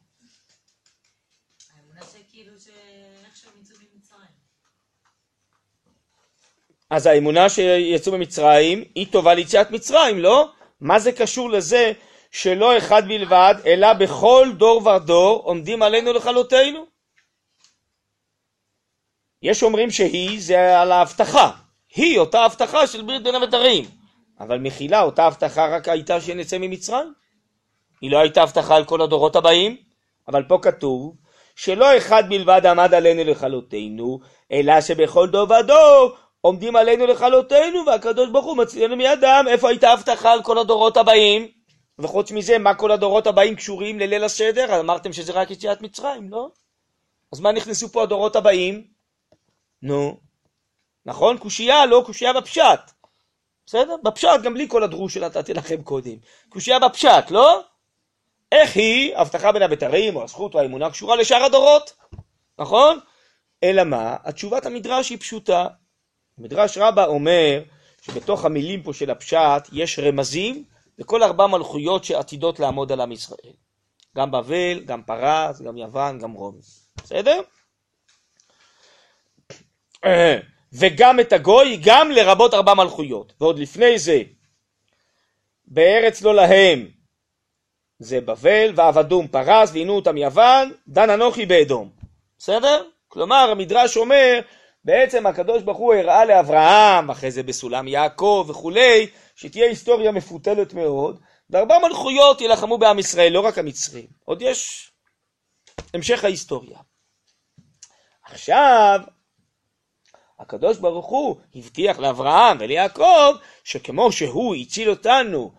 ממצרים. 3.95 4.29
אז 6.91 7.07
האמונה 7.07 7.49
שיצאו 7.49 8.13
ממצרים 8.13 8.85
היא 8.95 9.07
טובה 9.13 9.35
ליציאת 9.35 9.71
מצרים, 9.71 10.19
לא? 10.19 10.53
מה 10.81 10.99
זה 10.99 11.13
קשור 11.13 11.51
לזה 11.51 11.93
שלא 12.31 12.79
אחד 12.79 13.03
בלבד, 13.09 13.55
אלא 13.67 13.93
בכל 13.93 14.49
דור 14.57 14.87
ודור 14.87 15.43
עומדים 15.45 15.83
עלינו 15.83 16.13
לכלותנו? 16.13 16.87
יש 19.43 19.63
אומרים 19.63 19.91
שהיא 19.91 20.41
זה 20.41 20.81
על 20.81 20.93
ההבטחה, 20.93 21.51
היא 21.95 22.19
אותה 22.19 22.45
הבטחה 22.45 22.87
של 22.87 23.03
ברית 23.03 23.23
בין 23.23 23.35
הבתרים, 23.35 23.85
אבל 24.41 24.59
מחילה 24.59 25.03
אותה 25.03 25.27
הבטחה 25.27 25.67
רק 25.77 25.89
הייתה 25.89 26.21
שנצא 26.21 26.59
ממצרים, 26.61 27.13
היא 28.01 28.11
לא 28.11 28.19
הייתה 28.19 28.43
הבטחה 28.43 28.77
על 28.77 28.85
כל 28.85 29.03
הדורות 29.03 29.37
הבאים, 29.37 29.77
אבל 30.29 30.43
פה 30.49 30.59
כתוב 30.63 31.17
שלא 31.57 31.97
אחד 31.97 32.25
בלבד 32.29 32.67
עמד 32.67 32.95
עלינו 32.95 33.25
לכלותנו, 33.25 34.21
אלא 34.53 34.81
שבכל 34.81 35.31
דור 35.31 35.51
ודור 35.51 36.17
עומדים 36.41 36.77
עלינו 36.77 37.07
לכלותנו 37.07 37.87
והקדוש 37.87 38.31
ברוך 38.31 38.47
הוא 38.47 38.57
מצילנו 38.57 38.97
מידם. 38.97 39.45
איפה 39.49 39.69
הייתה 39.69 39.93
הבטחה 39.93 40.33
על 40.33 40.43
כל 40.43 40.59
הדורות 40.59 40.97
הבאים? 40.97 41.49
וחוץ 41.99 42.33
מזה, 42.33 42.59
מה 42.59 42.75
כל 42.75 42.91
הדורות 42.91 43.27
הבאים 43.27 43.57
קשורים 43.57 43.99
לליל 43.99 44.25
הסדר? 44.25 44.81
אמרתם 44.81 45.13
שזה 45.13 45.33
רק 45.33 45.51
יציאת 45.51 45.83
מצרים, 45.83 46.31
לא? 46.31 46.49
אז 47.33 47.41
מה 47.41 47.53
נכנסו 47.53 47.89
פה 47.89 48.03
הדורות 48.03 48.37
הבאים? 48.37 48.87
נו, 49.83 50.21
נכון? 51.07 51.39
קושייה, 51.39 51.87
לא 51.87 52.03
קושייה 52.07 52.33
בפשט. 52.33 52.94
בסדר? 53.67 53.97
בפשט, 54.05 54.43
גם 54.43 54.55
בלי 54.55 54.69
כל 54.69 54.83
הדרוש 54.83 55.15
שנתתי 55.15 55.55
לכם 55.55 55.83
קודם. 55.83 56.17
קושייה 56.49 56.79
בפשט, 56.79 57.31
לא? 57.31 57.61
איך 58.53 58.77
היא, 58.77 59.17
הבטחה 59.17 59.53
בין 59.53 59.63
הבתרים, 59.63 60.17
או 60.17 60.25
הזכות 60.25 60.55
או 60.55 60.61
האמונה, 60.61 60.91
קשורה 60.91 61.17
לשאר 61.17 61.45
הדורות? 61.45 61.93
נכון? 62.59 62.99
אלא 63.63 63.85
מה? 63.85 64.17
התשובת 64.25 64.67
המדרש 64.67 65.11
היא 65.11 65.19
פשוטה. 65.19 65.67
מדרש 66.39 66.79
רבה 66.79 67.05
אומר 67.05 67.63
שבתוך 68.03 68.45
המילים 68.45 68.83
פה 68.83 68.93
של 68.93 69.11
הפשט 69.11 69.69
יש 69.73 69.99
רמזים 69.99 70.65
לכל 70.99 71.23
ארבע 71.23 71.47
מלכויות 71.47 72.05
שעתידות 72.05 72.61
לעמוד 72.61 72.93
על 72.93 73.01
עם 73.01 73.13
ישראל. 73.13 73.53
גם 74.17 74.31
בבל, 74.31 74.81
גם 74.85 75.03
פרס, 75.03 75.61
גם 75.61 75.77
יוון, 75.77 76.19
גם 76.19 76.33
רומי. 76.33 76.61
בסדר? 76.97 77.41
וגם 80.75 81.21
את 81.21 81.33
הגוי, 81.33 81.81
גם 81.85 82.11
לרבות 82.11 82.55
ארבע 82.55 82.75
מלכויות. 82.75 83.33
ועוד 83.41 83.59
לפני 83.59 83.99
זה, 83.99 84.23
בארץ 85.67 86.23
לא 86.23 86.35
להם, 86.35 86.89
זה 87.99 88.21
בבל, 88.21 88.73
ועבדום 88.75 89.29
פרס, 89.29 89.71
ועינו 89.73 89.93
אותם 89.93 90.17
יוון, 90.17 90.73
דן 90.89 91.11
אנוכי 91.11 91.47
באדום. 91.47 91.91
בסדר? 92.39 92.83
כלומר, 93.09 93.49
המדרש 93.51 93.97
אומר, 93.97 94.41
בעצם 94.85 95.27
הקדוש 95.27 95.63
ברוך 95.63 95.79
הוא 95.79 95.95
הראה 95.95 96.25
לאברהם, 96.25 97.11
אחרי 97.11 97.31
זה 97.31 97.43
בסולם 97.43 97.89
יעקב 97.89 98.47
וכולי, 98.49 99.07
שתהיה 99.37 99.69
היסטוריה 99.69 100.13
מפותלת 100.13 100.75
מאוד, 100.75 101.21
וארבע 101.51 101.79
מלכויות 101.79 102.41
יילחמו 102.41 102.79
בעם 102.79 102.99
ישראל, 102.99 103.33
לא 103.33 103.41
רק 103.41 103.59
המצרים. 103.59 104.07
עוד 104.25 104.43
יש 104.43 104.91
המשך 105.95 106.25
ההיסטוריה. 106.25 106.79
עכשיו, 108.25 109.01
הקדוש 110.45 110.79
ברוך 110.79 111.07
הוא 111.07 111.37
הבטיח 111.55 111.99
לאברהם 111.99 112.57
וליעקב 112.61 113.35
שכמו 113.65 114.13
שהוא 114.13 114.55
הציל 114.55 114.91
אותנו 114.91 115.53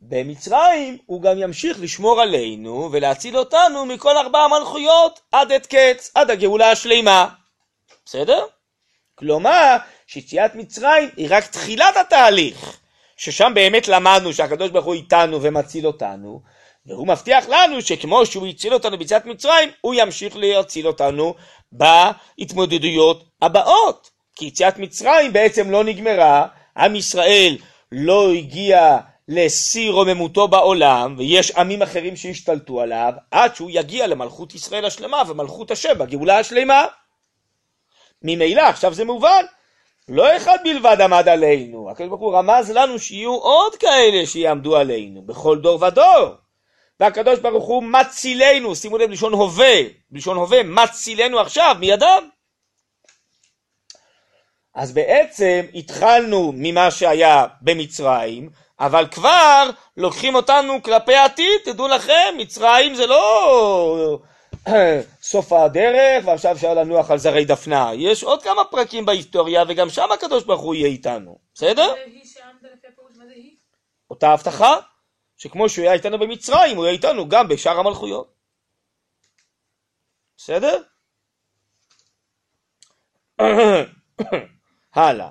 במצרים, 0.00 0.98
הוא 1.06 1.22
גם 1.22 1.38
ימשיך 1.38 1.80
לשמור 1.80 2.20
עלינו 2.20 2.88
ולהציל 2.92 3.38
אותנו 3.38 3.86
מכל 3.86 4.16
ארבע 4.16 4.38
המלכויות 4.38 5.20
עד 5.32 5.52
עת 5.52 5.66
קץ, 5.66 6.10
עד 6.14 6.30
הגאולה 6.30 6.70
השלימה. 6.70 7.28
בסדר? 8.06 8.44
כלומר, 9.14 9.76
שיציאת 10.06 10.54
מצרים 10.54 11.08
היא 11.16 11.26
רק 11.30 11.46
תחילת 11.46 11.96
התהליך, 11.96 12.80
ששם 13.16 13.52
באמת 13.54 13.88
למדנו 13.88 14.32
שהקדוש 14.32 14.70
ברוך 14.70 14.86
הוא 14.86 14.94
איתנו 14.94 15.42
ומציל 15.42 15.86
אותנו, 15.86 16.42
והוא 16.86 17.06
מבטיח 17.06 17.44
לנו 17.48 17.82
שכמו 17.82 18.26
שהוא 18.26 18.46
הציל 18.46 18.74
אותנו 18.74 18.98
ביציאת 18.98 19.26
מצרים, 19.26 19.68
הוא 19.80 19.94
ימשיך 19.94 20.36
להציל 20.36 20.86
אותנו 20.86 21.34
בהתמודדויות 21.72 23.24
הבאות. 23.42 24.19
כי 24.36 24.44
יציאת 24.44 24.78
מצרים 24.78 25.32
בעצם 25.32 25.70
לא 25.70 25.84
נגמרה, 25.84 26.46
עם 26.76 26.96
ישראל 26.96 27.56
לא 27.92 28.32
הגיע 28.32 28.98
לשיא 29.28 29.90
רוממותו 29.90 30.48
בעולם, 30.48 31.14
ויש 31.18 31.50
עמים 31.50 31.82
אחרים 31.82 32.16
שהשתלטו 32.16 32.80
עליו, 32.80 33.12
עד 33.30 33.54
שהוא 33.54 33.70
יגיע 33.72 34.06
למלכות 34.06 34.54
ישראל 34.54 34.84
השלמה 34.84 35.22
ומלכות 35.28 35.70
השם 35.70 35.98
בגאולה 35.98 36.38
השלמה. 36.38 36.84
ממילא, 38.22 38.62
עכשיו 38.62 38.94
זה 38.94 39.04
מובן, 39.04 39.44
לא 40.08 40.36
אחד 40.36 40.58
בלבד 40.64 41.00
עמד 41.00 41.28
עלינו, 41.28 41.90
הקדוש 41.90 42.08
ברוך 42.08 42.20
הוא 42.20 42.36
רמז 42.36 42.70
לנו 42.70 42.98
שיהיו 42.98 43.34
עוד 43.34 43.76
כאלה 43.76 44.26
שיעמדו 44.26 44.76
עלינו, 44.76 45.22
בכל 45.22 45.58
דור 45.58 45.82
ודור. 45.82 46.34
והקדוש 47.00 47.38
ברוך 47.38 47.64
הוא 47.64 47.82
מצילנו, 47.82 48.76
שימו 48.76 48.98
לב 48.98 49.10
לשון 49.10 49.32
הווה, 49.32 49.76
בלשון 50.10 50.36
הווה, 50.36 50.62
מצילנו 50.62 51.40
עכשיו 51.40 51.76
מידם. 51.80 52.28
אז 54.74 54.92
בעצם 54.92 55.66
התחלנו 55.74 56.52
ממה 56.54 56.90
שהיה 56.90 57.46
במצרים, 57.60 58.50
אבל 58.80 59.06
כבר 59.10 59.70
לוקחים 59.96 60.34
אותנו 60.34 60.82
כלפי 60.82 61.14
העתיד, 61.14 61.60
תדעו 61.64 61.88
לכם, 61.88 62.34
מצרים 62.38 62.94
זה 62.94 63.06
לא 63.06 64.18
סוף 65.22 65.52
הדרך 65.52 66.26
ועכשיו 66.26 66.52
אפשר 66.52 66.74
לנוח 66.74 67.10
על 67.10 67.18
זרי 67.18 67.44
דפנה, 67.44 67.90
יש 67.94 68.24
עוד 68.24 68.42
כמה 68.42 68.64
פרקים 68.64 69.06
בהיסטוריה 69.06 69.64
וגם 69.68 69.90
שם 69.90 70.12
הקדוש 70.12 70.44
ברוך 70.44 70.60
הוא 70.60 70.74
יהיה 70.74 70.86
איתנו, 70.86 71.38
בסדר? 71.54 71.88
זה 71.88 72.02
היא 72.06 72.24
שעמדה 72.24 72.68
לפי 72.76 72.86
הפירוש, 72.92 73.12
מה 73.16 73.26
זה 73.26 73.32
היא? 73.32 73.56
אותה 74.10 74.32
הבטחה, 74.32 74.76
שכמו 75.36 75.68
שהוא 75.68 75.82
היה 75.84 75.92
איתנו 75.92 76.18
במצרים, 76.18 76.76
הוא 76.76 76.84
יהיה 76.84 76.92
איתנו 76.92 77.28
גם 77.28 77.48
בשאר 77.48 77.78
המלכויות. 77.78 78.32
בסדר? 80.36 80.82
הלאה. 84.94 85.30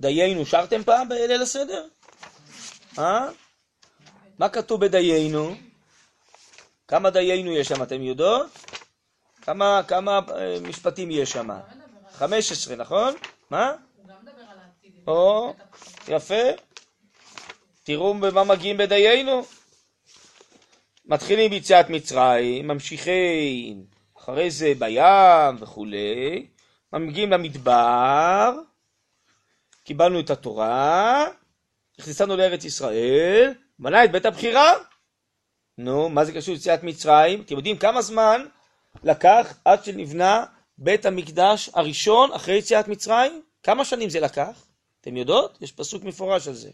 דיינו, 0.00 0.46
שרתם 0.46 0.82
פעם 0.84 1.08
בליל 1.08 1.42
הסדר? 1.42 1.86
אה? 2.98 3.28
מה 4.38 4.48
כתוב 4.48 4.80
בדיינו? 4.80 5.54
כמה 6.88 7.10
דיינו 7.10 7.52
יש 7.52 7.68
שם, 7.68 7.82
אתם 7.82 8.02
יודעות? 8.02 8.46
כמה, 9.42 9.80
כמה 9.88 10.20
אה, 10.36 10.56
משפטים 10.62 11.10
יש 11.10 11.32
שם? 11.32 11.48
15, 12.12 12.76
נכון? 12.76 13.14
מה? 13.50 13.72
או, 15.06 15.54
יפה. 16.08 16.42
תראו 17.84 18.14
במה 18.14 18.44
מגיעים 18.44 18.76
בדיינו. 18.76 19.42
מתחילים 21.06 21.50
ביציאת 21.50 21.90
מצרים, 21.90 22.68
ממשיכים 22.68 23.84
אחרי 24.16 24.50
זה 24.50 24.72
בים 24.78 25.56
וכולי, 25.60 26.46
מגיעים 26.92 27.30
למדבר, 27.30 28.52
קיבלנו 29.84 30.20
את 30.20 30.30
התורה, 30.30 31.26
נכנסנו 31.98 32.36
לארץ 32.36 32.64
ישראל, 32.64 33.54
בנה 33.78 34.04
את 34.04 34.12
בית 34.12 34.26
הבחירה. 34.26 34.72
נו, 35.78 36.08
מה 36.08 36.24
זה 36.24 36.32
קשור 36.32 36.54
ליציאת 36.54 36.82
מצרים? 36.82 37.40
אתם 37.40 37.56
יודעים 37.56 37.78
כמה 37.78 38.02
זמן 38.02 38.46
לקח 39.04 39.58
עד 39.64 39.84
שנבנה 39.84 40.44
בית 40.78 41.06
המקדש 41.06 41.70
הראשון 41.74 42.32
אחרי 42.32 42.54
יציאת 42.54 42.88
מצרים? 42.88 43.42
כמה 43.62 43.84
שנים 43.84 44.10
זה 44.10 44.20
לקח? 44.20 44.66
אתם 45.00 45.16
יודעות? 45.16 45.58
יש 45.60 45.72
פסוק 45.72 46.04
מפורש 46.04 46.48
על 46.48 46.54
זה. 46.54 46.70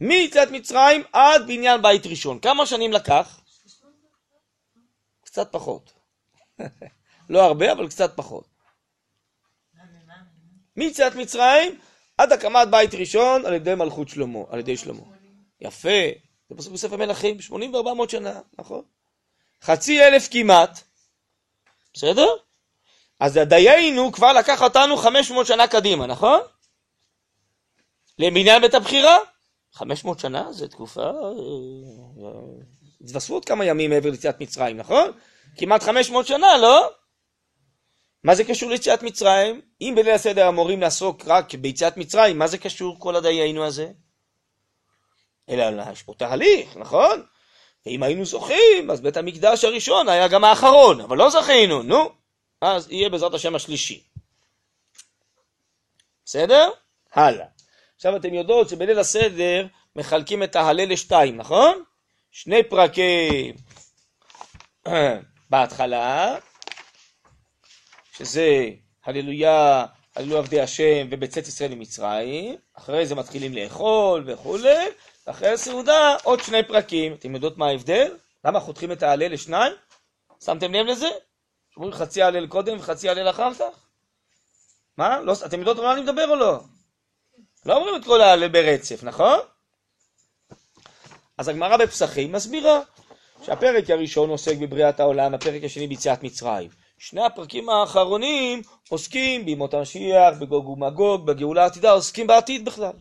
מיציאת 0.00 0.50
מצרים 0.50 1.02
עד 1.12 1.46
בניין 1.46 1.82
בית 1.82 2.06
ראשון. 2.06 2.40
כמה 2.40 2.66
שנים 2.66 2.92
לקח? 2.92 3.40
קצת 5.24 5.52
פחות. 5.52 5.92
לא 7.30 7.42
הרבה, 7.42 7.72
אבל 7.72 7.88
קצת 7.88 8.16
פחות. 8.16 8.48
מיציאת 10.76 11.14
מצרים 11.14 11.78
עד 12.18 12.32
הקמת 12.32 12.68
בית 12.70 12.94
ראשון 12.94 13.46
על 13.46 13.54
ידי 13.54 13.74
מלכות 13.74 14.08
שלמה, 14.08 14.38
על 14.50 14.58
ידי 14.58 14.76
שלמה. 14.76 15.02
יפה, 15.60 15.88
זה 16.48 16.56
פסוק 16.56 16.72
בספר 16.72 16.96
מלכים, 16.96 17.40
80 17.40 17.74
ו-400 17.74 18.08
שנה, 18.08 18.40
נכון? 18.58 18.82
חצי 19.62 20.02
אלף 20.02 20.28
כמעט, 20.30 20.80
בסדר? 21.94 22.26
אז 23.20 23.36
דיינו 23.36 24.12
כבר 24.12 24.32
לקח 24.32 24.62
אותנו 24.62 24.96
500 24.96 25.46
שנה 25.46 25.66
קדימה, 25.66 26.06
נכון? 26.06 26.40
לבניין 28.18 28.62
בית 28.62 28.74
הבחירה. 28.74 29.18
500 29.72 30.18
שנה 30.18 30.52
זה 30.52 30.68
תקופה... 30.68 31.02
אה, 31.02 31.10
התווספו 33.00 33.34
עוד 33.34 33.44
כמה 33.44 33.64
ימים 33.64 33.90
מעבר 33.90 34.10
ליציאת 34.10 34.40
מצרים, 34.40 34.76
נכון? 34.76 35.10
כמעט 35.56 35.82
500 35.82 36.26
שנה, 36.26 36.56
לא? 36.56 36.90
מה 38.24 38.34
זה 38.34 38.44
קשור 38.44 38.70
ליציאת 38.70 39.02
מצרים? 39.02 39.60
אם 39.80 39.92
בליל 39.96 40.14
הסדר 40.14 40.48
אמורים 40.48 40.80
לעסוק 40.80 41.22
רק 41.26 41.54
ביציאת 41.54 41.96
מצרים, 41.96 42.38
מה 42.38 42.46
זה 42.46 42.58
קשור 42.58 42.96
כל 42.98 43.16
הדיינו 43.16 43.64
הזה? 43.64 43.88
אלא 45.48 45.82
יש 45.92 46.02
פה 46.02 46.14
תהליך, 46.16 46.76
נכון? 46.76 47.22
ואם 47.86 48.02
היינו 48.02 48.24
זוכים, 48.24 48.90
אז 48.90 49.00
בית 49.00 49.16
המקדש 49.16 49.64
הראשון 49.64 50.08
היה 50.08 50.28
גם 50.28 50.44
האחרון, 50.44 51.00
אבל 51.00 51.16
לא 51.16 51.30
זכינו, 51.30 51.82
נו, 51.82 52.12
אז 52.60 52.90
יהיה 52.90 53.08
בעזרת 53.08 53.34
השם 53.34 53.54
השלישי. 53.54 54.02
בסדר? 56.24 56.70
הלאה. 57.12 57.46
עכשיו 57.96 58.16
אתם 58.16 58.34
יודעות 58.34 58.68
שבליל 58.68 58.98
הסדר 58.98 59.66
מחלקים 59.96 60.42
את 60.42 60.56
ההלל 60.56 60.92
לשתיים, 60.92 61.36
נכון? 61.36 61.82
שני 62.30 62.62
פרקים 62.62 63.54
בהתחלה, 65.50 66.36
שזה 68.18 68.70
הללויה, 69.04 69.86
הללו 70.16 70.38
עבדי 70.38 70.60
השם 70.60 71.06
ובצאת 71.10 71.48
ישראל 71.48 71.74
ממצרים, 71.74 72.56
אחרי 72.74 73.06
זה 73.06 73.14
מתחילים 73.14 73.54
לאכול 73.54 74.24
וכולי, 74.26 74.86
ואחרי 75.26 75.48
הסעודה 75.48 76.16
עוד 76.22 76.40
שני 76.40 76.62
פרקים. 76.62 77.12
אתם 77.12 77.34
יודעות 77.34 77.58
מה 77.58 77.66
ההבדל? 77.66 78.16
למה 78.44 78.60
חותכים 78.60 78.92
את 78.92 79.02
ההלל 79.02 79.32
לשניים? 79.32 79.72
שמתם 80.44 80.74
לב 80.74 80.86
לזה? 80.86 81.08
אומרים 81.76 81.92
חצי 81.92 82.22
הלל 82.22 82.46
קודם 82.46 82.78
וחצי 82.78 83.08
הלל 83.08 83.30
אחר 83.30 83.54
כך? 83.54 83.86
מה? 84.96 85.20
לא, 85.20 85.34
אתם 85.46 85.58
יודעות 85.58 85.78
על 85.78 85.84
מה 85.84 85.92
אני 85.92 86.00
מדבר 86.00 86.28
או 86.28 86.36
לא? 86.36 86.60
לא 87.66 87.76
אומרים 87.76 87.96
את 87.96 88.04
כל 88.04 88.20
ההלל 88.20 88.48
ברצף, 88.48 89.02
נכון? 89.02 89.38
אז 91.38 91.48
הגמרא 91.48 91.76
בפסחים 91.76 92.32
מסבירה 92.32 92.80
שהפרק 93.42 93.90
הראשון 93.90 94.30
עוסק 94.30 94.56
בבריאת 94.56 95.00
העולם, 95.00 95.34
הפרק 95.34 95.64
השני 95.64 95.86
ביציאת 95.86 96.22
מצרים. 96.22 96.83
שני 96.98 97.24
הפרקים 97.24 97.68
האחרונים 97.68 98.62
עוסקים 98.88 99.44
בימות 99.44 99.74
המשיח, 99.74 100.34
בגוג 100.40 100.68
ומגוג, 100.68 101.26
בגאולה 101.26 101.62
העתידה, 101.62 101.90
עוסקים 101.90 102.26
בעתיד 102.26 102.64
בכלל. 102.64 102.92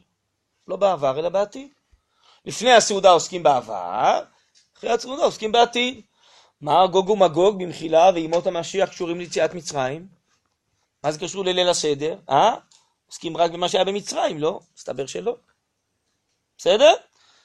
לא 0.68 0.76
בעבר, 0.76 1.20
אלא 1.20 1.30
בעתיד. 1.30 1.68
לפני 2.46 2.72
הסעודה 2.72 3.10
עוסקים 3.10 3.44
בעבר, 3.44 4.24
אחרי 4.78 4.92
הסעודה 4.92 5.24
עוסקים 5.24 5.52
בעתיד. 5.52 6.02
מה 6.62 6.88
גוג 6.88 7.10
ומגוג 7.10 7.64
במחילה 7.64 8.12
וימות 8.14 8.48
המשיח 8.48 8.90
קשורים 8.90 9.20
ליציאת 9.20 9.54
מצרים? 9.54 10.08
מה 11.04 11.12
זה 11.12 11.20
קשור 11.20 11.46
לליל 11.46 11.70
הסדר? 11.70 12.18
אה? 12.30 12.56
עוסקים 13.08 13.38
רק 13.38 13.52
במה 13.52 13.70
שהיה 13.70 13.84
במצרים, 13.84 14.40
לא? 14.40 14.60
מסתבר 14.78 15.06
שלא. 15.06 15.36
בסדר? 16.58 16.94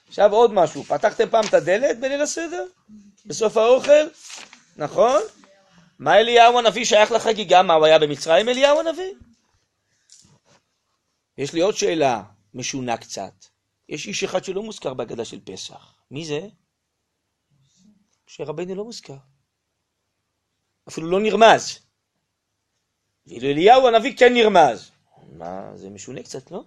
עכשיו 0.07 0.31
עוד 0.31 0.53
משהו, 0.53 0.83
פתחתם 0.83 1.29
פעם 1.29 1.45
את 1.45 1.53
הדלת 1.53 1.99
בליל 1.99 2.21
הסדר? 2.21 2.65
בסוף 3.25 3.57
האוכל? 3.57 4.07
נכון? 4.77 5.21
מה 5.99 6.19
אליהו 6.19 6.59
הנביא 6.59 6.85
שייך 6.85 7.11
לחגיגה? 7.11 7.63
מה 7.63 7.73
הוא 7.73 7.85
היה 7.85 7.99
במצרים 7.99 8.49
אליהו 8.49 8.79
הנביא? 8.79 9.13
יש 11.37 11.53
לי 11.53 11.61
עוד 11.61 11.75
שאלה 11.75 12.23
משונה 12.53 12.97
קצת. 12.97 13.33
יש 13.89 14.07
איש 14.07 14.23
אחד 14.23 14.43
שלא 14.43 14.63
מוזכר 14.63 14.93
בהגדה 14.93 15.25
של 15.25 15.39
פסח. 15.43 15.93
מי 16.11 16.25
זה? 16.25 16.39
שרבנו 18.27 18.75
לא 18.75 18.83
מוזכר. 18.83 19.17
אפילו 20.87 21.07
לא 21.07 21.19
נרמז. 21.19 21.79
ואילו 23.27 23.49
אליהו 23.49 23.87
הנביא 23.87 24.17
כן 24.17 24.33
נרמז. 24.33 24.91
מה, 25.37 25.71
זה 25.75 25.89
משונה 25.89 26.23
קצת, 26.23 26.51
לא? 26.51 26.63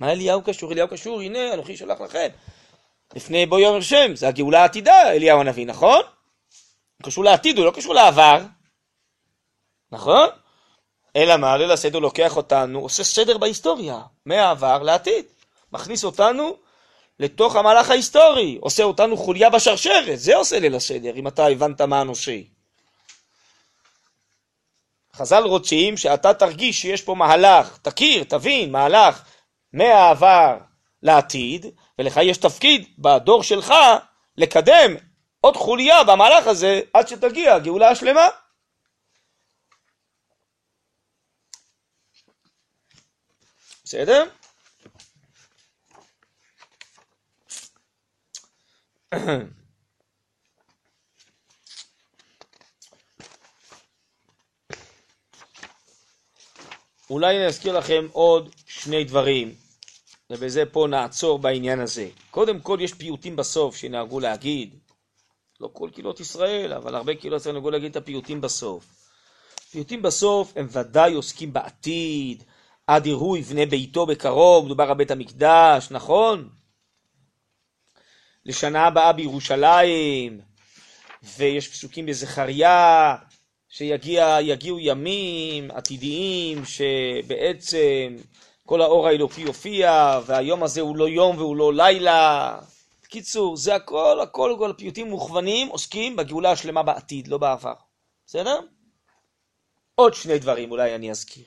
מה 0.00 0.12
אליהו 0.12 0.42
קשור? 0.42 0.72
אליהו 0.72 0.88
קשור, 0.88 1.20
הנה, 1.20 1.54
אנוכי 1.54 1.76
שולח 1.76 2.00
לכם. 2.00 2.28
לפני 3.16 3.46
בוא 3.46 3.60
יום 3.60 3.78
השם, 3.78 4.16
זה 4.16 4.28
הגאולה 4.28 4.62
העתידה, 4.62 5.12
אליהו 5.12 5.40
הנביא, 5.40 5.66
נכון? 5.66 6.02
הוא 6.96 7.06
קשור 7.06 7.24
לעתיד, 7.24 7.58
הוא 7.58 7.66
לא 7.66 7.70
קשור 7.70 7.94
לעבר. 7.94 8.42
נכון? 9.92 10.28
אלא 11.16 11.36
מה? 11.36 11.56
ליל 11.56 11.70
הסדר 11.70 11.98
לוקח 11.98 12.36
אותנו, 12.36 12.78
עושה 12.78 13.04
סדר 13.04 13.38
בהיסטוריה, 13.38 14.00
מהעבר 14.26 14.82
לעתיד. 14.82 15.24
מכניס 15.72 16.04
אותנו 16.04 16.56
לתוך 17.20 17.56
המהלך 17.56 17.90
ההיסטורי, 17.90 18.58
עושה 18.60 18.82
אותנו 18.82 19.16
חוליה 19.16 19.50
בשרשרת, 19.50 20.18
זה 20.18 20.36
עושה 20.36 20.58
ליל 20.58 20.74
הסדר, 20.74 21.16
אם 21.16 21.28
אתה 21.28 21.46
הבנת 21.46 21.80
מה 21.80 22.00
הנושא. 22.00 22.36
חז"ל 25.16 25.42
רוצים 25.42 25.96
שאתה 25.96 26.34
תרגיש 26.34 26.80
שיש 26.80 27.02
פה 27.02 27.14
מהלך, 27.14 27.78
תכיר, 27.82 28.24
תבין, 28.24 28.72
מהלך 28.72 29.22
מהעבר 29.72 30.56
לעתיד, 31.02 31.66
ולך 31.98 32.20
יש 32.22 32.36
תפקיד 32.38 32.86
בדור 32.98 33.42
שלך 33.42 33.74
לקדם 34.36 34.94
עוד 35.40 35.56
חוליה 35.56 36.04
במהלך 36.04 36.46
הזה 36.46 36.80
עד 36.94 37.08
שתגיע 37.08 37.54
הגאולה 37.54 37.88
השלמה. 37.88 38.28
בסדר? 43.84 44.24
אולי 57.10 57.36
אני 57.36 57.46
אזכיר 57.46 57.78
לכם 57.78 58.06
עוד 58.12 58.54
שני 58.66 59.04
דברים, 59.04 59.54
ובזה 60.30 60.62
פה 60.72 60.86
נעצור 60.90 61.38
בעניין 61.38 61.80
הזה. 61.80 62.08
קודם 62.30 62.60
כל 62.60 62.78
יש 62.80 62.94
פיוטים 62.94 63.36
בסוף 63.36 63.76
שנהגו 63.76 64.20
להגיד, 64.20 64.78
לא 65.60 65.70
כל 65.72 65.90
קהילות 65.92 66.20
ישראל, 66.20 66.72
אבל 66.72 66.94
הרבה 66.94 67.14
קהילות 67.14 67.40
ישראל 67.40 67.54
נהגו 67.54 67.70
להגיד 67.70 67.90
את 67.90 67.96
הפיוטים 67.96 68.40
בסוף. 68.40 68.84
פיוטים 69.70 70.02
בסוף 70.02 70.52
הם 70.56 70.66
ודאי 70.70 71.14
עוסקים 71.14 71.52
בעתיד, 71.52 72.44
עד 72.86 73.06
יראו 73.06 73.36
יבנה 73.36 73.66
ביתו 73.66 74.06
בקרוב, 74.06 74.64
מדובר 74.64 74.84
על 74.84 74.94
בית 74.94 75.10
המקדש, 75.10 75.88
נכון? 75.90 76.48
לשנה 78.46 78.86
הבאה 78.86 79.12
בירושלים, 79.12 80.40
ויש 81.22 81.68
פסוקים 81.68 82.06
בזכריה, 82.06 83.16
שיגיעו 83.68 84.78
ימים 84.80 85.70
עתידיים 85.70 86.62
שבעצם 86.64 88.16
כל 88.66 88.80
האור 88.80 89.08
האלוקי 89.08 89.40
יופיע, 89.40 90.20
והיום 90.26 90.62
הזה 90.62 90.80
הוא 90.80 90.96
לא 90.96 91.08
יום 91.08 91.36
והוא 91.38 91.56
לא 91.56 91.74
לילה. 91.74 92.58
בקיצור, 93.06 93.56
זה 93.56 93.74
הכל, 93.74 94.20
הכל, 94.22 94.56
כל 94.58 94.70
הפיוטים 94.70 95.10
מוכוונים, 95.10 95.68
עוסקים 95.68 96.16
בגאולה 96.16 96.50
השלמה 96.50 96.82
בעתיד, 96.82 97.28
לא 97.28 97.38
בעבר. 97.38 97.74
בסדר? 98.26 98.60
עוד 99.94 100.14
שני 100.14 100.38
דברים 100.38 100.70
אולי 100.70 100.94
אני 100.94 101.10
אזכיר. 101.10 101.44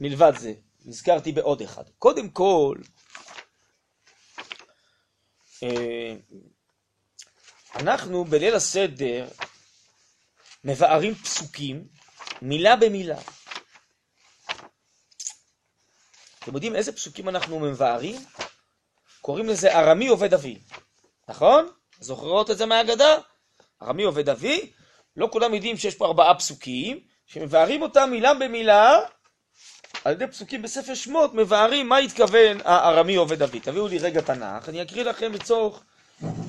מלבד 0.00 0.32
זה, 0.38 0.54
נזכרתי 0.84 1.32
בעוד 1.32 1.62
אחד. 1.62 1.84
קודם 1.98 2.30
כל, 2.30 2.78
אה, 5.62 6.14
אנחנו 7.74 8.24
בליל 8.24 8.54
הסדר 8.54 9.28
מבארים 10.64 11.14
פסוקים 11.14 11.88
מילה 12.42 12.76
במילה. 12.76 13.20
אתם 16.38 16.54
יודעים 16.54 16.76
איזה 16.76 16.92
פסוקים 16.92 17.28
אנחנו 17.28 17.60
מבארים? 17.60 18.16
קוראים 19.24 19.48
לזה 19.48 19.78
ארמי 19.78 20.08
עובד 20.08 20.34
אבי, 20.34 20.58
נכון? 21.28 21.68
זוכרות 22.00 22.50
את 22.50 22.58
זה 22.58 22.66
מהאגדה? 22.66 23.18
ארמי 23.82 24.02
עובד 24.02 24.28
אבי, 24.28 24.72
לא 25.16 25.28
כולם 25.32 25.54
יודעים 25.54 25.76
שיש 25.76 25.94
פה 25.94 26.06
ארבעה 26.06 26.38
פסוקים, 26.38 27.00
שמבארים 27.26 27.82
אותם 27.82 28.08
מילה 28.10 28.34
במילה, 28.34 29.00
על 30.04 30.12
ידי 30.12 30.26
פסוקים 30.26 30.62
בספר 30.62 30.94
שמות, 30.94 31.34
מבארים 31.34 31.88
מה 31.88 31.96
התכוון 31.96 32.58
הארמי 32.64 33.16
עובד 33.16 33.42
אבי. 33.42 33.60
תביאו 33.60 33.88
לי 33.88 33.98
רגע 33.98 34.20
תנ"ך, 34.20 34.68
אני 34.68 34.82
אקריא 34.82 35.04
לכם 35.04 35.32
לצורך 35.32 35.82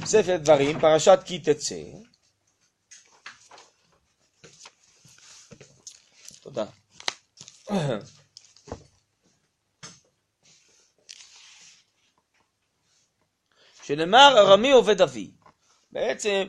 ספר 0.05 0.37
דברים, 0.37 0.79
פרשת 0.79 1.19
כי 1.25 1.39
תצא. 1.39 1.75
תודה. 6.41 6.65
שנאמר 13.85 14.35
ארמי 14.37 14.71
עובד 14.71 15.01
אבי. 15.01 15.31
בעצם 15.91 16.43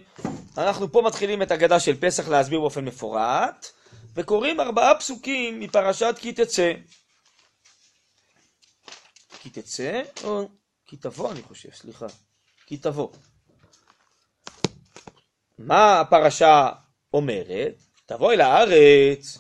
אנחנו 0.59 0.93
פה 0.93 1.03
מתחילים 1.03 1.43
את 1.43 1.51
הגדה 1.51 1.81
של 1.81 2.01
פסח 2.01 2.29
להסביר 2.29 2.61
באופן 2.61 2.85
מפורט, 2.85 3.67
וקוראים 4.15 4.61
ארבעה 4.61 4.99
פסוקים 4.99 5.61
מפרשת 5.61 6.15
כי 6.21 6.33
תצא. 6.33 6.73
כי 9.41 9.51
תצא, 9.51 10.03
או 10.25 10.49
כי 10.87 10.97
תבוא 10.97 11.33
אני 11.33 11.43
חושב, 11.43 11.73
סליחה. 11.73 12.07
כי 12.67 12.77
תבוא. 12.77 13.09
מה 15.59 16.01
הפרשה 16.01 16.69
אומרת? 17.15 17.83
תבוא 18.07 18.33
אל 18.33 18.41
הארץ, 18.41 19.39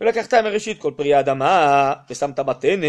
ולקחת 0.00 0.34
מראשית 0.34 0.80
כל 0.80 0.92
פרי 0.96 1.14
האדמה, 1.14 1.94
ושמת 2.10 2.38
בתנא, 2.38 2.86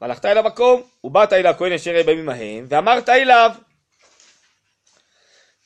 והלכת 0.00 0.24
אל 0.24 0.38
המקום, 0.38 0.82
ובאת 1.04 1.32
אל 1.32 1.46
הכהן 1.46 1.72
אשר 1.72 1.90
יהיה 1.90 2.04
בימים 2.04 2.28
ההם, 2.28 2.66
ואמרת 2.68 3.08
אליו. 3.08 3.50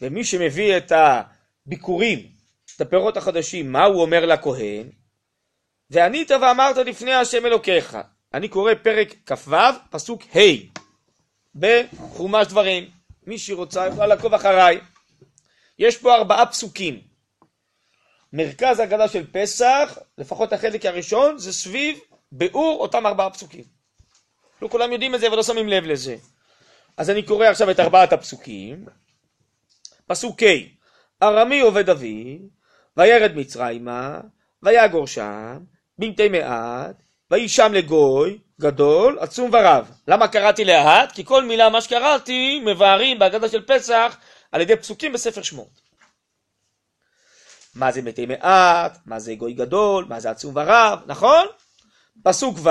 ומי 0.00 0.24
שמביא 0.24 0.76
את 0.76 0.92
הביקורים, 0.92 2.26
את 2.76 2.80
הפירות 2.80 3.16
החדשים, 3.16 3.72
מה 3.72 3.84
הוא 3.84 4.02
אומר 4.02 4.26
לכהן? 4.26 4.90
וענית 5.90 6.30
ואמרת 6.30 6.76
לפני 6.76 7.14
השם 7.14 7.46
אלוקיך. 7.46 7.98
אני 8.34 8.48
קורא 8.48 8.74
פרק 8.82 9.14
כ"ו, 9.26 9.56
פסוק 9.90 10.22
ה' 10.36 10.40
בחומש 11.54 12.46
דברים. 12.46 12.90
מי 13.26 13.38
שרוצה 13.38 13.86
יכולה 13.86 14.06
לעקוב 14.06 14.34
אחריי. 14.34 14.80
יש 15.78 15.96
פה 15.96 16.14
ארבעה 16.14 16.46
פסוקים. 16.46 17.00
מרכז 18.32 18.78
ההגדה 18.78 19.08
של 19.08 19.26
פסח, 19.32 19.98
לפחות 20.18 20.52
החלק 20.52 20.86
הראשון, 20.86 21.38
זה 21.38 21.52
סביב 21.52 21.98
ביאור 22.32 22.80
אותם 22.80 23.06
ארבעה 23.06 23.30
פסוקים. 23.30 23.64
לא 24.62 24.68
כולם 24.68 24.92
יודעים 24.92 25.14
את 25.14 25.20
זה 25.20 25.32
ולא 25.32 25.42
שמים 25.42 25.68
לב 25.68 25.84
לזה. 25.84 26.16
אז 26.96 27.10
אני 27.10 27.22
קורא 27.22 27.46
עכשיו 27.46 27.70
את 27.70 27.80
ארבעת 27.80 28.12
הפסוקים. 28.12 28.86
פסוק 30.06 30.42
ה' 30.42 31.24
ארמי 31.24 31.60
עובד 31.60 31.90
אבי, 31.90 32.38
וירד 32.96 33.32
מצרימה, 33.34 34.20
ויגור 34.62 35.06
שם, 35.06 35.58
בנתי 35.98 36.28
מעט, 36.28 36.96
ויהי 37.30 37.48
שם 37.48 37.72
לגוי 37.74 38.38
גדול, 38.60 39.18
עצום 39.20 39.50
ורב. 39.52 39.90
למה 40.08 40.28
קראתי 40.28 40.64
לאט? 40.64 41.12
כי 41.12 41.24
כל 41.24 41.44
מילה 41.44 41.68
מה 41.68 41.80
שקראתי 41.80 42.60
מבארים 42.66 43.18
בהגדה 43.18 43.48
של 43.48 43.62
פסח 43.66 44.16
על 44.52 44.60
ידי 44.60 44.76
פסוקים 44.76 45.12
בספר 45.12 45.42
שמות. 45.42 45.80
מה 47.74 47.92
זה 47.92 48.02
מתי 48.02 48.26
מעט, 48.26 48.98
מה 49.06 49.18
זה 49.18 49.34
גוי 49.34 49.52
גדול, 49.52 50.04
מה 50.08 50.20
זה 50.20 50.30
עצום 50.30 50.56
ורב, 50.56 50.98
נכון? 51.06 51.46
פסוק 52.22 52.58
ו' 52.62 52.70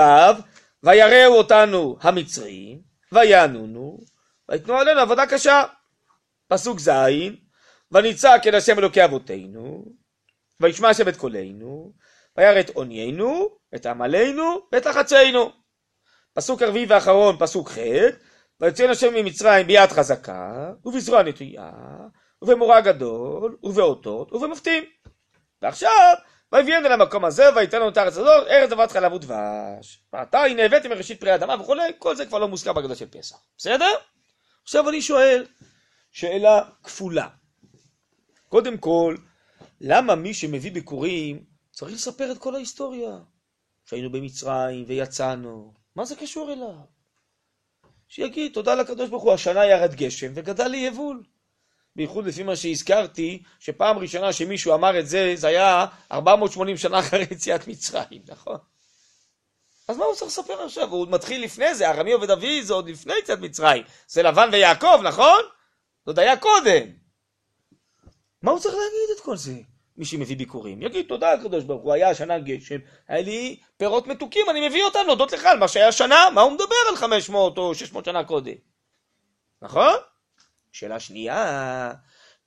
ויראו 0.82 1.34
אותנו 1.38 1.96
המצרים, 2.00 2.78
ויענונו, 3.12 3.98
ויתנו 4.48 4.74
עלינו 4.74 5.00
עבודה 5.00 5.26
קשה. 5.26 5.62
פסוק 6.48 6.80
ז' 6.80 6.90
ונצעק 7.92 8.46
אל 8.46 8.54
השם 8.54 8.78
אלוקי 8.78 9.04
אבותינו, 9.04 9.84
וישמע 10.60 10.88
השם 10.88 11.08
את 11.08 11.16
קולנו, 11.16 11.92
וירא 12.36 12.60
את 12.60 12.70
עוניינו, 12.70 13.48
את 13.74 13.86
עמלנו, 13.86 14.60
ואת 14.72 14.86
לחצינו. 14.86 15.52
פסוק 16.34 16.62
הרביעי 16.62 16.86
ואחרון, 16.86 17.36
פסוק 17.38 17.70
ח' 17.70 17.78
ויוצאנו 18.60 18.92
השם 18.92 19.14
ממצרים 19.14 19.66
ביד 19.66 19.90
חזקה, 19.90 20.72
ובזרוע 20.84 21.22
נטויה, 21.22 21.70
ובמורא 22.42 22.80
גדול, 22.80 23.56
ובאותות, 23.62 24.32
ובמופתים. 24.32 24.84
ועכשיו, 25.62 26.14
ויביאנו 26.52 26.88
למקום 26.88 27.24
הזה, 27.24 27.44
ויתן 27.56 27.80
לנו 27.80 27.88
את 27.88 27.96
הארץ 27.96 28.16
הזאת, 28.16 28.46
ארץ 28.46 28.70
זבת 28.70 28.92
חלב 28.92 29.12
ודבש. 29.12 30.06
ועתה 30.12 30.42
הנה 30.42 30.62
הבאתי 30.62 30.88
מראשית 30.88 31.20
פרי 31.20 31.34
אדמה 31.34 31.60
וכולי, 31.60 31.92
כל 31.98 32.16
זה 32.16 32.26
כבר 32.26 32.38
לא 32.38 32.48
מוזכר 32.48 32.72
בהגדה 32.72 32.94
של 32.94 33.06
פסח. 33.06 33.36
בסדר? 33.58 33.90
עכשיו 34.62 34.88
אני 34.88 35.02
שואל, 35.02 35.46
שאלה 36.16 36.62
כפולה. 36.82 37.28
קודם 38.48 38.78
כל, 38.78 39.16
למה 39.80 40.14
מי 40.14 40.34
שמביא 40.34 40.72
ביקורים 40.72 41.44
צריך 41.72 41.92
לספר 41.92 42.32
את 42.32 42.38
כל 42.38 42.54
ההיסטוריה? 42.54 43.18
שהיינו 43.84 44.12
במצרים 44.12 44.84
ויצאנו, 44.88 45.74
מה 45.96 46.04
זה 46.04 46.16
קשור 46.16 46.52
אליו? 46.52 46.74
שיגיד 48.08 48.52
תודה 48.52 48.74
לקדוש 48.74 49.10
ברוך 49.10 49.22
הוא, 49.22 49.32
השנה 49.32 49.66
ירד 49.66 49.94
גשם 49.94 50.32
וגדל 50.34 50.68
לי 50.68 50.76
יבול. 50.76 51.22
בייחוד 51.96 52.26
לפי 52.26 52.42
מה 52.42 52.56
שהזכרתי, 52.56 53.42
שפעם 53.58 53.98
ראשונה 53.98 54.32
שמישהו 54.32 54.74
אמר 54.74 54.98
את 54.98 55.08
זה, 55.08 55.32
זה 55.36 55.46
היה 55.46 55.86
480 56.12 56.76
שנה 56.76 56.98
אחרי 56.98 57.26
יציאת 57.30 57.68
מצרים, 57.68 58.22
נכון? 58.28 58.58
אז 59.88 59.96
מה 59.96 60.04
הוא 60.04 60.14
צריך 60.14 60.30
לספר 60.30 60.62
עכשיו? 60.62 60.88
הוא 60.88 61.06
מתחיל 61.10 61.44
לפני 61.44 61.74
זה, 61.74 61.90
ארמי 61.90 62.12
עובד 62.12 62.30
אבי 62.30 62.62
זה 62.62 62.74
עוד 62.74 62.88
לפני 62.88 63.14
יציאת 63.22 63.38
מצרים. 63.38 63.82
זה 64.08 64.22
לבן 64.22 64.48
ויעקב, 64.52 65.00
נכון? 65.04 65.55
זה 66.06 66.10
עוד 66.10 66.18
היה 66.18 66.36
קודם. 66.36 66.86
מה 68.42 68.50
הוא 68.50 68.60
צריך 68.60 68.74
להגיד 68.74 69.16
את 69.16 69.20
כל 69.20 69.36
זה? 69.36 69.54
מי 69.96 70.04
שמביא 70.04 70.36
ביקורים. 70.36 70.82
יגיד 70.82 71.06
תודה 71.08 71.34
לקדוש 71.34 71.64
ברוך 71.64 71.82
הוא, 71.82 71.92
היה 71.92 72.10
השנה 72.10 72.38
גשם, 72.38 72.78
היה 73.08 73.22
לי 73.22 73.60
פירות 73.76 74.06
מתוקים, 74.06 74.46
אני 74.50 74.68
מביא 74.68 74.84
אותם 74.84 74.98
להודות 75.06 75.32
לך 75.32 75.44
על 75.44 75.58
מה 75.58 75.68
שהיה 75.68 75.92
שנה, 75.92 76.30
מה 76.34 76.40
הוא 76.40 76.52
מדבר 76.52 76.74
על 76.90 76.96
500 76.96 77.58
או 77.58 77.74
600 77.74 78.04
שנה 78.04 78.24
קודם? 78.24 78.52
נכון? 79.62 79.94
שאלה 80.72 81.00
שנייה, 81.00 81.92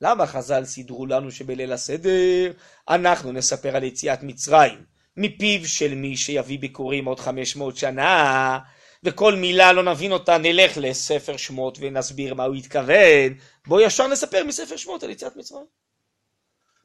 למה 0.01 0.27
חז"ל 0.27 0.65
סידרו 0.65 1.05
לנו 1.05 1.31
שבליל 1.31 1.73
הסדר 1.73 2.51
אנחנו 2.89 3.31
נספר 3.31 3.75
על 3.75 3.83
יציאת 3.83 4.23
מצרים 4.23 4.83
מפיו 5.17 5.67
של 5.67 5.95
מי 5.95 6.17
שיביא 6.17 6.59
ביקורים 6.59 7.05
עוד 7.05 7.19
500 7.19 7.77
שנה 7.77 8.59
וכל 9.03 9.35
מילה 9.35 9.73
לא 9.73 9.83
נבין 9.83 10.11
אותה 10.11 10.37
נלך 10.37 10.71
לספר 10.75 11.37
שמות 11.37 11.77
ונסביר 11.81 12.33
מה 12.33 12.43
הוא 12.43 12.55
התכוון 12.55 13.33
בואו 13.67 13.81
ישר 13.81 14.07
נספר 14.07 14.43
מספר 14.43 14.77
שמות 14.77 15.03
על 15.03 15.09
יציאת 15.09 15.35
מצרים 15.35 15.65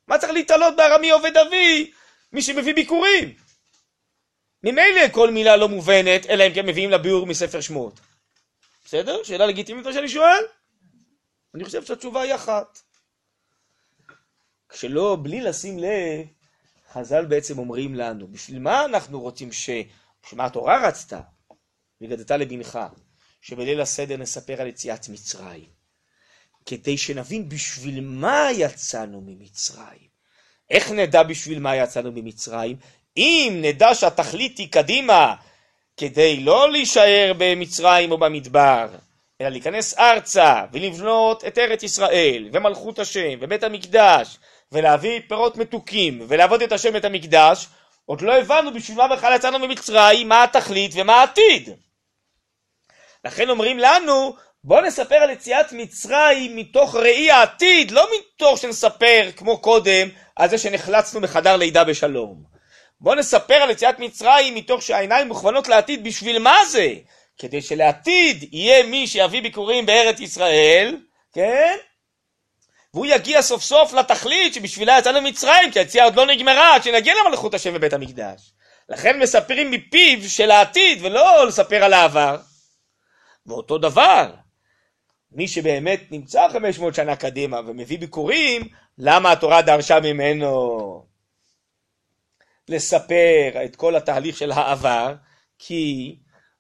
מה 0.07 0.19
צריך 0.19 0.33
להתעלות 0.33 0.77
בארמי 0.77 1.11
עובד 1.11 1.37
אבי 1.37 1.93
מי 2.33 2.43
שמביא 2.43 2.75
ביקורים 2.75 3.35
ממילא 4.63 5.09
כל 5.13 5.31
מילה 5.31 5.57
לא 5.57 5.69
מובנת 5.69 6.27
אלא 6.27 6.47
אם 6.47 6.55
כן 6.55 6.67
מביאים 6.67 6.91
לה 6.91 6.99
ביאור 6.99 7.27
מספר 7.27 7.61
שמות 7.61 8.01
בסדר? 8.85 9.23
שאלה 9.23 9.47
לגיטימית 9.47 9.87
מה 9.87 9.93
שאני 9.93 10.09
שואל? 10.09 10.43
אני 11.55 11.65
חושב 11.65 11.85
שהתשובה 11.85 12.21
היא 12.21 12.35
אחת 12.35 12.79
כשלא, 14.69 15.19
בלי 15.23 15.41
לשים 15.41 15.79
לב, 15.79 16.27
חז"ל 16.93 17.25
בעצם 17.25 17.59
אומרים 17.59 17.95
לנו, 17.95 18.27
בשביל 18.27 18.59
מה 18.59 18.85
אנחנו 18.85 19.21
רוצים 19.21 19.53
ש... 19.53 19.71
מה 20.33 20.45
התורה 20.45 20.89
רצתה? 20.89 21.21
והגדת 22.11 22.31
לבנך, 22.31 22.79
שבליל 23.43 23.81
הסדר 23.81 24.17
נספר 24.17 24.61
על 24.61 24.67
יציאת 24.67 25.09
מצרים. 25.09 25.75
כדי 26.67 26.99
שנבין 26.99 27.49
בשביל 27.49 28.01
מה 28.01 28.49
יצאנו 28.53 29.21
ממצרים. 29.27 30.15
איך 30.71 30.91
נדע 30.91 31.23
בשביל 31.23 31.59
מה 31.59 31.77
יצאנו 31.77 32.13
ממצרים? 32.13 32.77
אם 33.17 33.59
נדע 33.63 33.95
שהתכלית 33.95 34.59
היא 34.59 34.73
קדימה, 34.73 35.35
כדי 35.97 36.41
לא 36.41 36.71
להישאר 36.71 37.33
במצרים 37.39 38.11
או 38.11 38.19
במדבר, 38.19 38.89
אלא 39.41 39.49
להיכנס 39.49 39.99
ארצה 39.99 40.65
ולבנות 40.73 41.45
את 41.45 41.59
ארץ 41.59 41.83
ישראל 41.83 42.49
ומלכות 42.53 42.99
השם 42.99 43.39
ובית 43.41 43.63
המקדש 43.63 44.39
ולהביא 44.73 45.21
פירות 45.29 45.57
מתוקים 45.57 46.23
ולעבוד 46.29 46.63
את 46.63 46.73
השם 46.73 46.97
את 46.97 47.05
המקדש, 47.05 47.67
עוד 48.07 48.21
לא 48.21 48.39
הבנו 48.39 48.75
בשביל 48.75 48.99
מה 48.99 49.09
בכלל 49.09 49.37
יצאנו 49.37 49.59
ממצרים, 49.59 50.29
מה 50.29 50.45
התכלית 50.45 50.93
ומה 50.95 51.15
העתיד. 51.15 51.71
לכן 53.25 53.51
אומרים 53.51 53.79
לנו, 53.79 54.35
בואו 54.65 54.81
נספר 54.81 55.15
על 55.15 55.31
יציאת 55.31 55.73
מצרים 55.73 56.57
מתוך 56.57 56.95
ראי 56.95 57.31
העתיד, 57.31 57.91
לא 57.91 58.09
מתוך 58.19 58.59
שנספר 58.59 59.31
כמו 59.37 59.59
קודם 59.59 60.09
על 60.37 60.49
זה 60.49 60.59
שנחלצנו 60.59 61.21
מחדר 61.21 61.57
לידה 61.57 61.85
בשלום. 61.85 62.43
בואו 63.01 63.15
נספר 63.15 63.55
על 63.55 63.71
יציאת 63.71 63.99
מצרים 63.99 64.55
מתוך 64.55 64.83
שהעיניים 64.83 65.29
מוכוונות 65.29 65.69
לעתיד 65.69 66.05
בשביל 66.05 66.39
מה 66.39 66.57
זה? 66.69 66.93
כדי 67.39 67.63
שלעתיד 67.63 68.49
יהיה 68.53 68.83
מי 68.83 69.07
שיביא 69.07 69.43
ביקורים 69.43 69.87
בארץ 69.87 70.21
ישראל, 70.21 70.97
כן? 71.33 71.77
והוא 72.95 73.07
יגיע 73.07 73.43
סוף 73.43 73.63
סוף 73.63 73.93
לתכלית 73.93 74.55
שבשבילה 74.55 74.99
יצאנו 74.99 75.21
ממצרים, 75.21 75.71
כי 75.71 75.79
היציאה 75.79 76.05
עוד 76.05 76.17
לא 76.17 76.27
נגמרה 76.27 76.75
עד 76.75 76.83
שנגיע 76.83 77.15
למלכות 77.27 77.55
השם 77.55 77.75
בבית 77.75 77.93
המקדש. 77.93 78.41
לכן 78.89 79.19
מספרים 79.19 79.71
מפיו 79.71 80.29
של 80.29 80.51
העתיד 80.51 80.99
ולא 81.03 81.47
לספר 81.47 81.85
על 81.85 81.93
העבר. 81.93 82.37
ואותו 83.47 83.79
דבר, 83.79 84.35
מי 85.33 85.49
שבאמת 85.49 86.01
נמצא 86.11 86.49
500 86.53 86.95
שנה 86.95 87.17
קדימה 87.17 87.61
ומביא 87.67 87.99
ביקורים, 87.99 88.69
למה 88.99 89.33
התורה 89.33 89.63
דרשה 89.63 90.01
ממנו 90.01 91.07
לספר 92.69 93.51
את 93.65 93.77
כל 93.77 93.97
התהליך 93.97 94.37
של 94.37 94.53
העבר? 94.53 95.15
כי 95.59 96.17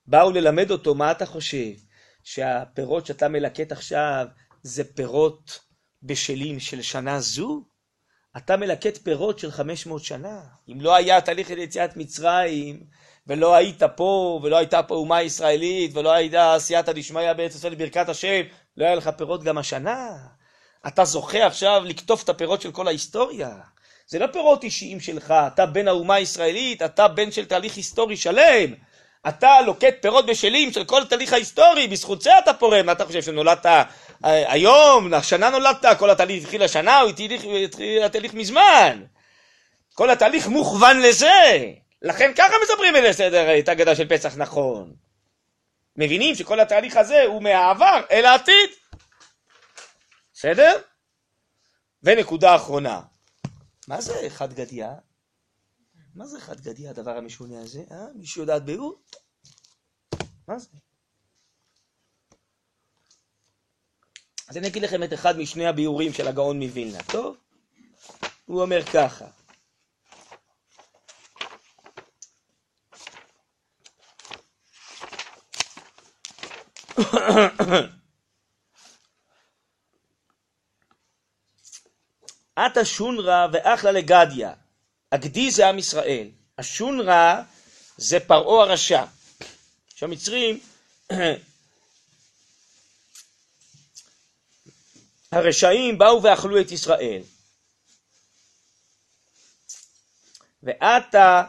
באו 0.06 0.30
ללמד 0.30 0.70
אותו, 0.70 0.94
מה 0.94 1.10
אתה 1.10 1.26
חושב? 1.26 1.70
שהפירות 2.24 3.06
שאתה 3.06 3.28
מלקט 3.28 3.72
עכשיו 3.72 4.26
זה 4.62 4.94
פירות 4.94 5.60
בשלים 6.02 6.60
של 6.60 6.82
שנה 6.82 7.20
זו? 7.20 7.64
אתה 8.36 8.56
מלקט 8.56 8.96
פירות 8.96 9.38
של 9.38 9.50
500 9.50 10.04
שנה. 10.04 10.40
אם 10.68 10.80
לא 10.80 10.94
היה 10.94 11.20
תהליך 11.20 11.48
של 11.48 11.58
יציאת 11.58 11.96
מצרים, 11.96 12.86
ולא 13.26 13.54
היית 13.54 13.82
פה, 13.82 14.40
ולא 14.42 14.56
הייתה 14.56 14.82
פה 14.82 14.94
אומה 14.94 15.22
ישראלית, 15.22 15.96
ולא 15.96 16.12
הייתה 16.12 16.56
סייעתא 16.58 16.92
דשמיא 16.92 17.32
בארץ 17.32 17.54
ישראל 17.54 17.74
ברכת 17.74 18.08
השם, 18.08 18.40
לא 18.76 18.86
היה 18.86 18.94
לך 18.94 19.10
פירות 19.16 19.44
גם 19.44 19.58
השנה. 19.58 20.10
אתה 20.86 21.04
זוכה 21.04 21.46
עכשיו 21.46 21.82
לקטוף 21.84 22.22
את 22.24 22.28
הפירות 22.28 22.62
של 22.62 22.72
כל 22.72 22.88
ההיסטוריה. 22.88 23.50
זה 24.06 24.18
לא 24.18 24.26
פירות 24.26 24.64
אישיים 24.64 25.00
שלך, 25.00 25.34
אתה 25.46 25.66
בן 25.66 25.88
האומה 25.88 26.14
הישראלית, 26.14 26.82
אתה 26.82 27.08
בן 27.08 27.30
של 27.30 27.44
תהליך 27.44 27.76
היסטורי 27.76 28.16
שלם. 28.16 28.74
אתה 29.28 29.60
לוקט 29.60 29.94
פירות 30.02 30.26
בשלים 30.26 30.72
של 30.72 30.84
כל 30.84 31.02
התהליך 31.02 31.32
ההיסטורי, 31.32 31.86
בזכות 31.86 32.22
זה 32.22 32.38
אתה 32.38 32.52
פורם, 32.52 32.90
אתה 32.90 33.06
חושב 33.06 33.22
שנולדת 33.22 33.66
אה, 33.66 33.84
היום, 34.52 35.14
השנה 35.14 35.50
נולדת, 35.50 35.98
כל 35.98 36.10
התהליך 36.10 36.42
התחיל 36.42 36.62
השנה, 36.62 37.00
הוא 37.00 37.10
התחיל 37.64 38.02
התהליך 38.04 38.34
מזמן. 38.34 39.02
כל 39.94 40.10
התהליך 40.10 40.48
מוכוון 40.48 41.00
לזה. 41.02 41.64
לכן 42.04 42.32
ככה 42.36 42.54
מספרים 42.62 42.96
את 42.96 43.10
הסדר, 43.10 43.58
את 43.58 43.68
ההגדה 43.68 43.96
של 43.96 44.08
פסח 44.08 44.36
נכון. 44.36 44.96
מבינים 45.96 46.34
שכל 46.34 46.60
התהליך 46.60 46.96
הזה 46.96 47.22
הוא 47.22 47.42
מהעבר 47.42 48.00
אל 48.10 48.24
העתיד. 48.24 48.70
בסדר? 50.34 50.82
ונקודה 52.02 52.56
אחרונה. 52.56 53.02
מה 53.88 54.00
זה 54.00 54.14
חד 54.28 54.52
גדיא? 54.52 54.86
מה 56.14 56.26
זה 56.26 56.40
חד 56.40 56.60
גדיא 56.60 56.90
הדבר 56.90 57.16
המשונה 57.16 57.60
הזה? 57.60 57.82
אה? 57.90 58.06
מישהו 58.14 58.40
יודעת 58.40 58.64
ביאור? 58.64 59.02
מה 60.48 60.58
זה? 60.58 60.68
אז 64.48 64.56
אני 64.56 64.66
אגיד 64.66 64.82
לכם 64.82 65.02
את 65.02 65.12
אחד 65.12 65.38
משני 65.38 65.66
הביאורים 65.66 66.12
של 66.12 66.28
הגאון 66.28 66.62
מווילנה, 66.62 67.02
טוב? 67.12 67.36
הוא 68.44 68.62
אומר 68.62 68.84
ככה. 68.84 69.26
עתה 82.56 82.84
שונרא 82.84 83.46
ואחלה 83.52 83.92
לגדיא, 83.92 84.46
הגדי 85.12 85.50
זה 85.50 85.68
עם 85.68 85.78
ישראל, 85.78 86.28
השונרא 86.58 87.42
זה 87.96 88.20
פרעה 88.20 88.62
הרשע. 88.64 89.04
שהמצרים 89.94 90.60
הרשעים 95.32 95.98
באו 95.98 96.22
ואכלו 96.22 96.60
את 96.60 96.72
ישראל. 96.72 97.22
ועתה 100.62 101.44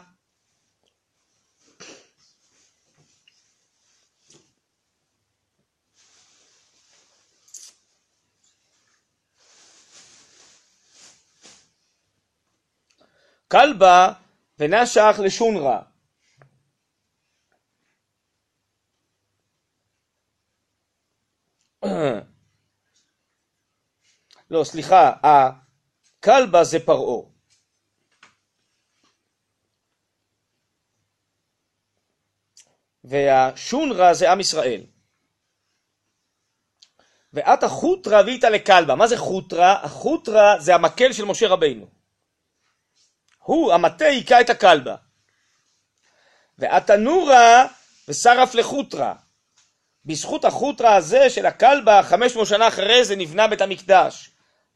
כלבה 13.48 14.12
ונשך 14.58 15.20
לשונרא. 15.24 15.80
לא, 24.50 24.64
סליחה, 24.64 25.12
הכלבה 25.22 26.64
זה 26.64 26.78
פרעה. 26.86 27.22
והשונרא 33.04 34.12
זה 34.12 34.32
עם 34.32 34.40
ישראל. 34.40 34.86
ואת 37.32 37.62
החוטרא 37.62 38.22
ואיתה 38.26 38.50
לכלבה. 38.50 38.94
מה 38.94 39.06
זה 39.06 39.16
חוטרא? 39.16 39.74
החוטרא 39.82 40.58
זה 40.58 40.74
המקל 40.74 41.12
של 41.12 41.24
משה 41.24 41.48
רבינו. 41.48 41.95
הוא, 43.46 43.72
המטה, 43.72 44.04
היכה 44.04 44.40
את 44.40 44.50
הכלבה. 44.50 44.94
והתנורא 46.58 47.64
ושרף 48.08 48.54
לחוטרא. 48.54 49.12
בזכות 50.04 50.44
החוטרא 50.44 50.94
הזה 50.94 51.30
של 51.30 51.46
הכלבה, 51.46 52.02
500 52.02 52.46
שנה 52.46 52.68
אחרי 52.68 53.04
זה 53.04 53.16
נבנה 53.16 53.46
בית 53.46 53.60
המקדש. 53.60 54.30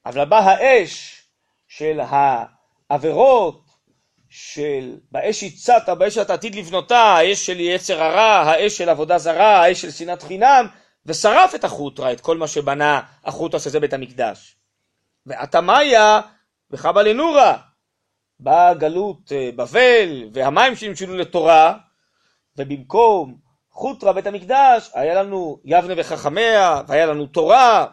אבל 0.07 0.25
בא 0.25 0.39
האש 0.39 1.23
של 1.69 2.01
העבירות, 2.01 3.65
של 4.29 4.97
באש 5.13 5.45
הצעת, 5.45 5.89
באש 5.89 6.15
שאתה 6.15 6.35
עתיד 6.35 6.55
לבנותה, 6.55 6.99
האש 6.99 7.47
של 7.47 7.61
יצר 7.61 8.03
הרע, 8.03 8.51
האש 8.51 8.79
של 8.79 8.89
עבודה 8.89 9.19
זרה, 9.19 9.63
האש 9.63 9.83
של 9.83 9.91
שנאת 9.91 10.23
חינם, 10.23 10.67
ושרף 11.07 11.55
את 11.55 11.65
החוטרא, 11.65 12.13
את 12.13 12.21
כל 12.21 12.37
מה 12.37 12.49
שבנה 12.49 13.01
החוטרא 13.25 13.59
שזה 13.59 13.81
בית 13.81 13.93
המקדש. 13.93 14.57
ועתמיה 15.27 16.21
וחבא 16.71 17.03
לנורא, 17.03 17.57
באה 18.43 18.75
גלות 18.75 19.33
אה, 19.33 19.51
בבל 19.57 20.29
והמים 20.33 20.77
שנמשלו 20.77 21.17
לתורה, 21.17 21.75
ובמקום 22.57 23.39
חוטרה 23.71 24.13
בית 24.13 24.27
המקדש, 24.27 24.91
היה 24.95 25.23
לנו 25.23 25.61
יבנה 25.65 25.95
וחכמיה, 25.97 26.83
והיה 26.87 27.07
לנו 27.07 27.27
תורה, 27.27 27.87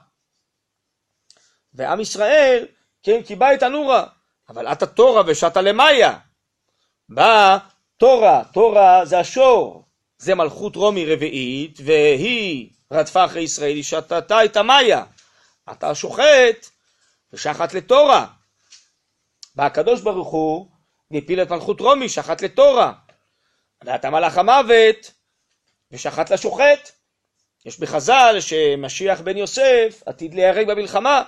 ועם 1.74 2.00
ישראל, 2.00 2.66
כן, 3.04 3.22
קיבע 3.22 3.54
את 3.54 3.64
הנורה, 3.64 4.06
אבל 4.50 4.68
עתה 4.68 4.86
תורה 4.86 5.22
ושתה 5.26 5.62
למאיה. 5.62 6.18
באה 7.10 7.58
תורה, 7.98 8.44
תורה 8.54 9.06
זה 9.06 9.20
השור, 9.20 9.86
זה 10.18 10.36
מלכות 10.36 10.76
רומי 10.76 11.06
רביעית, 11.06 11.80
והיא 11.84 12.70
רדפה 12.92 13.26
אחרי 13.26 13.42
ישראל, 13.42 13.76
היא 13.76 13.84
שתתה 13.84 14.46
את 14.46 14.58
המאיה. 14.58 15.04
אתה 15.72 15.96
שוחט 15.96 16.68
ושחט 17.34 17.74
לתורה. 17.74 18.37
בא 19.58 19.66
הקדוש 19.66 20.02
ברוך 20.02 20.28
הוא 20.28 20.68
והפיל 21.12 21.42
את 21.42 21.50
מלכות 21.50 21.82
רומי, 21.82 22.10
שחט 22.10 22.42
לתורה. 22.42 22.94
ואתה 23.84 24.10
מלאך 24.10 24.38
המוות 24.38 25.14
ושחט 25.92 26.32
לשוחט. 26.32 26.92
יש 27.66 27.80
בחז"ל 27.80 28.36
שמשיח 28.40 29.22
בן 29.22 29.38
יוסף 29.38 30.04
עתיד 30.06 30.34
להיהרג 30.34 30.68
במלחמה. 30.68 31.24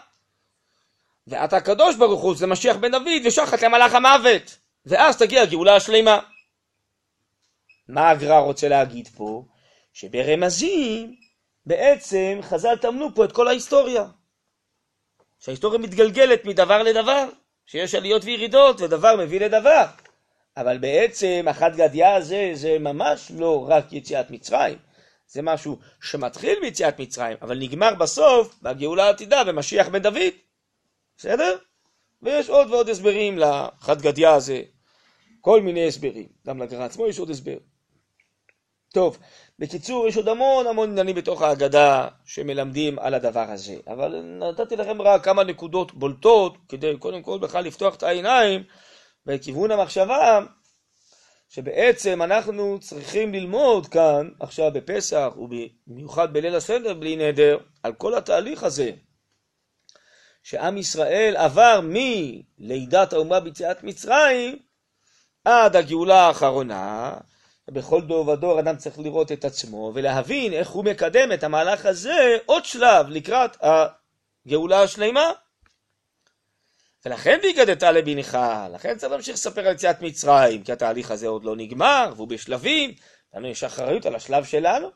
ואת 1.27 1.53
הקדוש 1.53 1.95
ברוך 1.95 2.21
הוא 2.21 2.35
זה 2.35 2.47
משיח 2.47 2.75
בן 2.75 2.91
דוד 2.91 3.21
ושחט 3.25 3.63
למלאך 3.63 3.93
המוות. 3.93 4.57
ואז 4.85 5.17
תגיע 5.17 5.41
הגאולה 5.41 5.75
השלימה. 5.75 6.19
מה 7.87 8.09
הגר"א 8.09 8.39
רוצה 8.39 8.67
להגיד 8.67 9.07
פה? 9.07 9.43
שברמזים 9.93 11.15
בעצם 11.65 12.39
חז"ל 12.41 12.75
טמנו 12.75 13.15
פה 13.15 13.25
את 13.25 13.31
כל 13.31 13.47
ההיסטוריה. 13.47 14.05
שההיסטוריה 15.39 15.79
מתגלגלת 15.79 16.45
מדבר 16.45 16.83
לדבר, 16.83 17.29
שיש 17.71 17.95
עליות 17.95 18.25
וירידות 18.25 18.81
ודבר 18.81 19.15
מביא 19.15 19.39
לדבר. 19.39 19.85
אבל 20.57 20.77
בעצם 20.77 21.45
החד 21.49 21.75
גדיא 21.75 22.07
הזה 22.07 22.51
זה 22.53 22.79
ממש 22.79 23.31
לא 23.35 23.69
רק 23.69 23.93
יציאת 23.93 24.31
מצרים, 24.31 24.77
זה 25.27 25.41
משהו 25.41 25.79
שמתחיל 26.01 26.59
ביציאת 26.61 26.99
מצרים, 26.99 27.37
אבל 27.41 27.59
נגמר 27.59 27.95
בסוף 27.95 28.59
בגאולה 28.61 29.03
העתידה 29.03 29.43
במשיח 29.43 29.87
בן 29.87 30.01
דוד. 30.01 30.33
בסדר? 31.17 31.57
ויש 32.21 32.49
עוד 32.49 32.71
ועוד 32.71 32.89
הסברים 32.89 33.37
לחד 33.37 34.01
גדיא 34.01 34.27
הזה, 34.27 34.61
כל 35.41 35.61
מיני 35.61 35.87
הסברים, 35.87 36.27
גם 36.47 36.61
לגר"א 36.61 36.83
עצמו 36.83 37.07
יש 37.07 37.19
עוד 37.19 37.29
הסבר. 37.29 37.57
טוב, 38.93 39.17
בקיצור, 39.59 40.07
יש 40.07 40.17
עוד 40.17 40.27
המון 40.27 40.67
המון 40.67 40.89
עניינים 40.89 41.15
בתוך 41.15 41.41
ההגדה 41.41 42.07
שמלמדים 42.25 42.99
על 42.99 43.13
הדבר 43.13 43.45
הזה, 43.49 43.75
אבל 43.87 44.21
נתתי 44.21 44.75
לכם 44.75 45.01
רק 45.01 45.23
כמה 45.23 45.43
נקודות 45.43 45.93
בולטות, 45.93 46.57
כדי 46.69 46.97
קודם 46.99 47.21
כל 47.21 47.39
בכלל 47.39 47.63
לפתוח 47.63 47.95
את 47.95 48.03
העיניים 48.03 48.63
בכיוון 49.25 49.71
המחשבה, 49.71 50.45
שבעצם 51.49 52.21
אנחנו 52.21 52.79
צריכים 52.79 53.33
ללמוד 53.33 53.87
כאן, 53.87 54.29
עכשיו 54.39 54.71
בפסח, 54.73 55.33
ובמיוחד 55.37 56.33
בליל 56.33 56.55
הסדר 56.55 56.93
בלי 56.93 57.15
נדר, 57.15 57.57
על 57.83 57.93
כל 57.93 58.15
התהליך 58.15 58.63
הזה, 58.63 58.91
שעם 60.43 60.77
ישראל 60.77 61.35
עבר 61.37 61.79
מלידת 61.83 63.13
האומה 63.13 63.39
ביציאת 63.39 63.83
מצרים 63.83 64.59
עד 65.45 65.75
הגאולה 65.75 66.27
האחרונה, 66.27 67.13
בכל 67.69 68.01
דור 68.01 68.27
ודור 68.27 68.59
אדם 68.59 68.77
צריך 68.77 68.99
לראות 68.99 69.31
את 69.31 69.45
עצמו 69.45 69.91
ולהבין 69.95 70.53
איך 70.53 70.69
הוא 70.69 70.85
מקדם 70.85 71.31
את 71.31 71.43
המהלך 71.43 71.85
הזה 71.85 72.37
עוד 72.45 72.65
שלב 72.65 73.09
לקראת 73.09 73.57
הגאולה 74.45 74.83
השלימה. 74.83 75.31
ולכן 77.05 77.39
והגדת 77.43 77.83
לבנך, 77.83 78.37
לכן 78.73 78.97
צריך 78.97 79.11
להמשיך 79.11 79.33
לספר 79.33 79.67
על 79.67 79.73
יציאת 79.73 80.01
מצרים, 80.01 80.63
כי 80.63 80.71
התהליך 80.71 81.11
הזה 81.11 81.27
עוד 81.27 81.43
לא 81.43 81.55
נגמר 81.55 82.13
והוא 82.15 82.27
בשלבים, 82.27 82.93
לנו 83.33 83.47
יש 83.47 83.63
אחריות 83.63 84.05
על 84.05 84.15
השלב 84.15 84.45
שלנו. 84.45 84.89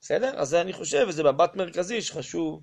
בסדר? 0.00 0.32
אז 0.36 0.54
אני 0.54 0.72
חושב, 0.72 1.06
וזה 1.08 1.22
מבט 1.22 1.56
מרכזי 1.56 2.02
שחשוב 2.02 2.62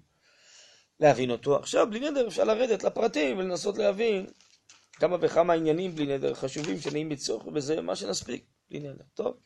להבין 0.99 1.31
אותו. 1.31 1.55
עכשיו, 1.55 1.89
בלי 1.89 1.99
נדר 2.09 2.27
אפשר 2.27 2.43
לרדת 2.43 2.83
לפרטים 2.83 3.37
ולנסות 3.37 3.77
להבין 3.77 4.25
כמה 5.01 5.17
וכמה 5.21 5.53
עניינים 5.53 5.95
בלי 5.95 6.05
נדר 6.05 6.33
חשובים 6.33 6.79
שנעים 6.79 7.09
בצורך, 7.09 7.47
וזה 7.53 7.81
מה 7.81 7.95
שנספיק 7.95 8.45
בלי 8.69 8.79
נדר. 8.79 9.03
טוב? 9.13 9.37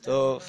טוב. 0.00 0.42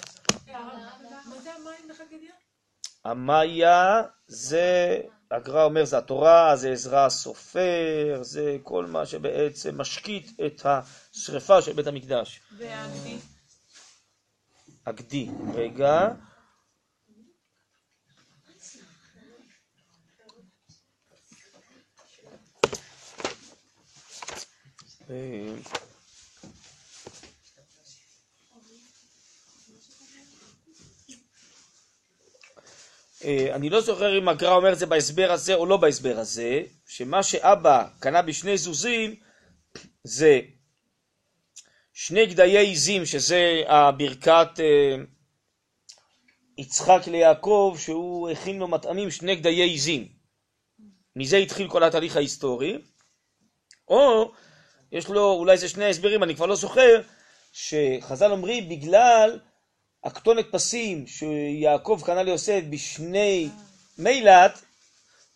המאיה 3.05 4.03
זה, 4.27 5.01
הגר"א 5.31 5.63
אומר, 5.63 5.85
זה 5.85 5.97
התורה, 5.97 6.55
זה 6.55 6.71
עזרא 6.71 7.05
הסופר, 7.05 8.19
זה 8.21 8.57
כל 8.63 8.85
מה 8.85 9.05
שבעצם 9.05 9.81
משקיט 9.81 10.39
את 10.45 10.65
השרפה 10.65 11.61
של 11.61 11.73
בית 11.73 11.87
המקדש. 11.87 12.41
והגדי. 12.57 13.17
הגדי, 14.85 15.29
רגע. 15.53 16.13
אני 33.53 33.69
לא 33.69 33.81
זוכר 33.81 34.17
אם 34.17 34.29
הגר"א 34.29 34.55
אומר 34.55 34.73
את 34.73 34.79
זה 34.79 34.85
בהסבר 34.85 35.31
הזה 35.31 35.55
או 35.55 35.65
לא 35.65 35.77
בהסבר 35.77 36.19
הזה, 36.19 36.63
שמה 36.87 37.23
שאבא 37.23 37.87
קנה 37.99 38.21
בשני 38.21 38.57
זוזים 38.57 39.15
זה 40.03 40.41
שני 41.93 42.25
גדיי 42.25 42.57
עיזים, 42.57 43.05
שזה 43.05 43.61
הברכת 43.67 44.47
אה, 44.59 44.95
יצחק 46.57 47.01
ליעקב, 47.07 47.75
שהוא 47.79 48.29
הכין 48.29 48.59
לו 48.59 48.67
מטעמים 48.67 49.11
שני 49.11 49.35
גדיי 49.35 49.61
עיזים. 49.61 50.07
מזה 51.15 51.37
התחיל 51.37 51.69
כל 51.69 51.83
התהליך 51.83 52.15
ההיסטורי. 52.15 52.77
או, 53.87 54.31
יש 54.95 55.07
לו, 55.07 55.31
אולי 55.31 55.57
זה 55.57 55.69
שני 55.69 55.85
הסברים, 55.85 56.23
אני 56.23 56.35
כבר 56.35 56.45
לא 56.45 56.55
זוכר, 56.55 57.01
שחז"ל 57.53 58.31
אומרים, 58.31 58.69
בגלל 58.69 59.39
הכתונת 60.03 60.45
פסים 60.51 61.07
שיעקב 61.07 62.01
קנה 62.05 62.23
ליוסף 62.23 62.61
בשני 62.69 63.49
מילת, 63.97 64.61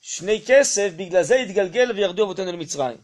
שני 0.02 0.42
כסף, 0.48 0.92
בגלל 0.96 1.24
זה 1.24 1.36
התגלגל 1.36 1.92
וירדו 1.92 2.24
אבותינו 2.24 2.52
למצרים. 2.52 2.98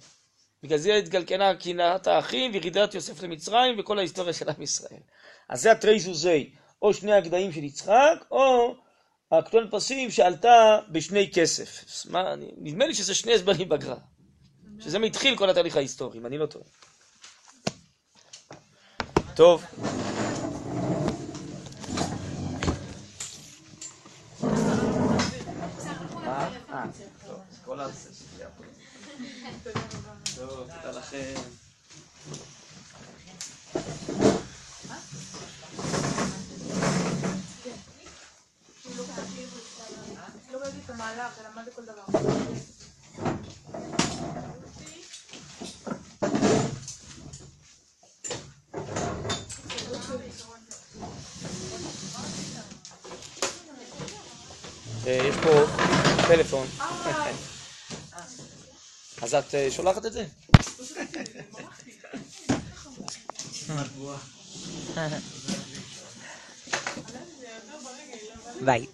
בגלל 0.63 0.77
זה 0.77 0.95
התגלגלה 0.95 1.55
קנאת 1.55 2.07
האחים 2.07 2.51
וירידת 2.53 2.93
יוסף 2.93 3.23
למצרים 3.23 3.79
וכל 3.79 3.97
ההיסטוריה 3.99 4.33
של 4.33 4.49
עם 4.49 4.61
ישראל. 4.61 4.99
אז 5.49 5.61
זה 5.61 5.71
התרי 5.71 5.99
זוזי, 5.99 6.49
או 6.81 6.93
שני 6.93 7.13
הגדיים 7.13 7.51
של 7.51 7.63
יצחק, 7.63 8.25
או 8.31 8.75
הכתונת 9.31 9.71
פסים 9.71 10.11
שעלתה 10.11 10.79
בשני 10.89 11.31
כסף. 11.33 11.83
מה, 12.09 12.33
נדמה 12.57 12.85
לי 12.85 12.93
שזה 12.93 13.15
שני 13.15 13.33
הסברים 13.33 13.69
בגר"א. 13.69 14.14
שזה 14.79 14.99
מתחיל 14.99 15.37
כל 15.37 15.49
התהליך 15.49 15.75
ההיסטורי, 15.77 16.19
אם 16.19 16.25
אני 16.25 16.37
לא 16.37 16.45
טועה. 16.45 16.65
טוב. 19.35 19.63
לא 40.47 40.57
ראיתי. 42.23 42.64
יש 55.07 55.35
פה 55.43 55.49
טלפון. 56.27 56.67
אז 59.21 59.35
את 59.35 59.55
אה, 59.55 59.71
שולחת 59.71 60.05
את 60.05 60.13
זה? 60.13 60.25
ביי. 68.65 68.85